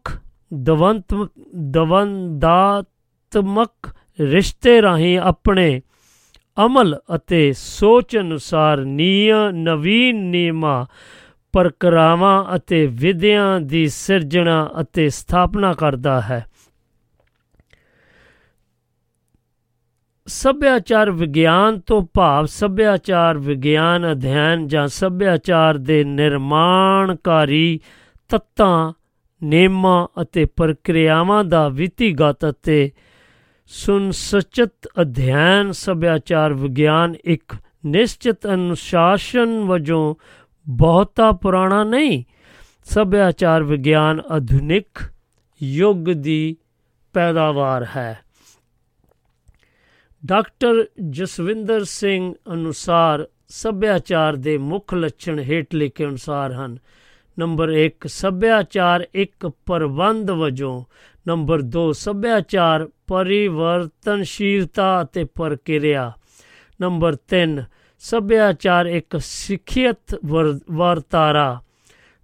[0.54, 3.70] ਦਵੰਤ, ਦਵੰਦਾਤਮਕ
[4.20, 5.82] ਰਿਸ਼ਤੇ ਰਾਹੀਂ ਆਪਣੇ
[6.66, 10.86] ਅਮਲ ਅਤੇ ਸੋਚ ਅਨੁਸਾਰ ਨਿਯ ਨਵੀਨ ਨਿਯਮਾਂ
[11.52, 16.46] ਪ੍ਰਕਰਾਵਾਂ ਅਤੇ ਵਿਧੀਆਂ ਦੀ ਸਿਰਜਣਾ ਅਤੇ ਸਥਾਪਨਾ ਕਰਦਾ ਹੈ।
[20.40, 27.80] ਸੱਭਿਆਚਾਰ ਵਿਗਿਆਨ ਤੋਂ ਭਾਵ ਸੱਭਿਆਚਾਰ ਵਿਗਿਆਨ ਅਧਿਐਨ ਜਾਂ ਸੱਭਿਆਚਾਰ ਦੇ ਨਿਰਮਾਣਕਾਰੀ
[28.28, 28.92] ਤੱਤਾਂ
[29.42, 32.90] ਨੇਮਾਂ ਅਤੇ ਪ੍ਰਕਿਰਿਆਵਾਂ ਦਾ ਵਿਧੀਗਤ ਅਤੇ
[33.70, 37.54] ਸੁਨਸਚਿਤ ਅਧਿਐਨ ਸੱਭਿਆਚਾਰ ਵਿਗਿਆਨ ਇੱਕ
[37.86, 40.14] ਨਿਸ਼ਚਿਤ ਅਨੁਸ਼ਾਸਨ ਵਜੋਂ
[40.66, 42.24] ਬਹੁਤਾ ਪੁਰਾਣਾ ਨਹੀਂ,
[42.84, 45.02] ਸੱਭਿਆਚਾਰ ਵਿਗਿਆਨ ਆਧੁਨਿਕ
[45.62, 46.56] ਯੁੱਗ ਦੀ
[47.14, 48.18] ਪੈਦਾਵਾਰ ਹੈ।
[50.26, 56.78] ਡਾਕਟਰ ਜਸਵਿੰਦਰ ਸਿੰਘ ਅਨੁਸਾਰ ਸੱਭਿਆਚਾਰ ਦੇ ਮੁੱਖ ਲੱਛਣ ਹੇਠ ਲਿਖੇ ਅਨੁਸਾਰ ਹਨ।
[57.38, 60.84] ਨੰਬਰ 1 ਸੱਭਿਆਚਾਰ ਇੱਕ ਪ੍ਰਬੰਧ ਵਜੋਂ।
[61.28, 66.12] ਨੰਬਰ 2 ਸੱਭਿਆਚਾਰ ਪਰਿਵਰਤਨਸ਼ੀਲਤਾ ਅਤੇ ਪ੍ਰਕਿਰਿਆ।
[66.80, 67.62] ਨੰਬਰ 3
[67.98, 71.60] ਸੱਭਿਆਚਾਰ ਇੱਕ ਸਿੱਖਿਅਤ ਵਰ- ਵਰਤਾਰਾ।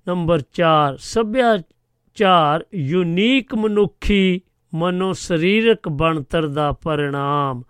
[0.09, 4.41] ਨੰਬਰ 4 ਸੱਭਿਆਚਾਰ ਯੂਨੀਕ ਮਨੁੱਖੀ
[4.75, 7.63] ਮਨੋ ਸਰੀਰਕ ਬਣਤਰ ਦਾ ਪਰਿਣਾਮ।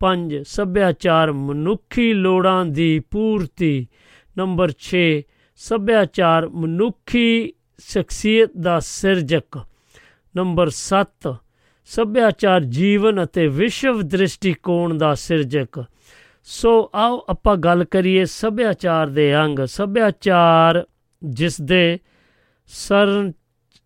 [0.00, 3.88] 5 ਸੱਭਿਆਚਾਰ ਮਨੁੱਖੀ ਲੋੜਾਂ ਦੀ ਪੂਰਤੀ।
[4.38, 5.22] ਨੰਬਰ 6
[5.56, 9.60] ਸੱਭਿਆਚਾਰ ਮਨੁੱਖੀ ਸ਼ਖਸੀਅਤ ਦਾ ਸਿਰਜਕ।
[10.36, 11.36] ਨੰਬਰ 7
[11.84, 15.84] ਸੱਭਿਆਚਾਰ ਜੀਵਨ ਅਤੇ ਵਿਸ਼ਵ ਦ੍ਰਿਸ਼ਟੀਕੋਣ ਦਾ ਸਿਰਜਕ।
[16.44, 20.86] ਸੋ ਆਓ ਆਪਾਂ ਗੱਲ ਕਰੀਏ ਸੱਭਿਆਚਾਰ ਦੇ ਅੰਗ। ਸੱਭਿਆਚਾਰ
[21.24, 21.98] ਜਿਸ ਦੇ
[22.66, 23.32] ਸਰ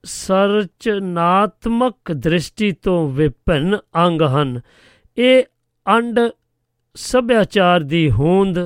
[0.04, 4.60] ਸਰਚਨਾਤਮਕ ਦ੍ਰਿਸ਼ਟੀ ਤੋਂ ਵਿਭਿੰਨ ਅੰਗ ਹਨ।
[5.18, 5.44] ਇਹ
[5.88, 6.20] ਅੰਡ
[6.94, 8.58] ਸੱਭਿਆਚਾਰ ਦੀ ਹੋਂਦ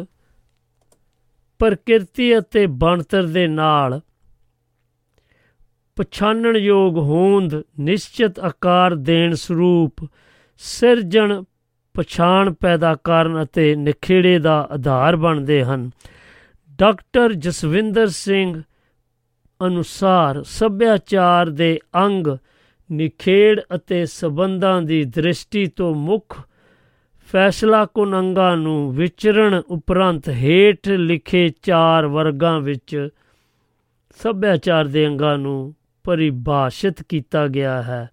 [1.58, 4.00] ਪ੍ਰਕਿਰਤੀ ਅਤੇ ਬਣਤਰ ਦੇ ਨਾਲ
[5.96, 10.08] ਪਛਾਣਨਯੋਗ ਹੋਂਦ ਨਿਸ਼ਚਿਤ ਆਕਾਰ ਦੇਣ ਸਰੂਪ
[10.56, 11.42] ਸਿਰਜਣ,
[11.94, 15.90] ਪਛਾਣ ਪੈਦਾ ਕਰਨ ਅਤੇ ਨਿਖੇੜੇ ਦਾ ਆਧਾਰ ਬਣਦੇ ਹਨ।
[16.78, 18.62] ਡਾਕਟਰ ਜਸਵਿੰਦਰ ਸਿੰਘ
[19.66, 22.26] ਅਨੁਸਾਰ ਸੱਭਿਆਚਾਰ ਦੇ ਅੰਗ,
[22.92, 26.40] ਨਿਖੇੜ ਅਤੇ ਸਬੰਧਾਂ ਦੀ ਦ੍ਰਿਸ਼ਟੀ ਤੋਂ ਮੁੱਖ
[27.32, 33.08] ਫੈਸਲਾ ਕੁਨ ਅੰਗਾਂ ਨੂੰ ਵਿਚਰਣ ਉਪਰੰਤ ਹੇਠ ਲਿਖੇ ਚਾਰ ਵਰਗਾਂ ਵਿੱਚ
[34.16, 35.74] ਸੱਭਿਆਚਾਰ ਦੇ ਅੰਗਾਂ ਨੂੰ
[36.04, 38.10] ਪਰਿਭਾਸ਼ਿਤ ਕੀਤਾ ਗਿਆ ਹੈ।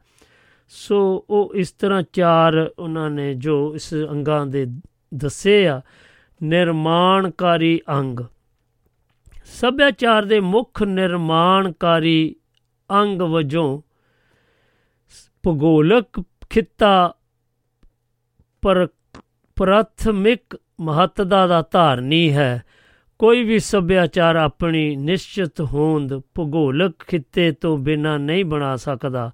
[0.69, 4.67] ਸੋ ਉਹ ਇਸ ਤਰ੍ਹਾਂ ਚਾਰ ਉਹਨਾਂ ਨੇ ਜੋ ਇਸ ਅੰਗਾਂ ਦੇ
[5.13, 5.81] ਦੱਸੇ ਆ,
[6.43, 8.19] ਨਿਰਮਾਣਕਾਰੀ ਅੰਗ।
[9.45, 12.35] ਸੱਭਿਆਚਾਰ ਦੇ ਮੁੱਖ ਨਿਰਮਾਣਕਾਰੀ
[12.91, 13.81] ਅੰਗ ਵਜੋਂ
[15.43, 17.13] ਭੂਗੋਲਕ ਖਿੱਤਾ
[18.61, 18.87] ਪਰ
[19.55, 22.63] ਪ੍ਰਾਥਮਿਕ ਮਹੱਤਤਾ ਦਾ ਧਾਰਨੀ ਹੈ।
[23.19, 29.31] ਕੋਈ ਵੀ ਸੱਭਿਆਚਾਰ ਆਪਣੀ ਨਿਸ਼ਚਿਤ ਹੋਂਦ ਭੂਗੋਲਕ ਖਿੱਤੇ ਤੋਂ ਬਿਨਾਂ ਨਹੀਂ ਬਣਾ ਸਕਦਾ।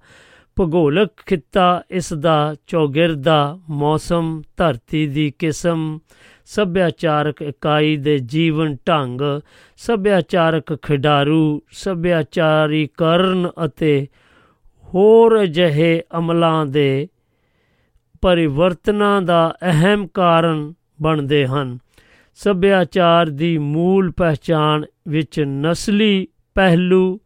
[0.56, 5.98] ਭੂਗੋਲਕ ਖਿੱਤਾ ਇਸ ਦਾ ਚੌਗਿਰਦਾ ਮੌਸਮ, ਧਰਤੀ ਦੀ ਕਿਸਮ,
[6.44, 9.20] ਸੱਭਿਆਚਾਰਕ ਇਕਾਈ ਦੇ ਜੀਵਨ ਢੰਗ,
[9.76, 14.08] ਸੱਭਿਆਚਾਰਕ ਖਿਡਾਰੂ, ਸੱਭਿਆਚਾਰੀਕਰਨ ਅਤੇ
[14.84, 17.08] ਹੋਰ ਅਜਿਹੇ ਅਮਲਾਂ ਦੇ
[18.20, 21.78] ਪਰਿਵਰਤਨਾਂ ਦਾ ਅਹਿਮ ਕਾਰਨ ਬਣਦੇ ਹਨ।
[22.34, 27.20] ਸੱਭਿਆਚਾਰ ਦੀ ਮੂਲ ਪਹਿਚਾਣ ਵਿੱਚ ਨਸਲੀ ਪਹਿਲੂ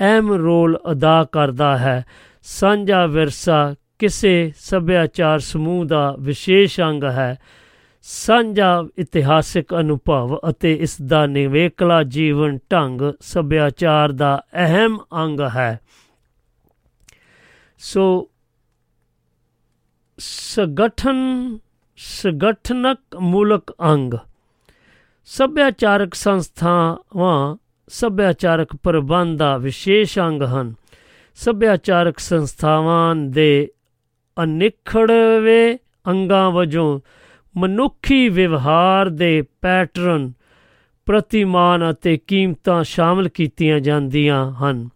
[0.00, 2.04] ਅਹਿਮ ਰੋਲ ਅਦਾ ਕਰਦਾ ਹੈ।
[2.42, 7.38] ਸਾਂਝਾ ਵਿਰਸਾ ਕਿਸੇ ਸੱਭਿਆਚਾਰ ਸਮੂਹ ਦਾ ਵਿਸ਼ੇਸ਼ ਅੰਗ ਹੈ।
[8.02, 15.80] ਸਾਂਝਾ ਇਤਿਹਾਸਿਕ ਅਨੁਭਵ ਅਤੇ ਇਸ ਦਾ ਨਿਵੇਕਲਾ ਜੀਵਨ ਢੰਗ ਸੱਭਿਆਚਾਰ ਦਾ ਅਹਿਮ ਅੰਗ ਹੈ।
[17.78, 18.29] ਸੋ
[20.22, 21.58] ਸੰਗਠਨ,
[21.96, 24.14] ਸੰਗਠਨਕ ਮੂਲਕ ਅੰਗ।
[25.24, 27.56] ਸੱਭਿਆਚਾਰਕ ਸੰਸਥਾਵਾਂ,
[27.88, 30.74] ਸੱਭਿਆਚਾਰਕ ਪ੍ਰਬੰਧ ਦਾ ਵਿਸ਼ੇਸ਼ ਅੰਗ ਹਨ।
[31.34, 33.70] ਸੱਭਿਆਚਾਰਕ ਸੰਸਥਾਵਾਂ ਦੇ
[34.42, 37.00] ਅਨਿਖੜਵੇਂ ਅੰਗਾਂ ਵਜੋਂ
[37.56, 40.32] ਮਨੁੱਖੀ ਵਿਵਹਾਰ ਦੇ ਪੈਟਰਨ,
[41.06, 44.88] ਪ੍ਰਤੀਮਾਨ ਅਤੇ ਕੀਮਤਾਂ ਸ਼ਾਮਲ ਕੀਤੀਆਂ ਜਾਂਦੀਆਂ ਹਨ।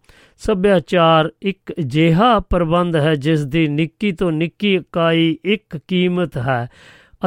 [0.45, 6.69] ਸੱਭਿਆਚਾਰ ਇੱਕ ਅਜਿਹਾ ਪ੍ਰਬੰਧ ਹੈ ਜਿਸ ਦੀ ਨਿੱਕੀ ਤੋਂ ਨਿੱਕੀ ਇਕਾਈ ਇੱਕ ਕੀਮਤ ਹੈ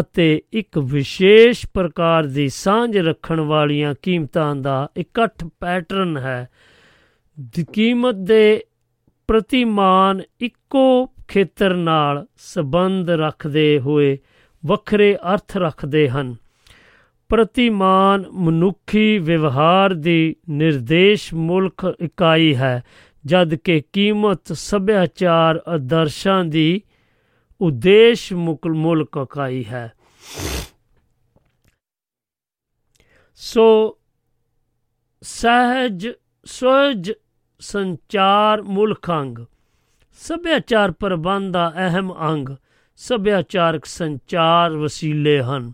[0.00, 6.48] ਅਤੇ ਇੱਕ ਵਿਸ਼ੇਸ਼ ਪ੍ਰਕਾਰ ਦੀ ਸਾਂਝ ਰੱਖਣ ਵਾਲੀਆਂ ਕੀਮਤਾਂ ਦਾ ਇਕੱਠ ਪੈਟਰਨ ਹੈ।
[7.40, 8.64] ਦੀ ਕੀਮਤ ਦੇ
[9.28, 14.18] ਪ੍ਰਤੀਮਾਨ ਇੱਕੋ ਖੇਤਰ ਨਾਲ ਸੰਬੰਧ ਰੱਖਦੇ ਹੋਏ
[14.66, 16.36] ਵੱਖਰੇ ਅਰਥ ਰੱਖਦੇ ਹਨ।
[17.28, 22.82] ਪ੍ਰਤੀਮਾਨ ਮਨੁੱਖੀ ਵਿਵਹਾਰ ਦੀ ਨਿਰਦੇਸ਼ ਮੁਲਕ ਇਕਾਈ ਹੈ।
[23.26, 26.82] ਜਦ ਕਿ ਕੀਮਤ ਸੱਭਿਆਚਾਰ ਆਦਰਸ਼ਾਂ ਦੀ
[27.60, 29.92] ਉਦੇਸ਼ ਮੁਕ- ਮੁਲਕ ਇਕਾਈ ਹੈ।
[33.34, 33.98] ਸੋ
[35.22, 36.08] ਸਹਿਜ
[36.44, 37.12] ਸੋਜ
[37.60, 39.38] ਸੰਚਾਰ ਮੁਲਕ ਅੰਗ।
[40.12, 42.48] ਸੱਭਿਆਚਾਰ ਪ੍ਰਬੰਧ ਦਾ ਅਹਿਮ ਅੰਗ
[42.96, 45.72] ਸੱਭਿਆਚਾਰਕ ਸੰਚਾਰ ਵਸੀਲੇ ਹਨ।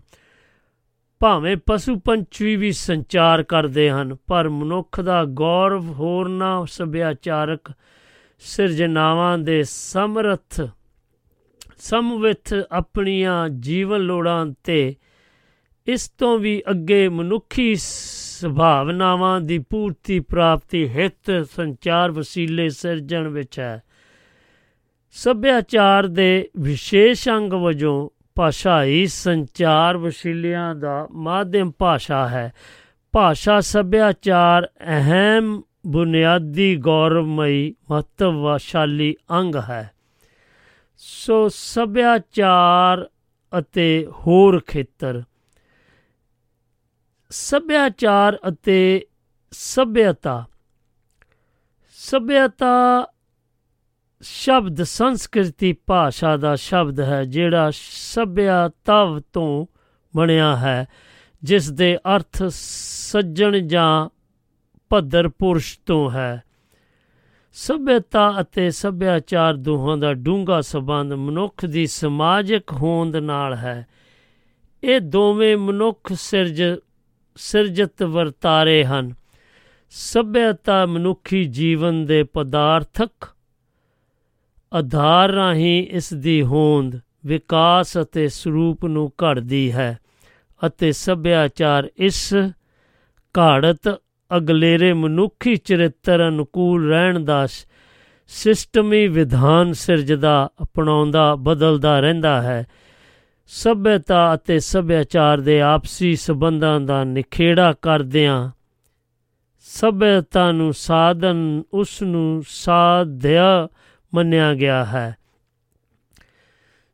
[1.19, 7.71] ਭਾਵੇਂ ਪਸ਼ੂ ਪੰਛੀ ਵੀ ਸੰਚਾਰ ਕਰਦੇ ਹਨ, ਪਰ ਮਨੁੱਖ ਦਾ ਗੌਰਵ ਹੋਰਨਾਂ ਸੱਭਿਆਚਾਰਕ
[8.39, 10.61] ਸਿਰਜਣਾਵਾਂ ਦੇ ਸਮਰਥ
[11.77, 14.95] ਸਮਵਿਤ ਆਪਣੀਆਂ ਜੀਵਨ ਲੋੜਾਂ ਤੇ
[15.87, 23.83] ਇਸ ਤੋਂ ਵੀ ਅੱਗੇ ਮਨੁੱਖੀ ਸੁਭਾਵਨਾਵਾਂ ਦੀ ਪੂਰਤੀ ਪ੍ਰਾਪਤੀ ਹਿੱਤ, ਸੰਚਾਰ ਵਸੀਲੇ ਸਿਰਜਣ ਵਿੱਚ ਹੈ।
[25.11, 32.53] ਸੱਭਿਆਚਾਰ ਦੇ ਵਿਸ਼ੇਸ਼ ਅੰਗ ਵਜੋਂ ਭਾਸ਼ਾਈ ਸੰਚਾਰ ਵਸੀਲਿਆਂ ਦਾ ਮਾਧਿਅਮ ਭਾਸ਼ਾ ਹੈ।
[33.11, 39.91] ਭਾਸ਼ਾ ਸੱਭਿਆਚਾਰ ਅਹਿਮ ਬੁਨਿਆਦੀ ਗੌਰਵਮਈ ਮਹੱਤਵਸ਼ਾਲੀ ਅੰਗ ਹੈ।
[40.97, 43.09] ਸੋ ਸੱਭਿਆਚਾਰ
[43.59, 45.23] ਅਤੇ ਹੋਰ ਖੇਤਰ।
[47.29, 49.05] ਸੱਭਿਆਚਾਰ ਅਤੇ
[49.51, 50.45] ਸਭਿਅਤਾ।
[51.91, 53.05] ਸਭਿਅਤਾ
[54.21, 59.65] ਸ਼ਬਦ ਸੰਸਕ੍ਰਿਤੀ ਭਾਸ਼ਾ ਦਾ ਸ਼ਬਦ ਹੈ, ਜਿਹੜਾ ਸਭਿਆਤਵ ਤੋਂ
[60.15, 60.87] ਬਣਿਆ ਹੈ,
[61.43, 64.09] ਜਿਸ ਦੇ ਅਰਥ ਸੱਜਣ ਜਾਂ
[64.89, 66.43] ਭੱਦਰ ਪੁਰਸ਼ ਤੋਂ ਹੈ।
[67.53, 73.87] ਸਭਿਅਤਾ ਅਤੇ ਸੱਭਿਆਚਾਰ ਦੋਹਾਂ ਦਾ ਡੂੰਘਾ ਸਬੰਧ ਮਨੁੱਖ ਦੀ ਸਮਾਜਿਕ ਹੋਂਦ ਨਾਲ ਹੈ।
[74.83, 76.63] ਇਹ ਦੋਵੇਂ ਮਨੁੱਖ ਸਿਰਜ,
[77.35, 79.13] ਸਿਰਜਤ ਵਰਤਾਰੇ ਹਨ।
[79.89, 83.34] ਸਭਿਅਤਾ ਮਨੁੱਖੀ ਜੀਵਨ ਦੇ ਪਦਾਰਥਕ
[84.75, 89.99] ਆਧਾਰ ਰਾਹੀਂ ਇਸ ਦੀ ਹੋਂਦ ਵਿਕਾਸ ਅਤੇ ਸਰੂਪ ਨੂੰ ਘੜਦੀ ਹੈ
[90.65, 92.35] ਅਤੇ ਸੱਭਿਆਚਾਰ ਇਸ
[93.37, 94.01] ਘਾੜਤ
[94.37, 97.47] ਅਗਲੇਰੇ ਮਨੁੱਖੀ ਚਰਿੱਤਰ ਅਨੁਕੂਲ ਰਹਿਣ ਦਾ
[98.27, 102.67] ਸਿਸਟਮੀ ਵਿਧਾਨ ਸਿਰਜਦਾ ਅਪਣਾਉਂਦਾ, ਬਦਲਦਾ ਰਹਿੰਦਾ ਹੈ।
[103.47, 108.51] ਸਭਿਅਤਾ ਅਤੇ ਸੱਭਿਆਚਾਰ ਦੇ ਆਪਸੀ ਸਬੰਧਾਂ ਦਾ ਨਿਖੇੜਾ ਕਰਦਿਆਂ
[109.59, 113.67] ਸਭਿਅਤਾ ਨੂੰ ਸਾਧਨ, ਉਸ ਨੂੰ ਸਾਧਿਆ
[114.13, 115.15] ਮੰਨਿਆ ਗਿਆ ਹੈ।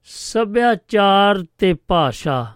[0.03, 2.53] ਸੱਭਿਆਚਾਰ ਤੇ ਭਾਸ਼ਾ।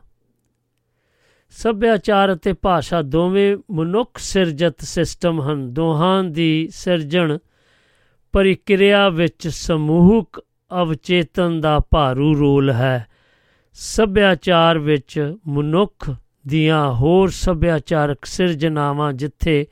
[1.49, 7.37] ਸੱਭਿਆਚਾਰ ਅਤੇ ਭਾਸ਼ਾ ਦੋਵੇਂ ਮਨੁੱਖ ਸਿਰਜਤ ਸਿਸਟਮ ਹਨ। ਦੋਹਾਂ ਦੀ ਸਿਰਜਣ
[8.31, 10.43] ਪ੍ਰਕਿਰਿਆ ਵਿੱਚ ਸਮੂਹਕ
[10.81, 13.05] ਅਵਚੇਤਨ ਦਾ ਭਾਰੂ ਰੋਲ ਹੈ।
[13.73, 16.11] ਸੱਭਿਆਚਾਰ ਵਿੱਚ ਮਨੁੱਖ
[16.47, 19.67] ਦੀਆਂ ਹੋਰ ਸੱਭਿਆਚਾਰਕ ਸਿਰਜਣਾਵਾਂ ਜਿੱਥੇ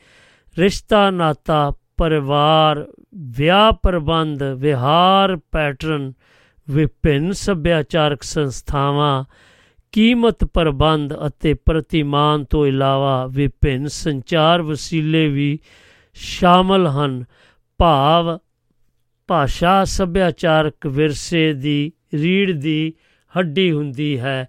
[0.60, 6.14] ਰਿਸ਼ਤਾ ਨਾਤਾ ਪਰਿਵਾਰ, ਵਿਆਹ ਪ੍ਰਬੰਧ, ਵਿਹਾਰ ਪੈਟਰਨ
[6.70, 9.24] ਵਿਭਿੰਨ ਸੱਭਿਆਚਾਰਕ ਸੰਸਥਾਵਾਂ,
[9.92, 15.60] ਕੀਮਤ ਪ੍ਰਬੰਧ ਅਤੇ ਪ੍ਰਤੀਮਾਨ ਤੋਂ ਇਲਾਵਾ ਵਿਭਿੰਨ ਸੰਚਾਰ ਵਸੀਲੇ ਵੀ
[16.14, 17.26] ਸ਼ਾਮਲ ਹਨ।
[17.78, 18.38] ਭਾਵ,
[19.28, 22.94] ਭਾਸ਼ਾ ਸੱਭਿਆਚਾਰਕ ਵਿਰਸੇ ਦੀ ਰੀੜ ਦੀ
[23.40, 24.48] ਹੱਡੀ ਹੁੰਦੀ ਹੈ,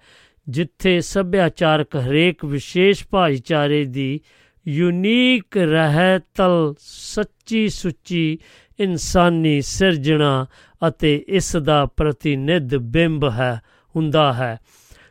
[0.48, 4.20] ਜਿੱਥੇ ਸੱਭਿਆਚਾਰਕ ਹਰੇਕ ਵਿਸ਼ੇਸ਼ ਭਾਈਚਾਰੇ ਦੀ
[4.68, 8.38] ਯੂਨੀਕ ਰਹਿਤਲ ਸੱਚੀ ਸੁੱਚੀ
[8.80, 10.46] ਇਨਸਾਨੀ ਸਿਰਜਣਾ
[10.88, 13.60] ਅਤੇ ਇਸ ਦਾ ਪ੍ਰਤੀਨਿਧ ਬਿੰਬ ਹੈ,
[13.96, 14.58] ਹੁੰਦਾ ਹੈ।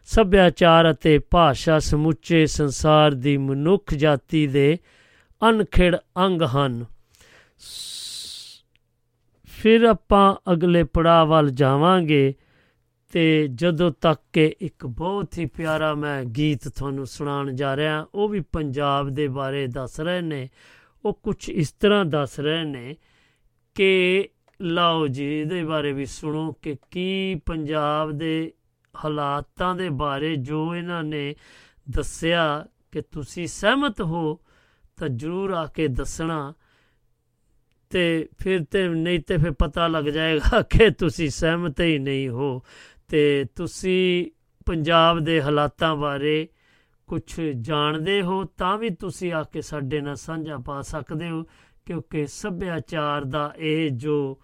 [0.05, 4.77] ਸੱਭਿਆਚਾਰ ਅਤੇ ਭਾਸ਼ਾ ਸਮੁੱਚੇ ਸੰਸਾਰ ਦੀ ਮਨੁੱਖ ਜਾਤੀ ਦੇ
[5.49, 6.85] ਅਨਖਿੜ ਅੰਗ ਹਨ।
[9.45, 12.35] ਫਿਰ ਆਪਾਂ ਅਗਲੇ ਪੜਾਅ ਵੱਲ ਜਾਵਾਂਗੇ।
[13.13, 18.29] ਤੇ ਜਦੋਂ ਤੱਕ ਕਿ ਇੱਕ ਬਹੁਤ ਹੀ ਪਿਆਰਾ ਮੈਂ ਗੀਤ ਤੁਹਾਨੂੰ ਸੁਣਾਉਣ ਜਾ ਰਿਹਾ, ਉਹ
[18.29, 20.49] ਵੀ ਪੰਜਾਬ ਦੇ ਬਾਰੇ ਦੱਸ ਰਹੇ ਨੇ।
[21.05, 22.95] ਉਹ ਕੁਝ ਇਸ ਤਰ੍ਹਾਂ ਦੱਸ ਰਹੇ ਨੇ
[23.75, 24.29] ਕਿ,
[24.61, 28.53] ਲਓ ਜੀ, ਇਹਦੇ ਬਾਰੇ ਵੀ ਸੁਣੋ ਕਿ ਕੀ ਪੰਜਾਬ ਦੇ
[29.05, 31.35] ਹਾਲਾਤਾਂ ਦੇ ਬਾਰੇ ਜੋ ਇਹਨਾਂ ਨੇ
[31.89, 34.39] ਦੱਸਿਆ ਕਿ ਤੁਸੀਂ ਸਹਿਮਤ ਹੋ,
[34.97, 36.53] ਤਾਂ ਜਰੂਰ ਆ ਕੇ ਦੱਸਣਾ।
[37.89, 42.63] ਤੇ ਫਿਰ ਤੇ ਨਹੀਂ ਤੇ ਫਿਰ ਪਤਾ ਲੱਗ ਜਾਏਗਾ ਕਿ ਤੁਸੀਂ ਸਹਿਮਤ ਹੀ ਨਹੀਂ ਹੋ।
[43.13, 44.25] ਤੇ ਤੁਸੀਂ
[44.65, 46.47] ਪੰਜਾਬ ਦੇ ਹਾਲਾਤਾਂ ਬਾਰੇ
[47.07, 51.43] ਕੁਝ ਜਾਣਦੇ ਹੋ ਤਾਂ ਵੀ ਤੁਸੀਂ ਆ ਕੇ ਸਾਡੇ ਨਾਲ ਸਾਂਝਾ ਪਾ ਸਕਦੇ ਹੋ
[51.85, 54.39] ਕਿਉਂਕਿ ਸੱਭਿਆਚਾਰ ਦਾ ਇਹ ਜੋ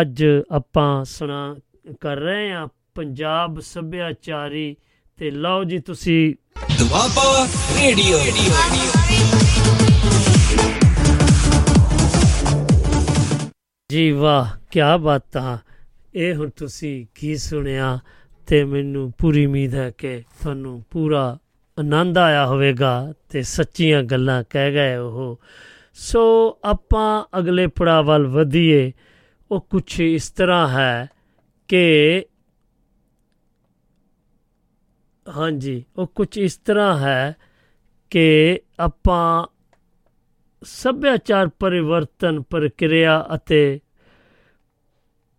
[0.00, 1.56] ਅੱਜ ਆਪਾਂ ਸੁਣਾ
[2.00, 4.76] ਕਰ ਰਹੇ ਆ ਪੰਜਾਬ ਸੱਭਿਆਚਾਰੀ
[5.16, 6.34] ਤੇ ਲਓ ਜੀ ਤੁਸੀਂ।
[6.78, 7.46] ਦੁਆਬਾ
[7.80, 8.18] ਰੇਡੀਓ।
[13.90, 15.58] ਜੀ ਵਾਹ ਕੀ ਬਾਤਾਂ
[16.14, 17.98] ਇਹ ਹੁਣ ਤੁਸੀਂ ਕੀ ਸੁਣਿਆ
[18.46, 21.38] ਤੇ ਮੈਨੂੰ ਪੂਰੀ ਉਮੀਦ ਹੈ ਕਿ ਤੁਹਾਨੂੰ ਪੂਰਾ
[21.78, 25.40] ਆਨੰਦ ਆਇਆ ਹੋਵੇਗਾ ਤੇ ਸੱਚੀਆਂ ਗੱਲਾਂ ਕਹਿ ਗਏ ਉਹ।
[25.94, 28.92] ਸੋ ਆਪਾਂ ਅਗਲੇ ਪੜਾਅ ਵੱਲ ਵਧੀਏ।
[29.50, 31.08] ਉਹ ਕੁਝ ਇਸ ਤਰ੍ਹਾਂ ਹੈ
[31.68, 32.24] ਕਿ
[35.36, 37.36] ਹਾਂਜੀ, ਉਹ ਕੁਝ ਇਸ ਤਰ੍ਹਾਂ ਹੈ
[38.10, 39.46] ਕਿ ਆਪਾਂ
[40.62, 43.80] ਸੱਭਿਆਚਾਰ ਪਰਿਵਰਤਨ ਪ੍ਰਕਿਰਿਆ ਅਤੇ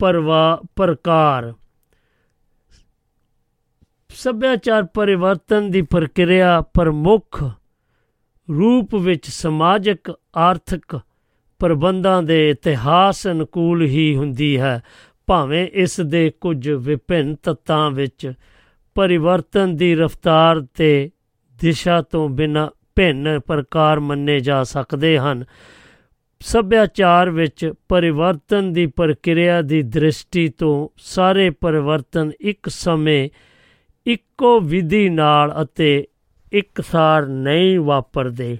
[0.01, 1.53] ਪਰਵਾ ਪ੍ਰਕਾਰ।
[4.09, 7.43] ਸੱਭਿਆਚਾਰ ਪਰਿਵਰਤਨ ਦੀ ਪ੍ਰਕਿਰਿਆ ਪ੍ਰਮੁੱਖ
[8.49, 10.99] ਰੂਪ ਵਿੱਚ ਸਮਾਜਿਕ, ਆਰਥਿਕ
[11.59, 14.83] ਪ੍ਰਬੰਧਾਂ ਦੇ ਇਤਿਹਾਸ ਅਨੁਕੂਲ ਹੀ ਹੁੰਦੀ ਹੈ।
[15.27, 18.33] ਭਾਵੇਂ ਇਸ ਦੇ ਕੁਝ ਵਿਭਿੰਨ ਤੱਤਾਂ ਵਿੱਚ
[18.95, 21.11] ਪਰਿਵਰਤਨ ਦੀ ਰਫ਼ਤਾਰ ਤੇ
[21.61, 25.45] ਦਿਸ਼ਾ ਤੋਂ ਬਿਨਾਂ ਭਿੰਨ ਪ੍ਰਕਾਰ ਮੰਨੇ ਜਾ ਸਕਦੇ ਹਨ।
[26.41, 33.30] ਸੱਭਿਆਚਾਰ ਵਿੱਚ ਪਰਿਵਰਤਨ ਦੀ ਪ੍ਰਕਿਰਿਆ ਦੀ ਦ੍ਰਿਸ਼ਟੀ ਤੋਂ ਸਾਰੇ ਪਰਿਵਰਤਨ ਇੱਕ ਸਮੇਂ
[34.05, 36.07] ਇੱਕੋ ਵਿਧੀ ਨਾਲ ਅਤੇ
[36.51, 38.57] ਇੱਕਸਾਰ ਨਹੀਂ ਵਾਪਰਦੇ।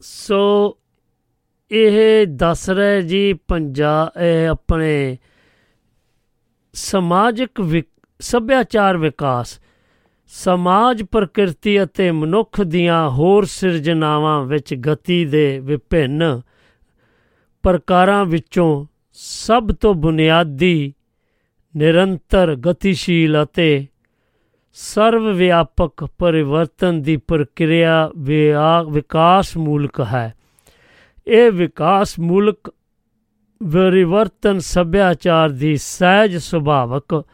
[0.00, 0.78] ਸੋ
[1.70, 5.18] ਇਹ ਦੱਸ ਰਹੇ ਜੀ ਪੰਜਾਬ ਇਹ ਆਪਣੇ
[6.72, 9.60] ਸਮਾਜਿਕ ਵਿਕ- ਸੱਭਿਆਚਾਰ ਵਿਕਾਸ
[10.32, 16.40] ਸਮਾਜ ਪ੍ਰਕਿਰਤੀ ਅਤੇ ਮਨੁੱਖ ਦੀਆਂ ਹੋਰ ਸਿਰਜਣਾਵਾਂ ਵਿੱਚ ਗਤੀ ਦੇ ਵਿਭਿੰਨ
[17.62, 20.94] ਪ੍ਰਕਾਰਾਂ ਵਿੱਚੋਂ ਸਭ ਤੋਂ ਬੁਨਿਆਦੀ,
[21.76, 23.86] ਨਿਰੰਤਰ, ਗਤੀਸ਼ੀਲ ਅਤੇ
[24.72, 30.34] ਸਰਵ ਵਿਆਪਕ ਪਰਿਵਰਤਨ ਦੀ ਪ੍ਰਕਿਰਿਆ ਵਿਆ- ਵਿਕਾਸ ਮੂਲਕ ਹੈ।
[31.26, 32.74] ਇਹ ਵਿਕਾਸ ਮੂਲਕ
[33.72, 37.24] ਪਰਿਵਰਤਨ ਸੱਭਿਆਚਾਰ ਦੀ ਸਹਿਜ ਸੁਭਾਵਕ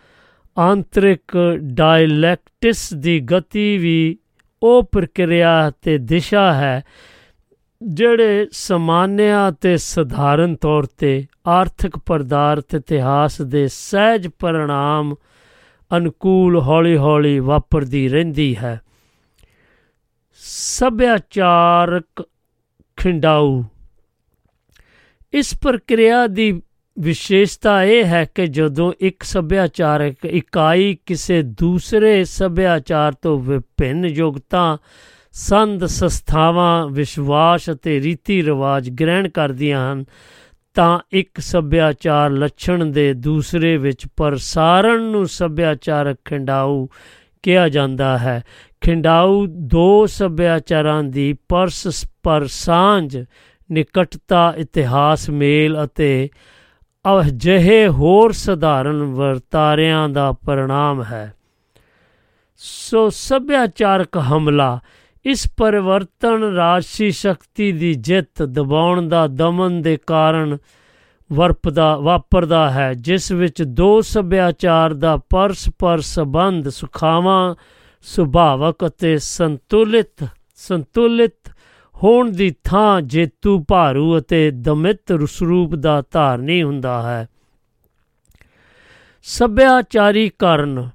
[0.59, 4.19] ਆਂਤਰਿਕ ਡਾਇਲੈਕਟਿਸ ਦੀ ਗਤੀ ਵੀ
[4.63, 6.83] ਉਹ ਪ੍ਰਕਿਰਿਆ ਤੇ ਦਿਸ਼ਾ ਹੈ,
[7.83, 15.15] ਜਿਹੜੇ ਸਮਾਨਿਆ ਤੇ ਸਧਾਰਨ ਤੌਰ ਤੇ ਆਰਥਿਕ ਪਦਾਰਥ ਇਤਿਹਾਸ ਦੇ ਸਹਿਜ ਪਰਿਣਾਮ
[15.97, 18.81] ਅਨੁਕੂਲ ਹੌਲੀ-ਹੌਲੀ ਵਾਪਰਦੀ ਰਹਿੰਦੀ ਹੈ।
[20.39, 22.29] ਸੱਭਿਆਚਾਰਕ
[22.97, 23.63] ਖਿੰਡਾਊ।
[25.33, 26.63] ਇਸ ਪ੍ਰਕਿਰਿਆ ਦੀ
[26.99, 34.79] ਵਿਸ਼ੇਸ਼ਤਾ ਇਹ ਹੈ ਕਿ ਜਦੋਂ ਇੱਕ ਸੱਭਿਆਚਾਰਕ ਇਕਾਈ ਕਿਸੇ ਦੂਸਰੇ ਸੱਭਿਆਚਾਰ ਤੋਂ ਵਿਭਿੰਨ ਯੋਗਤਾ
[35.33, 40.05] ਸੰਦ ਸੰਸਥਾਵਾਂ, ਵਿਸ਼ਵਾਸ ਅਤੇ ਰੀਤੀ ਰਿਵਾਜ ਗ੍ਰਹਿਣ ਕਰਦੀਆਂ ਹਨ,
[40.75, 46.87] ਤਾਂ ਇੱਕ ਸੱਭਿਆਚਾਰ ਲੱਛਣ ਦੇ ਦੂਸਰੇ ਵਿੱਚ ਪ੍ਰਸਾਰਣ ਨੂੰ ਸੱਭਿਆਚਾਰਕ ਖਿੰਡਾਊ
[47.43, 48.43] ਕਿਹਾ ਜਾਂਦਾ ਹੈ।
[48.81, 53.25] ਖਿੰਡਾਊ ਦੋ ਸੱਭਿਆਚਾਰਾਂ ਦੀ ਪਰਸਪਰ ਸਾਂਝ
[53.73, 56.29] ਨਿਕਟਤਾ, ਇਤਿਹਾਸ, ਮੇਲ ਅਤੇ
[57.07, 61.35] ਅਜਿਹੇ ਹੋਰ ਸਧਾਰਨ ਵਰਤਾਰਿਆਂ ਦਾ ਪਰਿਣਾਮ ਹੈ।
[62.57, 64.79] ਸੋ ਸੱਭਿਆਚਾਰਕ ਹਮਲਾ
[65.25, 70.59] ਇਸ ਪਰਿਵਰਤਨ ਰਾਜਸੀ ਸ਼ਕਤੀ ਦੀ ਜਿੱਤ ਦਬਾਉਣ ਦਾ ਦਮਨ ਦੇ ਕਾਰਨ
[71.33, 77.55] ਵਰਪਦਾ, ਵਾਪਰਦਾ ਹੈ, ਜਿਸ ਵਿੱਚ ਦੋ ਸੱਭਿਆਚਾਰ ਦਾ ਪਰਸਪਰ ਸੰਬੰਧ ਸੁਖਾਵਾਂ,
[78.03, 81.51] ਸੁਭਾਵਕ ਅਤੇ ਸੰਤੁਲਿਤ ਸੰਤੁਲਿਤ
[82.05, 87.29] ਹੋਣ ਦੀ ਥਾਂ ਜੇਤੂ ਭਾਰੂ ਅਤੇ ਦਮਿਤ ਸਰੂਪ ਦਾ ਧਾਰਨੀ ਹੁੰਦਾ ਹੈ।
[89.23, 90.89] ਸੱਭਿਆਚਾਰੀਕਰਨ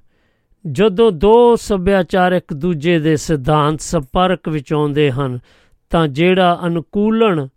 [0.66, 5.38] ਜਦੋਂ ਦੋ ਸੱਭਿਆਚਾਰ ਇੱਕ ਦੂਜੇ ਦੇ ਸਿਧਾਂਤ ਸੰਪਰਕ ਵਿੱਚ ਆਉਂਦੇ ਹਨ,
[5.90, 7.48] ਤਾਂ ਜਿਹੜਾ ਅਨੁਕੂਲਣ,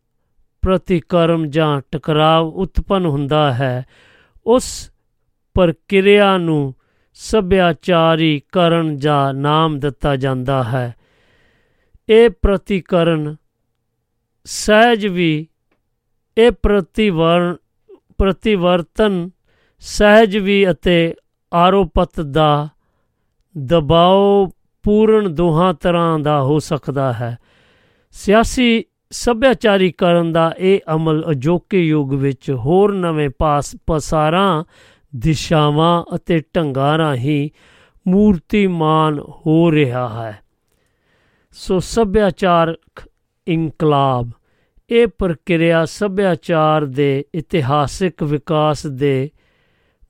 [0.61, 3.85] ਪ੍ਰਤੀਕਰਮ ਜਾਂ ਟਕਰਾਵ ਉਤਪਨ ਹੁੰਦਾ ਹੈ,
[4.45, 4.91] ਉਸ
[5.53, 6.73] ਪ੍ਰਕਿਰਿਆ ਨੂੰ
[7.13, 10.95] ਸੱਭਿਆਚਾਰੀਕਰਨ ਜਾਂ ਨਾਮ ਦਿੱਤਾ ਜਾਂਦਾ ਹੈ।
[12.09, 13.35] ਇਹ ਪ੍ਰਤੀਕਰਨ
[14.43, 15.47] ਸਹਿਜ ਵੀ,
[16.37, 17.55] ਇਹ ਪ੍ਰਤੀਵਰਨ
[18.17, 19.29] ਪ੍ਰਤੀਵਰਤਨ,
[19.79, 21.15] ਸਹਿਜ ਵੀ ਅਤੇ
[21.53, 22.69] ਆਰੋਪਤ ਦਾ
[23.57, 24.49] ਦਬਾਅ
[24.83, 27.37] ਪੂਰਨ ਦੋਹਾਂ ਤਰ੍ਹਾਂ ਦਾ ਹੋ ਸਕਦਾ ਹੈ।
[28.11, 34.63] ਸਿਆਸੀ ਸੱਭਿਆਚਾਰੀਕਰਨ ਦਾ ਇਹ ਅਮਲ ਅਜੋਕੇ ਯੁੱਗ ਵਿੱਚ ਹੋਰ ਨਵੇਂ ਪਾਸ ਪਸਾਰਾਂ,
[35.15, 37.49] ਦਿਸ਼ਾਵਾਂ ਅਤੇ ਢੰਗਾਂ ਰਾਹੀਂ
[38.07, 40.44] ਮੂਰਤੀਮਾਨ ਹੋ ਰਿਹਾ ਹੈ।
[41.57, 43.01] ਸੋ ਸੱਭਿਆਚਾਰਕ
[43.47, 44.31] ਇਨਕਲਾਬ,
[44.89, 49.29] ਇਹ ਪ੍ਰਕਿਰਿਆ ਸੱਭਿਆਚਾਰ ਦੇ ਇਤਿਹਾਸਿਕ ਵਿਕਾਸ ਦੇ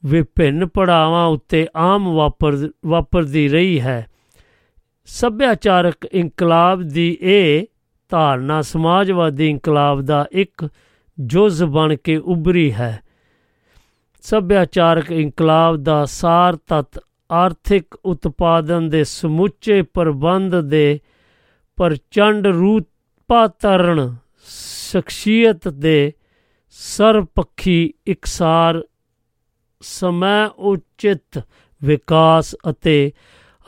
[0.05, 4.07] ਵਿਭਿੰਨ ਪੜਾਵਾਂ ਉੱਤੇ ਆਮ ਵਾਪਰ, ਵਾਪਰਦੀ ਰਹੀ ਹੈ।
[5.05, 7.65] ਸੱਭਿਆਚਾਰਕ ਇਨਕਲਾਬ ਦੀ ਇਹ
[8.09, 10.67] ਧਾਰਨਾ ਸਮਾਜਵਾਦੀ ਇਨਕਲਾਬ ਦਾ ਇੱਕ
[11.19, 13.01] ਜੁਜ਼ ਬਣ ਕੇ ਉੱਭਰੀ ਹੈ।
[14.22, 20.99] ਸੱਭਿਆਚਾਰਕ ਇਨਕਲਾਬ ਦਾ ਸਾਰ ਤਤ ਆਰਥਿਕ ਉਤਪਾਦਨ ਦੇ ਸਮੁੱਚੇ ਪ੍ਰਬੰਧ ਦੇ
[21.76, 24.14] ਪ੍ਰਚੰਡ ਰੂਪਾਂਤਰਣ
[24.91, 26.14] ਸ਼ਖਸੀਅਤ ਦੇ
[26.69, 28.84] ਸਰਪੱਖੀ ਇਕਸਾਰ,
[29.81, 31.41] ਸਮੈ ਉਚਿਤ
[31.84, 33.11] ਵਿਕਾਸ ਅਤੇ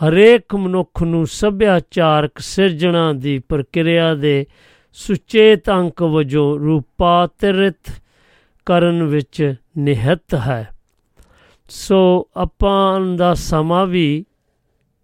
[0.02, 4.46] ਹਰੇਕ ਮਨੁੱਖ ਨੂੰ ਸੱਭਿਆਚਾਰਕ ਸਿਰਜਣਾ ਦੀ ਪ੍ਰਕਿਰਿਆ ਦੇ
[4.94, 7.92] ਸੁਚੇਤ ਅੰਕ ਵਜੋਂ ਰੂਪਾਂਤਰਿਤ
[8.66, 10.70] ਕਰਨ ਵਿੱਚ ਨਿਹਿਤ ਹੈ।
[11.70, 14.26] ਸੋ ਆਪਾਂ ਦਾ ਸਮਾਂ ਵੀ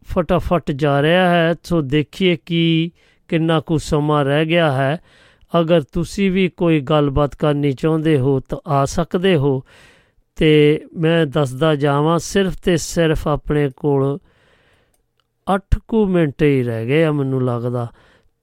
[0.09, 2.91] ਫਟਾਫਟ ਜਾ ਰਿਹਾ ਹੈ ਸੋ ਦੇਖੀਏ ਕਿ
[3.29, 4.97] ਕਿੰਨਾ ਕੁ ਸਮਾਂ ਰਹਿ ਗਿਆ ਹੈ
[5.53, 9.61] ਅਗਰ ਤੁਸੀਂ ਵੀ ਕੋਈ ਗੱਲਬਾਤ ਕਰਨੀ ਚਾਹੁੰਦੇ ਹੋ ਤਾਂ ਆ ਸਕਦੇ ਹੋ
[10.37, 14.19] ਤੇ ਮੈਂ ਦੱਸਦਾ ਜਾਵਾਂ ਸਿਰਫ ਤੇ ਸਿਰਫ ਆਪਣੇ ਕੋਲ
[15.47, 17.87] 8 ਕੁ ਮਿੰਟ ਹੀ ਰਹਿ ਗਏ ਆ ਮੈਨੂੰ ਲੱਗਦਾ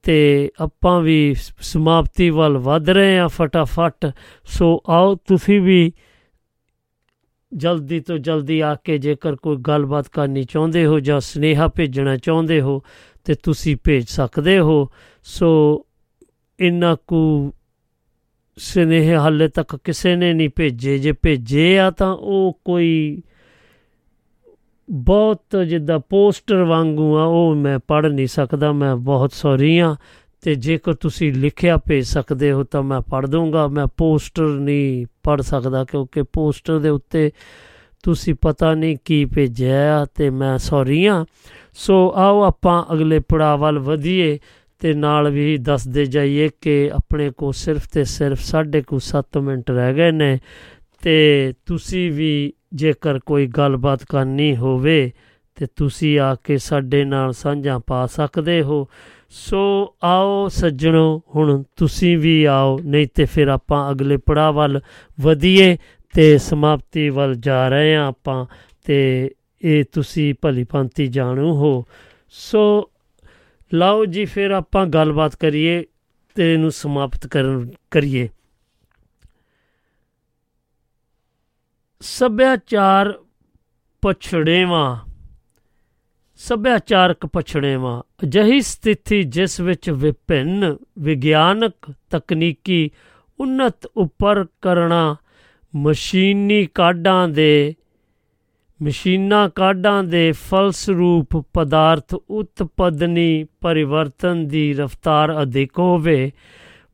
[0.02, 4.06] ਤੇ ਆਪਾਂ ਵੀ ਸਮਾਪਤੀ ਵੱਲ ਵਧ ਰਹੇ ਆ ਫਟਾਫਟ
[4.44, 5.92] ਸੋ ਆਓ ਤੁਸੀਂ ਵੀ
[7.56, 12.60] ਜਲਦੀ ਤੋਂ ਜਲਦੀ ਆ ਕੇ ਜੇਕਰ ਕੋਈ ਗੱਲਬਾਤ ਕਰਨੀ ਚਾਹੁੰਦੇ ਹੋ ਜਾਂ ਸਨੇਹਾ ਭੇਜਣਾ ਚਾਹੁੰਦੇ
[12.60, 12.82] ਹੋ
[13.24, 14.88] ਤੇ ਤੁਸੀਂ ਭੇਜ ਸਕਦੇ ਹੋ।
[15.22, 15.86] ਸੋ
[16.60, 17.52] ਇੰਨਾ ਕੁ
[18.56, 23.22] ਸਨੇਹ ਹਾਲੇ ਤੱਕ ਕਿਸੇ ਨੇ ਨਹੀਂ ਭੇਜੇ। ਜੇ ਭੇਜੇ ਆ ਤਾਂ ਉਹ ਕੋਈ
[24.90, 29.96] ਬਹੁਤ ਜਿੱਦਾਂ ਪੋਸਟਰ ਵਾਂਗੂ ਆ, ਉਹ ਮੈਂ ਪੜ੍ਹ ਨਹੀਂ ਸਕਦਾ, ਮੈਂ ਬਹੁਤ ਸੌਰੀ ਆ।
[30.42, 35.42] ਤੇ ਜੇਕਰ ਤੁਸੀਂ ਲਿਖਿਆ ਭੇਜ ਸਕਦੇ ਹੋ ਤਾਂ ਮੈਂ ਪੜ੍ਹ ਦੂੰਗਾ ਮੈਂ ਪੋਸਟਰ ਨਹੀਂ ਪੜ੍ਹ
[35.42, 37.30] ਸਕਦਾ ਕਿਉਂਕਿ ਪੋਸਟਰ ਦੇ ਉੱਤੇ
[38.02, 41.24] ਤੁਸੀਂ ਪਤਾ ਨਹੀਂ ਕੀ ਭੇਜਿਆ ਆ ਤੇ ਮੈਂ ਸੌਰੀ ਆ
[41.74, 44.38] ਸੋ ਆਓ ਆਪਾਂ ਅਗਲੇ ਪੜਾਅ ਵੱਲ ਵਧੀਏ
[44.78, 49.70] ਤੇ ਨਾਲ ਵੀ ਦੱਸਦੇ ਜਾਈਏ ਕਿ ਆਪਣੇ ਕੋ ਸਿਰਫ ਤੇ ਸਿਰਫ ਸਾਢੇ ਕੁ 7 ਮਿੰਟ
[49.70, 50.38] ਰਹਿ ਗਏ ਨੇ
[51.02, 55.12] ਤੇ ਤੁਸੀਂ ਵੀ ਜੇਕਰ ਕੋਈ ਗੱਲਬਾਤ ਕਰਨੀ ਹੋਵੇ
[55.54, 58.88] ਤੇ ਤੁਸੀਂ ਆ ਕੇ ਸਾਡੇ ਨਾਲ ਸਾਂਝਾ ਪਾ ਸਕਦੇ ਹੋ।
[59.30, 64.80] ਸੋ ਆਓ ਸੱਜਣੋ, ਹੁਣ ਤੁਸੀਂ ਵੀ ਆਓ, ਨਹੀਂ ਤੇ ਫਿਰ ਆਪਾਂ ਅਗਲੇ ਪੜਾਅ ਵੱਲ
[65.20, 65.76] ਵਧੀਏ
[66.14, 68.46] ਤੇ ਸਮਾਪਤੀ ਵੱਲ ਜਾ ਰਹੇ ਹਾਂ ਆਪਾਂ
[68.84, 69.30] ਤੇ
[69.62, 71.84] ਇਹ ਤੁਸੀਂ ਭਲੀ ਭਾਂਤੀ ਜਾਣੂ ਹੋ।
[72.30, 72.90] ਸੋ
[73.74, 75.84] ਲਓ ਜੀ, ਫਿਰ ਆਪਾਂ ਗੱਲਬਾਤ ਕਰੀਏ
[76.34, 78.28] ਤੇ ਇਹਨੂੰ ਸਮਾਪਤ ਕਰਨ ਕਰੀਏ।
[82.00, 83.18] ਸੱਭਿਆਚਾਰ
[84.02, 85.09] ਪਛੜੇਵਾਂ
[86.40, 92.90] ਸੱਭਿਆਚਾਰਕ ਪਛੜੇਵਾਂ। ਅਜਿਹੀ ਸਥਿਤੀ ਜਿਸ ਵਿੱਚ ਵਿਭਿੰਨ ਵਿਗਿਆਨਕ ਤਕਨੀਕੀ
[93.40, 95.14] ਉન્નਤ ਉਪਕਰਣਾਂ
[95.76, 97.74] ਮਸ਼ੀਨੀ ਕਾਢਾਂ ਦੇ,
[98.82, 106.32] ਮਸ਼ੀਨਾਂ ਕਾਢਾਂ ਦੇ ਫਲਸਰੂਪ ਪਦਾਰਥ ਉਤਪਦਨੀ ਪਰਿਵਰਤਨ ਦੀ ਰਫ਼ਤਾਰ ਅਧਿਕ ਹੋਵੇ,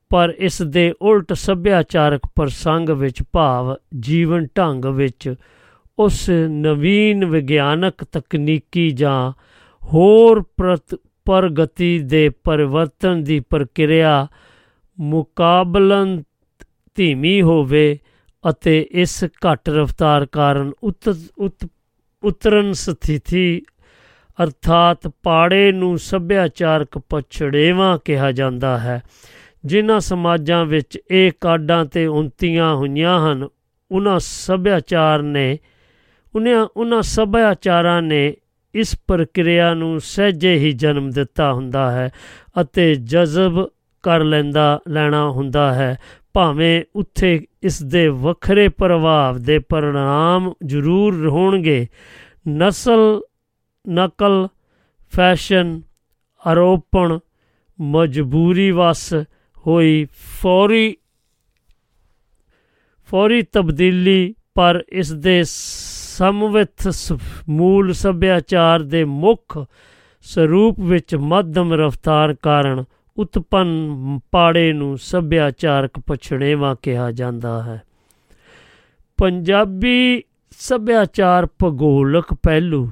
[0.09, 5.35] ਪਰ ਇਸ ਦੇ ਉਲਟ ਸੱਭਿਆਚਾਰਕ ਪ੍ਰਸੰਗ ਵਿੱਚ ਭਾਵ ਜੀਵਨ ਢੰਗ ਵਿੱਚ
[5.99, 9.33] ਉਸ ਨਵੀਨ ਵਿਗਿਆਨਕ ਤਕਨੀਕੀ ਜਾਂ
[9.85, 14.27] ਹੋਰ ਪ੍ਰਤ- ਪ੍ਰਗਤੀ ਦੇ ਪਰਿਵਰਤਨ ਦੀ ਪ੍ਰਕਿਰਿਆ
[15.01, 16.23] ਮੁਕਾਬਲਨ
[16.95, 17.99] ਧੀਮੀ ਹੋਵੇ
[18.51, 21.69] ਅਤੇ ਇਸ ਘੱਟ ਰਫ਼ਤਾਰ ਕਾਰਨ ਉਤ ਉਤ,
[22.25, 23.63] ਉਤਰਨ ਸਥਿਤੀ
[24.43, 29.03] ਅਰਥਾਤ ਪਾੜੇ ਨੂੰ ਸੱਭਿਆਚਾਰਕ ਪਛੜੇਵਾਂ ਕਿਹਾ ਜਾਂਦਾ ਹੈ।
[29.65, 33.49] ਜਿਨ੍ਹਾਂ ਸਮਾਜਾਂ ਵਿੱਚ ਇਹ ਕਾਢਾਂ ਤੇ ਉਨਤੀਆਂ ਹੋਈਆਂ ਹਨ
[33.91, 35.59] ਉਹਨਾਂ ਸੱਭਿਆਚਾਰ ਨੇ
[36.37, 38.37] ਉਹਨਾਂ ਉਹਨਾਂ ਸੱਭਿਆਚਾਰਾਂ ਨੇ
[38.75, 42.11] ਇਸ ਪ੍ਰਕਿਰਿਆ ਨੂੰ ਸਹਿਜੇ ਹੀ ਜਨਮ ਦਿੱਤਾ ਹੁੰਦਾ ਹੈ
[42.61, 43.71] ਅਤੇ ਜਜ਼ਬ
[44.03, 45.99] ਕਰ ਲੈਂਦਾ, ਲੈਣਾ ਹੁੰਦਾ ਹੈ।
[46.35, 51.87] ਭਾਵੇਂ ਉੱਥੇ ਇਸ ਦੇ ਵੱਖਰੇ ਪ੍ਰਭਾਵ ਦੇ ਪਰਿਣਾਮ ਜ਼ਰੂਰ ਹੋਣਗੇ।
[52.49, 53.21] ਨਸਲ,
[53.89, 54.49] ਨਕਲ,
[55.17, 55.83] ਫੈਸ਼ਨ,
[56.47, 57.19] ਆਰੋਪਣ,
[57.81, 59.15] ਮਜਬੂਰੀ ਵਸ
[59.67, 60.07] ਹੋਈ,
[60.43, 60.97] ਫੌਰੀ
[63.11, 65.43] ਫੌਰੀ ਤਬਦੀਲੀ, ਪਰ ਇਸ ਦੇ
[66.17, 67.13] ਸਮਵਿਤ ਸ-
[67.49, 69.65] ਮੂਲ ਸੱਭਿਆਚਾਰ ਦੇ ਮੁੱਖ
[70.23, 72.85] ਸਰੂਪ ਵਿੱਚ ਮੱਧਮ ਰਫ਼ਤਾਰ ਕਾਰਨ
[73.17, 73.95] ਉਤਪੰਨ
[74.33, 77.83] ਪਾੜੇ ਨੂੰ ਸੱਭਿਆਚਾਰਕ ਪਛੜੇਵਾਂ ਕਿਹਾ ਜਾਂਦਾ ਹੈ।
[79.17, 80.23] ਪੰਜਾਬੀ
[80.59, 82.91] ਸੱਭਿਆਚਾਰ ਭੂਗੋਲਕ ਪਹਿਲੂ।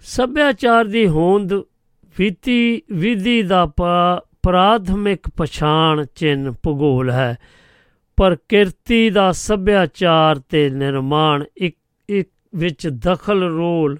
[0.00, 1.52] ਸੱਭਿਆਚਾਰ ਦੀ ਹੋਂਦ
[2.18, 7.36] ਵਿਧੀ ਵਿਧੀ ਦਾ ਪ- ਪ੍ਰਾਥਮਿਕ ਪਛਾਣ ਚਿੰਨ ਭੂਗੋਲ ਹੈ।
[8.18, 11.76] ਪ੍ਰਕਿਰਤੀ ਦਾ ਸੱਭਿਆਚਾਰ ਤੇ ਨਿਰਮਾਣ ਇੱਕ
[12.08, 13.98] ਇੱਕ ਵਿੱਚ ਦਖਲ ਰੋਲ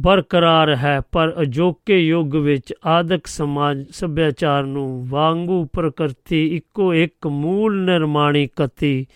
[0.00, 7.84] ਬਰਕਰਾਰ ਹੈ, ਪਰ ਅਜੋਕੇ ਯੁੱਗ ਵਿੱਚ ਆਦਿਕ ਸਮਾਜ, ਸੱਭਿਆਚਾਰ ਨੂੰ ਵਾਂਗੂ ਪ੍ਰਕਿਰਤੀ ਇੱਕੋ ਇੱਕ ਮੂਲ
[7.84, 9.06] ਨਿਰਮਾਣੀ ਕਤੀ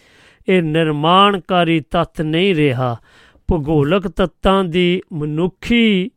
[0.48, 2.96] ਇਹ ਨਿਰਮਾਣਕਾਰੀ ਤੱਤ ਨਹੀਂ ਰਿਹਾ।
[3.48, 6.10] ਭੂਗੋਲਕ ਤੱਤਾਂ ਦੀ ਮਨੁੱਖੀ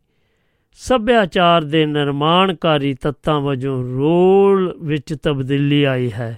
[0.72, 6.38] ਸੱਭਿਆਚਾਰ ਦੇ ਨਿਰਮਾਣਕਾਰੀ ਤੱਤਾਂ ਵਜੋਂ ਰੋਲ ਵਿੱਚ ਤਬਦੀਲੀ ਆਈ ਹੈ।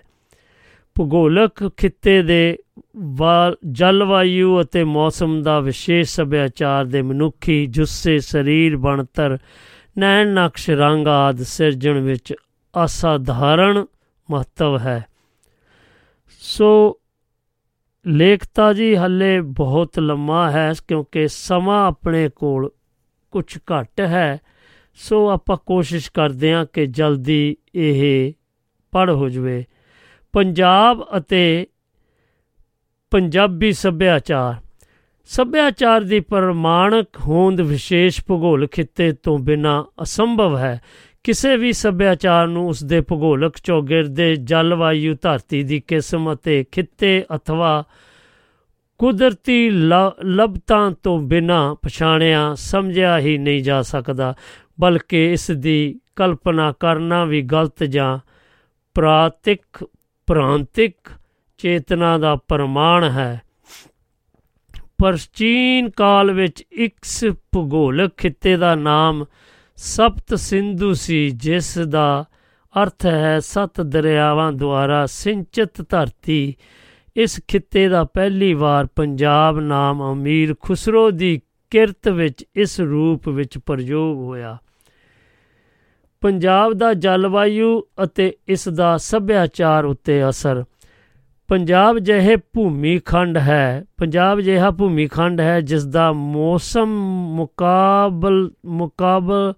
[0.96, 2.58] ਭੂਗੋਲਕ ਖਿੱਤੇ ਦੇ
[2.98, 9.38] ਵਾ- ਜਲਵਾਯੂ ਅਤੇ ਮੌਸਮ ਦਾ ਵਿਸ਼ੇਸ਼ ਸੱਭਿਆਚਾਰ ਦੇ ਮਨੁੱਖੀ ਜੁੱਸੇ, ਸਰੀਰ, ਬਣਤਰ,
[9.98, 12.34] ਨੈਣ ਨਕਸ਼, ਰੰਗ ਆਦ ਸਿਰਜਣ ਵਿੱਚ
[12.86, 13.86] ਅਸਾਧਾਰਣ
[14.32, 15.06] ਮਹੱਤਵ ਹੈ।
[16.40, 17.00] ਸੋ
[18.08, 22.72] ਲੇਖਤਾ ਜੀ ਹੱਲੇ ਬਹੁਤ ਲੰਮਾ ਹੈ ਕਿਉਂਕਿ ਸਮਾਂ ਆਪਣੇ ਕੋਲ
[23.32, 24.40] ਕੁਝ ਘੱਟ ਹੈ।
[24.96, 28.34] ਸੋ ਆਪਾਂ ਕੋਸ਼ਿਸ਼ ਕਰਦੇ ਹਾਂ ਕਿ ਜਲਦੀ ਇਹ
[28.92, 29.66] ਪੜ੍ਹ ਹੋ ਜਵੇ।
[30.34, 31.68] ਪੰਜਾਬ ਅਤੇ
[33.12, 34.56] ਪੰਜਾਬੀ ਸੱਭਿਆਚਾਰ।
[35.26, 40.82] ਸੱਭਿਆਚਾਰ ਦੀ ਪ੍ਰਮਾਣਕ ਹੋਂਦ ਵਿਸ਼ੇਸ਼ ਭੂਗੋਲ ਖਿੱਤੇ ਤੋਂ ਬਿਨਾਂ ਅਸੰਭਵ ਹੈ।
[41.24, 47.84] ਕਿਸੇ ਵੀ ਸੱਭਿਆਚਾਰ ਨੂੰ ਉਸ ਦੇ ਭੂਗੋਲਕ ਚੌਗਿਰਦੇ ਜਲਵਾਯੂ ਧਰਤੀ ਦੀ ਕਿਸਮ ਅਤੇ ਖਿੱਤੇ ਅਥਵਾ
[48.98, 54.34] ਕੁਦਰਤੀ ਲ- ਲੱਭਤਾਂ ਤੋਂ ਬਿਨਾਂ ਪਛਾਣਿਆ, ਸਮਝਿਆ ਹੀ ਨਹੀਂ ਜਾ ਸਕਦਾ,
[54.80, 58.20] ਬਲਕਿ ਇਸ ਦੀ ਕਲਪਨਾ ਕਰਨਾ ਵੀ ਗਲਤ ਜਾਂ
[58.94, 59.88] ਪ੍ਰਾਤਿਕ
[60.28, 60.96] ਪ੍ਰਾਂਤਿਕ
[61.58, 63.42] ਚੇਤਨਾ ਦਾ ਪ੍ਰਮਾਣ ਹੈ।
[64.98, 69.26] ਪ੍ਰਾਚੀਨ ਕਾਲ ਵਿੱਚ ਇਸ ਭੂਗੋਲਕ ਖਿੱਤੇ ਦਾ ਨਾਮ
[69.76, 72.26] ਸਪਤ ਸਿੰਧੂ ਸੀ, ਜਿਸ ਦਾ
[72.84, 76.56] ਅਰਥ ਹੈ ਸੱਤ ਦਰਿਆਵਾਂ ਦੁਆਰਾ ਸਿੰਚਿਤ ਧਰਤੀ।
[77.16, 83.58] ਇਸ ਖਿੱਤੇ ਦਾ ਪਹਿਲੀ ਵਾਰ ਪੰਜਾਬ ਨਾਮ ਅਮੀਰ ਖੁਸਰੋ ਦੀ ਕਿਰਤ ਵਿੱਚ ਇਸ ਰੂਪ ਵਿੱਚ
[83.58, 84.58] ਪ੍ਰਯੋਗ ਹੋਇਆ।
[86.24, 90.64] ਪੰਜਾਬ ਦਾ ਜਲਵਾਯੂ ਅਤੇ ਇਸ ਦਾ ਸੱਭਿਆਚਾਰ ਉੱਤੇ ਅਸਰ।
[91.48, 96.86] ਪੰਜਾਬ ਜਿਹੇ ਭੂਮੀ ਖੰਡ ਹੈ, ਪੰਜਾਬ ਜਿਹਾ ਭੂਮੀ ਖੰਡ ਹੈ ਜਿਸ ਦਾ ਮੌਸਮ
[97.36, 99.54] ਮੁਕਾਬਲ ਮੁਕਾਬਲ,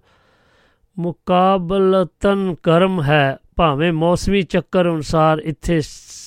[0.98, 5.80] ਮੁਕਾਬਲਤਨ ਗਰਮ ਹੈ। ਭਾਵੇਂ ਮੌਸਮੀ ਚੱਕਰ ਅਨੁਸਾਰ ਇੱਥੇ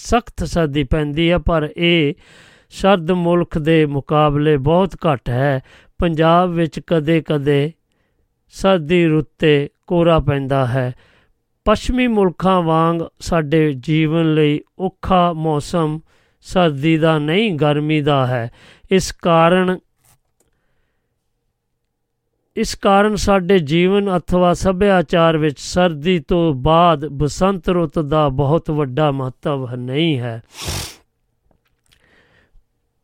[0.04, 2.14] ਸਖਤ ਸਰਦੀ ਪੈਂਦੀ ਹੈ, ਪਰ ਇਹ
[2.70, 5.60] ਸਰਦ ਮੁਲਕ ਦੇ ਮੁਕਾਬਲੇ ਬਹੁਤ ਘੱਟ ਹੈ।
[5.98, 7.72] ਪੰਜਾਬ ਵਿੱਚ ਕਦੇ-ਕਦੇ
[8.50, 10.94] ਸਰਦੀ ਰੁੱਤੇ ਕੋਰਾ ਪੈਂਦਾ ਹੈ।
[11.66, 16.00] ਪੱਛਮੀ ਮੁਲਕਾਂ ਵਾਂਗ ਸਾਡੇ ਜੀਵਨ ਲਈ ਔਖਾ ਮੌਸਮ
[16.42, 18.50] ਸਰਦੀ ਦਾ ਨਹੀਂ, ਗਰਮੀ ਦਾ ਹੈ।
[18.92, 19.78] ਇਸ ਕਾਰਨ
[22.56, 29.12] ਇਸ ਕਾਰਨ ਸਾਡੇ ਜੀਵਨ ਅਥਵਾ ਸੱਭਿਆਚਾਰ ਵਿੱਚ ਸਰਦੀ ਤੋਂ ਬਾਅਦ ਬਸੰਤ ਰੁੱਤ ਦਾ ਬਹੁਤ ਵੱਡਾ
[29.12, 30.42] ਮਹੱਤਵ ਨਹੀਂ ਹੈ।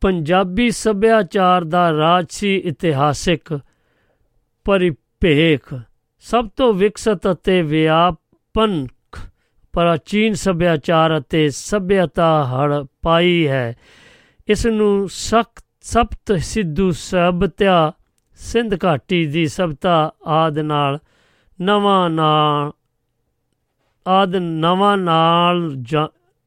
[0.01, 3.59] ਪੰਜਾਬੀ ਸੱਭਿਆਚਾਰ ਦਾ ਰਾਜਸੀ ਇਤਿਹਾਸਿਕ
[4.65, 5.73] ਪਰਿਪੇਖ
[6.25, 8.87] ਸਭ ਤੋਂ ਵਿਕਸਿਤ ਅਤੇ ਵਿਆਪਨ
[9.73, 13.75] ਪ੍ਰਾਚੀਨ ਸੱਭਿਆਚਾਰ ਅਤੇ ਸਭਿਅਤਾ ਹੜਪਾਈ ਹੈ।
[14.47, 17.93] ਇਸ ਨੂੰ ਸਖਤ, ਸਪਤ ਸਿੱਧੂ ਸਭਿਅਤਾ,
[18.35, 20.99] ਸਿੰਧ ਘਾਟੀ ਦੀ ਸਭਤਾ ਆਦ ਨਾਲ
[21.61, 22.71] ਨਵਾਂ ਨਾਲ
[24.07, 26.41] ਆਦ ਨਵਾਂ ਨਾਲ ਜਾ-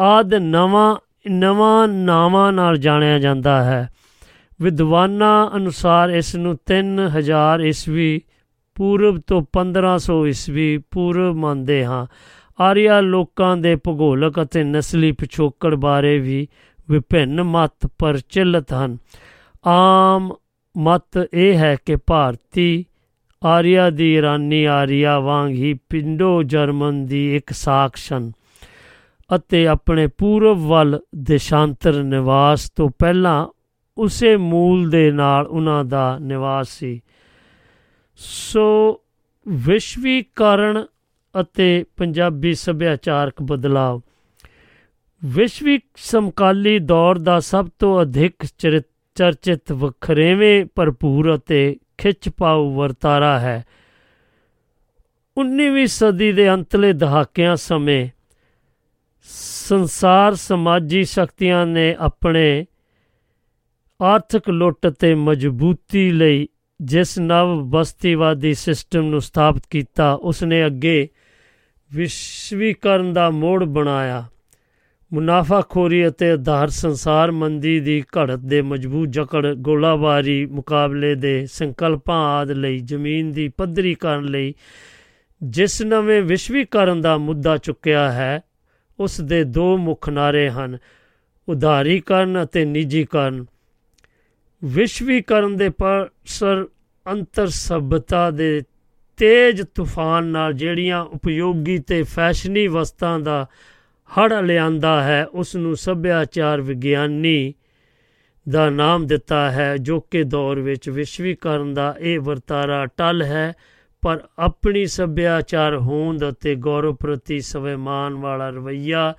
[0.00, 0.96] ਆਦ ਨਵਾਂ
[1.28, 3.88] ਨਵਾਂ ਨਾਵਾਂ ਨਾਲ ਜਾਣਿਆ ਜਾਂਦਾ ਹੈ।
[4.60, 8.20] ਵਿਦਵਾਨਾਂ ਅਨੁਸਾਰ ਇਸ ਨੂੰ 3000 ਈਸਵੀ
[8.78, 12.06] ਪੂਰਬ ਤੋਂ 1500 ਈਸਵੀ ਪੂਰਬ ਮੰਨਦੇ ਹਾਂ।
[12.60, 16.48] ਆਰੀਆ ਲੋਕਾਂ ਦੇ ਭੂਗੋਲਕ ਅਤੇ ਨਸਲੀ ਪਿਛੋਕੜ ਬਾਰੇ ਵੀ
[16.90, 18.98] ਵਿਭਿੰਨ ਮਤ ਪ੍ਰਚਲਿਤ ਹਨ।
[19.66, 20.32] ਆਮ
[20.76, 22.84] ਮਤ ਇਹ ਹੈ ਕਿ ਭਾਰਤੀ
[23.44, 28.32] ਆਰੀਆ ਦੀ ਇਰਾਨੀ ਆਰੀਆ ਵਾਂਗ ਹੀ ਪਿੰਡੋ ਜਰਮਨ ਦੀ ਇੱਕ ਸਾਖਸ਼ਨ
[29.36, 33.46] ਅਤੇ ਆਪਣੇ ਪੂਰਬ ਵੱਲ ਦੇਸ਼ਾਂਤਰ ਨਿਵਾਸ ਤੋਂ ਪਹਿਲਾਂ
[33.98, 37.00] ਉਸੇ ਮੂਲ ਦੇ ਨਾਲ ਉਹਨਾਂ ਦਾ ਨਿਵਾਸ ਸੀ।
[38.18, 39.00] ਸੋ
[39.48, 40.86] ਵਿਸ਼ਵੀਕਰਨ
[41.40, 43.98] ਅਤੇ ਪੰਜਾਬੀ ਸੱਭਿਆਚਾਰਕ ਬਦਲਾਅ
[45.24, 48.82] ਵਿਸ਼ਵੀ ਸਮਕਾਲੀ ਦੌਰ ਦਾ ਸਭ ਤੋਂ ਅਧਿਕ ਚਰਿ-
[49.14, 53.64] ਚਰਚਿਤ ਵਖਰੇਵੇਂ ਭਰਪੂਰ ਅਤੇ ਖਿੱਚ ਪਾਉ ਵਰਤਾਰਾ ਹੈ।
[55.36, 58.08] 19ਵੀਂ ਸਦੀ ਦੇ ਅੰਤਲੇ ਦਹਾਕਿਆਂ ਸਮੇਂ
[59.22, 62.66] ਸੰਸਾਰ ਸਮਾਜੀ ਸ਼ਕਤੀਆਂ ਨੇ ਆਪਣੇ
[64.00, 66.48] ਆਰਥਿਕ ਲੁੱਟ ਤੇ ਮਜ਼ਬੂਤੀ ਲਈ
[66.80, 71.08] ਜਿਸ ਨਵ ਬਸਤੀਵਾਦੀ ਸਿਸਟਮ ਨੂੰ ਸਥਾਪਿਤ ਕੀਤਾ ਉਸ ਨੇ ਅੱਗੇ
[71.94, 74.24] ਵਿਸ਼ਵੀਕਰਨ ਦਾ ਮੋੜ ਬਣਾਇਆ।
[75.12, 82.50] ਮੁਨਾਫਾਖੋਰੀ ਅਤੇ ਆਧਾਰ ਸੰਸਾਰ ਮੰਦੀ ਦੀ ਘੜਤ ਦੇ ਮਜ਼ਬੂਤ ਜਕੜ, ਗੋਲਾਬਾਰੀ ਮੁਕਾਬਲੇ ਦੇ ਸੰਕਲਪਾਂ ਆਦ
[82.50, 84.54] ਲਈ ਜ਼ਮੀਨ ਦੀ ਪੱਧਰੀਕਰਨ ਲਈ
[85.42, 88.40] ਜਿਸ ਨਵੇਂ ਵਿਸ਼ਵੀਕਰਨ ਦਾ ਮੁੱਦਾ ਚੁੱਕਿਆ ਹੈ
[89.00, 90.78] ਉਸ ਦੇ ਦੋ ਮੁੱਖ ਨਾਰੇ ਹਨ
[91.48, 93.46] ਉਦਾਰੀਕਰਨ ਅਤੇ ਨਿੱਜੀਕਰਨ।
[94.64, 96.66] ਵਿਸ਼ਵੀਕਰਨ ਦੇ ਪਰਸਰ
[97.06, 98.62] ਅੰਤਰ ਸਭਿਅਤਾ ਦੇ
[99.16, 103.46] ਤੇਜ਼ ਤੂਫਾਨ ਨਾਲ ਜਿਹੜੀਆਂ ਉਪਯੋਗੀ ਤੇ ਫੈਸ਼ਨੀ ਵਸਤਾਂ ਦਾ
[104.10, 107.54] ਹੜ ਲਿਆਂਦਾ ਹੈ ਉਸ ਨੂੰ ਸੱਭਿਆਚਾਰ ਵਿਗਿਆਨੀ
[108.48, 113.52] ਦਾ ਨਾਮ ਦਿੱਤਾ ਹੈ, ਜੋ ਕਿ ਦੌਰ ਵਿੱਚ ਵਿਸ਼ਵੀਕਰਨ ਦਾ ਇਹ ਵਰਤਾਰਾ ਟਲ ਹੈ,
[114.02, 119.14] ਪਰ ਆਪਣੀ ਸੱਭਿਆਚਾਰ ਹੋਂਦ ਅਤੇ ਗੌਰਵ ਪ੍ਰਤੀ ਸਵੈਮਾਨ ਵਾਲਾ ਰਵਈਆ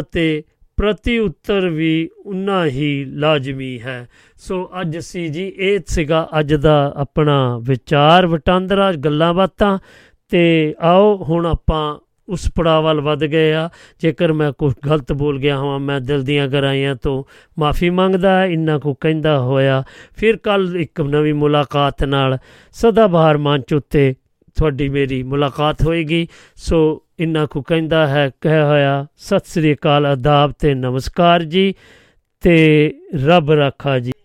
[0.00, 0.44] ਅਤੇ
[0.78, 6.92] ਪ੍ਰਤੀ ਉੱਤਰ ਵੀ ਉਨਾ ਹੀ ਲਾਜ਼ਮੀ ਹੈ। ਸੋ ਅੱਜ ਅਸੀਂ ਜੀ, ਇਹ ਸੀਗਾ ਅੱਜ ਦਾ
[6.96, 9.78] ਆਪਣਾ ਵਿਚਾਰ, ਵਟਾਂਦਰਾ, ਗੱਲਾਂ ਬਾਤਾਂ।
[10.28, 11.98] ਤੇ ਆਓ, ਹੁਣ ਆਪਾਂ
[12.28, 16.22] ਉਸ ਪੜਾਅ ਵੱਲ ਵੱਧ ਗਏ ਆ। ਜੇਕਰ ਮੈਂ ਕੁਝ ਗਲਤ ਬੋਲ ਗਿਆ ਹਾਂ ਮੈਂ ਦਿਲ
[16.22, 17.24] ਦੀਆਂ ਗਰਾਈਆਂ ਤੋਂ
[17.58, 19.82] ਮਾਫੀ ਮੰਗਦਾ, ਇੰਨਾ ਕੋ ਕਹਿੰਦਾ ਹੋਇਆ।
[20.16, 22.38] ਫਿਰ ਕੱਲ ਇੱਕ ਨਵੀਂ ਮੁਲਾਕਾਤ ਨਾਲ
[22.72, 24.14] ਸਦਾ ਬਹਾਰ ਮੰਚ ਉੱਤੇ
[24.58, 26.26] ਤੁਹਾਡੀ ਮੇਰੀ ਮੁਲਾਕਾਤ ਹੋਏਗੀ।
[26.56, 31.74] ਸੋ ਇੰਨਾ ਕੋ ਕਹਿੰਦਾ ਹੈ, ਕਹਿ ਹੋਇਆ, ਸਤਿ ਸ੍ਰੀ ਅਕਾਲ ਆਦਾਬ ਤੇ ਨਮਸਕਾਰ ਜੀ
[32.40, 32.56] ਤੇ
[33.26, 34.12] ਰੱਬ ਰਾਖਾ ਜੀ।